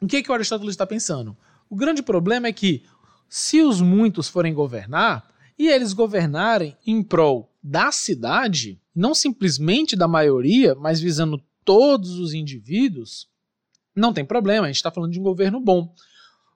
o 0.00 0.06
que, 0.06 0.16
é 0.16 0.22
que 0.22 0.30
o 0.30 0.34
Aristóteles 0.34 0.72
está 0.72 0.86
pensando? 0.86 1.36
O 1.68 1.76
grande 1.76 2.02
problema 2.02 2.46
é 2.46 2.52
que, 2.52 2.82
se 3.28 3.60
os 3.60 3.82
muitos 3.82 4.26
forem 4.26 4.54
governar, 4.54 5.30
e 5.62 5.68
eles 5.68 5.92
governarem 5.92 6.76
em 6.84 7.04
prol 7.04 7.48
da 7.62 7.92
cidade, 7.92 8.80
não 8.92 9.14
simplesmente 9.14 9.94
da 9.94 10.08
maioria, 10.08 10.74
mas 10.74 10.98
visando 10.98 11.40
todos 11.64 12.18
os 12.18 12.34
indivíduos, 12.34 13.30
não 13.94 14.12
tem 14.12 14.24
problema, 14.24 14.66
a 14.66 14.68
gente 14.68 14.78
está 14.78 14.90
falando 14.90 15.12
de 15.12 15.20
um 15.20 15.22
governo 15.22 15.60
bom. 15.60 15.94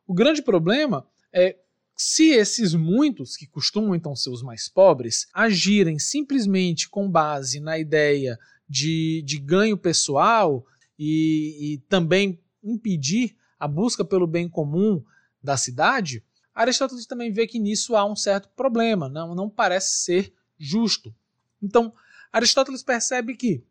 O 0.09 0.13
grande 0.13 0.43
problema 0.43 1.07
é 1.33 1.57
se 1.97 2.31
esses 2.31 2.75
muitos, 2.75 3.37
que 3.37 3.47
costumam 3.47 3.95
então 3.95 4.17
ser 4.17 4.31
os 4.31 4.43
mais 4.43 4.69
pobres, 4.69 5.29
agirem 5.33 6.01
simplesmente 6.01 6.89
com 6.89 7.09
base 7.09 7.61
na 7.61 7.79
ideia 7.79 8.37
de, 8.69 9.23
de 9.25 9.39
ganho 9.39 9.79
pessoal 9.79 10.67
e, 10.99 11.75
e 11.75 11.79
também 11.89 12.41
impedir 12.61 13.37
a 13.57 13.69
busca 13.69 14.05
pelo 14.05 14.27
bem 14.27 14.49
comum 14.49 15.01
da 15.41 15.57
cidade, 15.57 16.25
Aristóteles 16.57 17.05
também 17.05 17.31
vê 17.31 17.47
que 17.47 17.59
nisso 17.59 17.95
há 17.95 18.05
um 18.07 18.17
certo 18.17 18.49
problema, 18.57 19.11
não, 19.11 19.35
não 19.35 19.51
parece 19.51 20.05
ser 20.05 20.33
justo. 20.59 21.15
Então, 21.63 21.93
Aristóteles 22.33 22.83
percebe 22.83 23.37
que, 23.37 23.63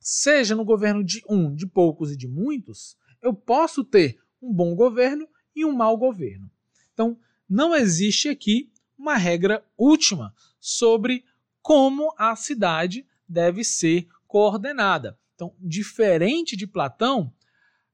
seja 0.00 0.56
no 0.56 0.64
governo 0.64 1.04
de 1.04 1.22
um, 1.28 1.54
de 1.54 1.64
poucos 1.64 2.10
e 2.10 2.16
de 2.16 2.26
muitos, 2.26 2.96
eu 3.22 3.32
posso 3.32 3.84
ter 3.84 4.20
um 4.42 4.52
bom 4.52 4.74
governo 4.74 5.28
e 5.54 5.64
um 5.64 5.72
mau 5.72 5.96
governo. 5.96 6.50
Então, 6.92 7.16
não 7.48 7.72
existe 7.72 8.28
aqui 8.28 8.68
uma 8.98 9.16
regra 9.16 9.64
última 9.76 10.34
sobre 10.58 11.24
como 11.62 12.12
a 12.18 12.34
cidade 12.34 13.06
deve 13.28 13.62
ser 13.62 14.08
coordenada. 14.26 15.16
Então, 15.36 15.54
diferente 15.60 16.56
de 16.56 16.66
Platão, 16.66 17.32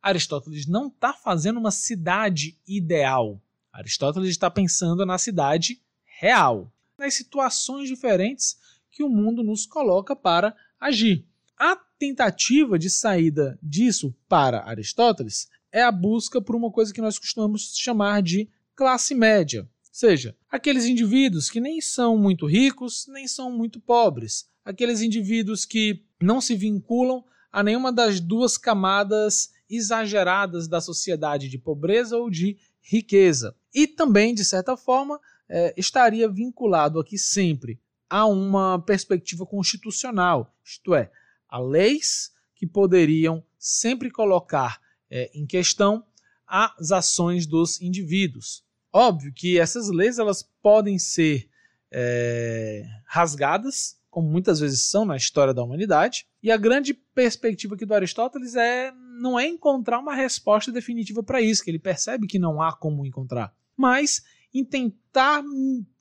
Aristóteles 0.01 0.67
não 0.67 0.87
está 0.87 1.13
fazendo 1.13 1.61
uma 1.61 1.71
cidade 1.71 2.59
ideal. 2.67 3.39
Aristóteles 3.75 4.31
está 4.31 4.49
pensando 4.49 5.05
na 5.05 5.19
cidade 5.19 5.83
real, 6.05 6.73
nas 6.97 7.15
situações 7.15 7.89
diferentes 7.89 8.57
que 8.89 9.03
o 9.03 9.09
mundo 9.09 9.43
nos 9.43 9.67
coloca 9.67 10.15
para 10.15 10.55
agir. 10.79 11.27
A 11.59 11.75
tentativa 11.99 12.79
de 12.79 12.89
saída 12.89 13.59
disso 13.61 14.15
para 14.29 14.65
Aristóteles 14.65 15.49
é 15.73 15.83
a 15.83 15.91
busca 15.91 16.41
por 16.41 16.55
uma 16.55 16.71
coisa 16.71 16.95
que 16.95 17.01
nós 17.01 17.19
costumamos 17.19 17.77
chamar 17.77 18.23
de 18.23 18.49
classe 18.77 19.13
média, 19.13 19.63
ou 19.63 19.69
seja, 19.91 20.37
aqueles 20.49 20.85
indivíduos 20.85 21.51
que 21.51 21.61
nem 21.61 21.81
são 21.81 22.17
muito 22.17 22.47
ricos, 22.47 23.07
nem 23.09 23.27
são 23.27 23.51
muito 23.51 23.81
pobres, 23.81 24.49
aqueles 24.65 25.01
indivíduos 25.01 25.65
que 25.65 26.05
não 26.23 26.41
se 26.41 26.55
vinculam 26.55 27.25
a 27.51 27.61
nenhuma 27.61 27.93
das 27.93 28.21
duas 28.21 28.57
camadas 28.57 29.53
exageradas 29.69 30.69
da 30.69 30.81
sociedade 30.81 31.49
de 31.49 31.59
pobreza 31.59 32.17
ou 32.17 32.31
de 32.31 32.57
riqueza. 32.81 33.57
E 33.75 33.87
também, 33.87 34.35
de 34.35 34.45
certa 34.45 34.77
forma, 34.77 35.21
é, 35.49 35.75
estaria 35.77 36.29
vinculado 36.29 37.01
aqui 37.01 37.19
sempre 37.19 37.81
a 38.09 38.27
uma 38.27 38.81
perspectiva 38.81 39.45
constitucional, 39.45 40.55
isto 40.65 40.95
é, 40.95 41.11
a 41.49 41.59
leis 41.59 42.33
que 42.55 42.67
poderiam 42.67 43.43
sempre 43.59 44.11
colocar 44.11 44.81
é, 45.11 45.31
em 45.35 45.47
questão 45.47 46.05
as 46.47 46.93
ações 46.93 47.47
dos 47.47 47.81
indivíduos. 47.81 48.63
Óbvio 48.93 49.33
que 49.35 49.59
essas 49.59 49.89
leis 49.89 50.19
elas 50.19 50.43
podem 50.63 50.99
ser 50.99 51.49
é, 51.91 52.87
rasgadas, 53.07 53.99
como 54.11 54.29
muitas 54.29 54.61
vezes 54.61 54.83
são 54.83 55.05
na 55.05 55.17
história 55.17 55.53
da 55.53 55.63
humanidade, 55.63 56.27
e 56.41 56.51
a 56.51 56.57
grande 56.57 56.95
perspectiva 56.95 57.75
aqui 57.75 57.85
do 57.85 57.95
Aristóteles 57.95 58.55
é 58.55 58.93
não 59.21 59.39
é 59.39 59.47
encontrar 59.47 59.99
uma 59.99 60.15
resposta 60.15 60.71
definitiva 60.71 61.23
para 61.23 61.41
isso, 61.41 61.65
que 61.65 61.71
ele 61.71 61.79
percebe 61.79 62.27
que 62.27 62.39
não 62.39 62.61
há 62.61 62.73
como 62.73 63.07
encontrar, 63.07 63.55
mas 63.77 64.23
em 64.53 64.65
tentar 64.65 65.43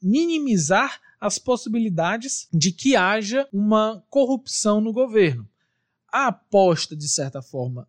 minimizar 0.02 1.02
as 1.20 1.40
possibilidades 1.40 2.48
de 2.54 2.72
que 2.72 2.96
haja 2.96 3.48
uma 3.52 4.04
corrupção 4.10 4.82
no 4.82 4.92
governo. 4.92 5.48
A 6.12 6.28
aposta, 6.28 6.96
de 6.96 7.08
certa 7.08 7.42
forma, 7.42 7.88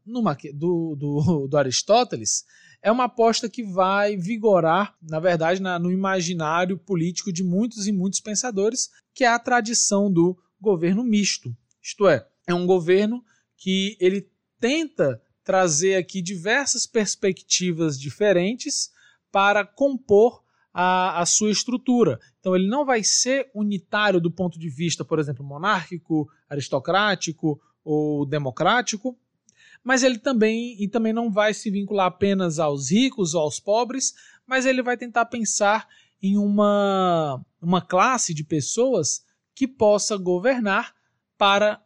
do, 0.55 0.97
do, 0.97 1.47
do 1.51 1.59
Aristóteles 1.59 2.45
é 2.80 2.93
uma 2.93 3.05
aposta 3.05 3.49
que 3.49 3.62
vai 3.62 4.16
vigorar, 4.16 4.95
na 5.03 5.18
verdade, 5.18 5.61
na, 5.61 5.78
no 5.78 5.91
imaginário 5.91 6.78
político 6.78 7.32
de 7.32 7.43
muitos 7.43 7.87
e 7.87 7.93
muitos 7.93 8.20
pensadores, 8.20 8.91
que 9.14 9.24
é 9.24 9.28
a 9.28 9.39
tradição 9.39 10.12
do 10.12 10.39
governo 10.61 11.03
misto. 11.03 11.55
Isto 11.82 12.07
é, 12.07 12.26
é 12.47 12.55
um 12.55 12.66
governo 12.66 13.24
que 13.57 13.97
ele 13.99 14.30
tenta 14.61 15.20
trazer 15.43 15.97
aqui 15.97 16.22
diversas 16.22 16.87
perspectivas 16.87 17.99
diferentes 17.99 18.91
para 19.35 19.66
compor 19.66 20.45
a, 20.72 21.20
a, 21.20 21.26
sua 21.26 21.51
estrutura. 21.51 22.20
Então 22.39 22.55
ele 22.55 22.68
não 22.68 22.85
vai 22.85 23.03
ser 23.03 23.51
unitário 23.53 24.20
do 24.20 24.30
ponto 24.30 24.61
de 24.61 24.68
vista, 24.70 25.05
por 25.05 25.18
exemplo, 25.18 25.45
monárquico, 25.45 26.30
aristocrático 26.49 27.61
ou 27.85 28.24
democrático, 28.24 29.18
mas 29.82 30.05
ele 30.05 30.18
também 30.18 30.80
e 30.80 30.87
também 30.87 31.12
não 31.12 31.32
vai 31.32 31.53
se 31.53 31.68
vincular 31.68 32.07
apenas 32.07 32.61
aos 32.61 32.93
ricos 32.93 33.35
ou 33.35 33.41
aos 33.41 33.59
pobres, 33.59 34.14
mas 34.47 34.66
ele 34.66 34.85
vai 34.85 34.97
tentar 34.97 35.24
pensar 35.26 35.89
em 36.22 36.39
uma, 36.39 37.45
uma 37.61 37.80
classe 37.80 38.32
de 38.32 38.45
pessoas 38.45 39.24
que 39.53 39.66
possa 39.66 40.16
governar 40.16 40.95
para 41.37 41.82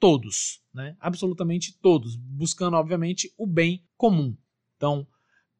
todos, 0.00 0.60
né? 0.74 0.96
absolutamente 0.98 1.78
todos, 1.80 2.16
buscando, 2.16 2.76
obviamente, 2.76 3.32
o 3.38 3.46
bem 3.46 3.84
comum. 3.96 4.36
Então, 4.76 5.06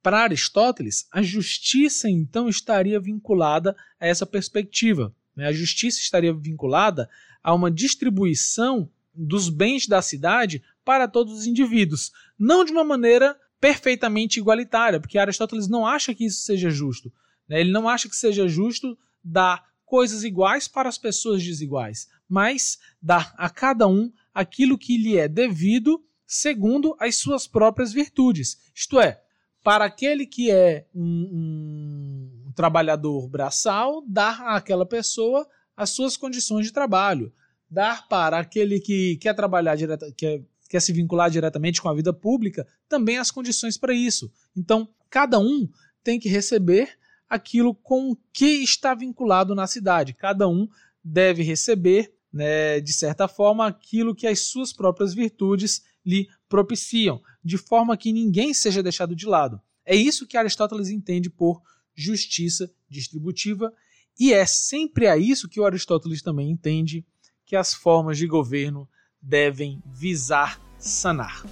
Para 0.09 0.23
Aristóteles, 0.23 1.07
a 1.13 1.21
justiça 1.21 2.09
então 2.09 2.49
estaria 2.49 2.99
vinculada 2.99 3.77
a 4.01 4.07
essa 4.07 4.25
perspectiva. 4.25 5.15
Né? 5.37 5.47
A 5.47 5.53
justiça 5.53 6.01
estaria 6.01 6.33
vinculada 6.33 7.11
a 7.43 7.53
uma 7.53 7.71
distribuição 7.71 8.91
dos 9.15 9.51
bens 9.51 9.87
da 9.87 10.01
cidade 10.01 10.63
para 10.83 11.07
todos 11.07 11.41
os 11.41 11.47
indivíduos, 11.47 12.11
não 12.39 12.65
de 12.65 12.73
uma 12.73 12.85
maneira 12.85 13.39
perfeitamente 13.61 14.41
igualitária, 14.41 14.99
porque 14.99 15.19
Aristóteles 15.19 15.69
não 15.69 15.87
acha 15.87 16.15
que 16.15 16.25
isso 16.25 16.43
seja 16.43 16.71
justo. 16.71 17.13
Né? 17.47 17.61
Ele 17.61 17.71
não 17.71 17.87
acha 17.87 18.09
que 18.09 18.17
seja 18.17 18.49
justo 18.49 18.97
dar 19.23 19.63
coisas 19.85 20.25
iguais 20.25 20.67
para 20.67 20.89
as 20.89 20.97
pessoas 20.97 21.45
desiguais, 21.45 22.09
mas 22.27 22.79
dar 23.03 23.35
a 23.37 23.51
cada 23.51 23.87
um 23.87 24.11
aquilo 24.33 24.79
que 24.79 24.97
lhe 24.97 25.19
é 25.19 25.29
devido 25.29 26.03
segundo 26.27 26.97
as 26.99 27.17
suas 27.17 27.47
próprias 27.47 27.93
virtudes. 27.93 28.59
Isto 28.75 28.99
é, 28.99 29.21
para 29.69 29.85
aquele 29.85 30.25
que 30.25 30.51
é 30.51 30.87
um, 30.95 32.41
um 32.47 32.53
trabalhador 32.53 33.29
braçal, 33.29 34.03
dar 34.09 34.41
àquela 34.57 34.87
pessoa 34.87 35.47
as 35.77 35.91
suas 35.91 36.17
condições 36.17 36.65
de 36.65 36.73
trabalho. 36.73 37.31
Dar 37.69 38.09
para 38.09 38.39
aquele 38.39 38.81
que 38.81 39.19
quer 39.19 39.35
trabalhar 39.35 39.77
direta, 39.77 40.11
quer, 40.17 40.43
quer 40.71 40.81
se 40.81 40.91
vincular 40.91 41.29
diretamente 41.29 41.83
com 41.83 41.89
a 41.91 41.95
vida 41.95 42.15
pública, 42.15 42.67
também 42.89 43.19
as 43.19 43.31
condições 43.31 43.77
para 43.77 43.93
isso. 43.93 44.33
Então, 44.57 44.89
cada 45.11 45.39
um 45.39 45.69
tem 46.03 46.19
que 46.19 46.31
receber 46.31 46.97
aquilo 47.29 47.75
com 47.75 48.17
que 48.33 48.63
está 48.63 48.95
vinculado 48.95 49.55
na 49.55 49.67
cidade. 49.67 50.15
Cada 50.15 50.49
um 50.49 50.67
deve 51.05 51.43
receber, 51.43 52.11
né, 52.33 52.81
de 52.81 52.95
certa 52.95 53.29
forma, 53.29 53.67
aquilo 53.67 54.15
que 54.15 54.27
as 54.27 54.41
suas 54.41 54.73
próprias 54.73 55.13
virtudes 55.13 55.83
lhe 56.07 56.27
propiciam, 56.49 57.21
de 57.49 57.57
forma 57.57 57.97
que 57.97 58.13
ninguém 58.13 58.53
seja 58.53 58.83
deixado 58.83 59.17
de 59.17 59.25
lado. 59.25 59.59
É 59.83 59.97
isso 59.97 60.27
que 60.27 60.37
Aristóteles 60.37 60.91
entende 60.91 61.31
por 61.31 61.63
justiça 61.95 62.71
distributiva, 62.91 63.73
e 64.21 64.35
é 64.35 64.45
sempre 64.45 65.09
a 65.09 65.17
isso 65.17 65.49
que 65.49 65.59
o 65.59 65.65
Aristóteles 65.65 66.21
também 66.21 66.51
entende 66.51 67.07
que 67.47 67.57
as 67.57 67.73
formas 67.73 68.19
de 68.19 68.27
governo 68.27 68.87
devem 69.21 69.83
visar 69.87 70.61
sanar. 70.79 71.43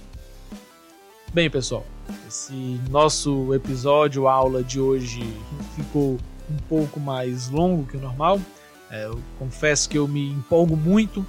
Bem, 1.33 1.49
pessoal, 1.49 1.83
esse 2.27 2.53
nosso 2.91 3.51
episódio, 3.55 4.27
aula 4.27 4.63
de 4.63 4.79
hoje, 4.79 5.21
ficou 5.75 6.19
um 6.47 6.57
pouco 6.69 6.99
mais 6.99 7.49
longo 7.49 7.87
que 7.87 7.97
o 7.97 7.99
normal. 7.99 8.39
É, 8.89 9.05
eu 9.05 9.21
confesso 9.37 9.89
que 9.89 9.97
eu 9.97 10.07
me 10.07 10.31
empolgo 10.31 10.75
muito 10.75 11.25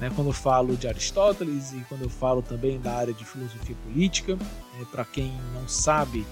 né, 0.00 0.10
quando 0.14 0.28
eu 0.28 0.32
falo 0.32 0.76
de 0.76 0.86
Aristóteles 0.86 1.72
e 1.72 1.80
quando 1.88 2.02
eu 2.02 2.08
falo 2.08 2.40
também 2.40 2.80
da 2.80 2.94
área 2.94 3.12
de 3.12 3.24
filosofia 3.24 3.76
política. 3.84 4.38
É, 4.80 4.84
Para 4.84 5.04
quem 5.04 5.32
não 5.54 5.68
sabe, 5.68 6.26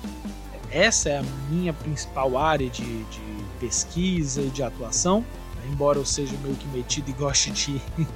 essa 0.70 1.08
é 1.08 1.18
a 1.18 1.24
minha 1.50 1.72
principal 1.72 2.38
área 2.38 2.68
de, 2.68 2.84
de 3.04 3.20
pesquisa 3.60 4.40
e 4.40 4.48
de 4.50 4.62
atuação. 4.62 5.24
Embora 5.70 5.98
eu 5.98 6.06
seja 6.06 6.34
meio 6.42 6.54
que 6.56 6.66
metido 6.68 7.10
e 7.10 7.12
goste 7.12 7.50
de 7.50 7.82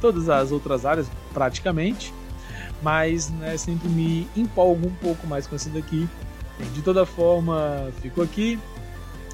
todas 0.00 0.28
as 0.28 0.50
outras 0.52 0.86
áreas, 0.86 1.08
praticamente 1.34 2.12
mas 2.82 3.30
né, 3.30 3.56
sempre 3.56 3.88
me 3.88 4.26
empolgo 4.36 4.86
um 4.86 4.94
pouco 4.94 5.26
mais 5.26 5.46
com 5.46 5.56
essa 5.56 5.68
daqui. 5.70 6.08
De 6.72 6.82
toda 6.82 7.04
forma, 7.04 7.90
fico 8.00 8.22
aqui. 8.22 8.58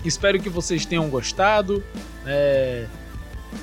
Espero 0.04 0.40
que 0.40 0.48
vocês 0.48 0.84
tenham 0.84 1.08
gostado. 1.08 1.84
É, 2.26 2.86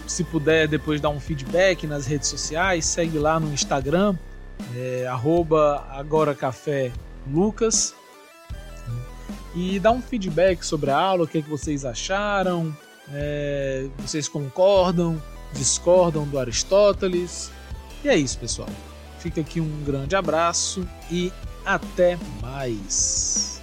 se 0.07 0.23
puder 0.23 0.67
depois 0.67 1.01
dar 1.01 1.09
um 1.09 1.19
feedback 1.19 1.87
nas 1.87 2.05
redes 2.05 2.27
sociais, 2.27 2.85
segue 2.85 3.17
lá 3.17 3.39
no 3.39 3.51
Instagram, 3.51 4.15
é, 4.75 5.07
agoracafélucas 5.91 7.95
e 9.55 9.79
dá 9.79 9.91
um 9.91 10.01
feedback 10.01 10.63
sobre 10.63 10.91
a 10.91 10.97
aula, 10.97 11.23
o 11.23 11.27
que, 11.27 11.39
é 11.39 11.41
que 11.41 11.49
vocês 11.49 11.85
acharam, 11.85 12.75
é, 13.11 13.87
vocês 13.97 14.27
concordam, 14.27 15.21
discordam 15.53 16.27
do 16.27 16.37
Aristóteles. 16.37 17.51
E 18.03 18.09
é 18.09 18.15
isso, 18.15 18.37
pessoal. 18.37 18.69
Fica 19.19 19.41
aqui 19.41 19.59
um 19.59 19.83
grande 19.83 20.15
abraço 20.15 20.87
e 21.11 21.33
até 21.65 22.17
mais. 22.41 23.58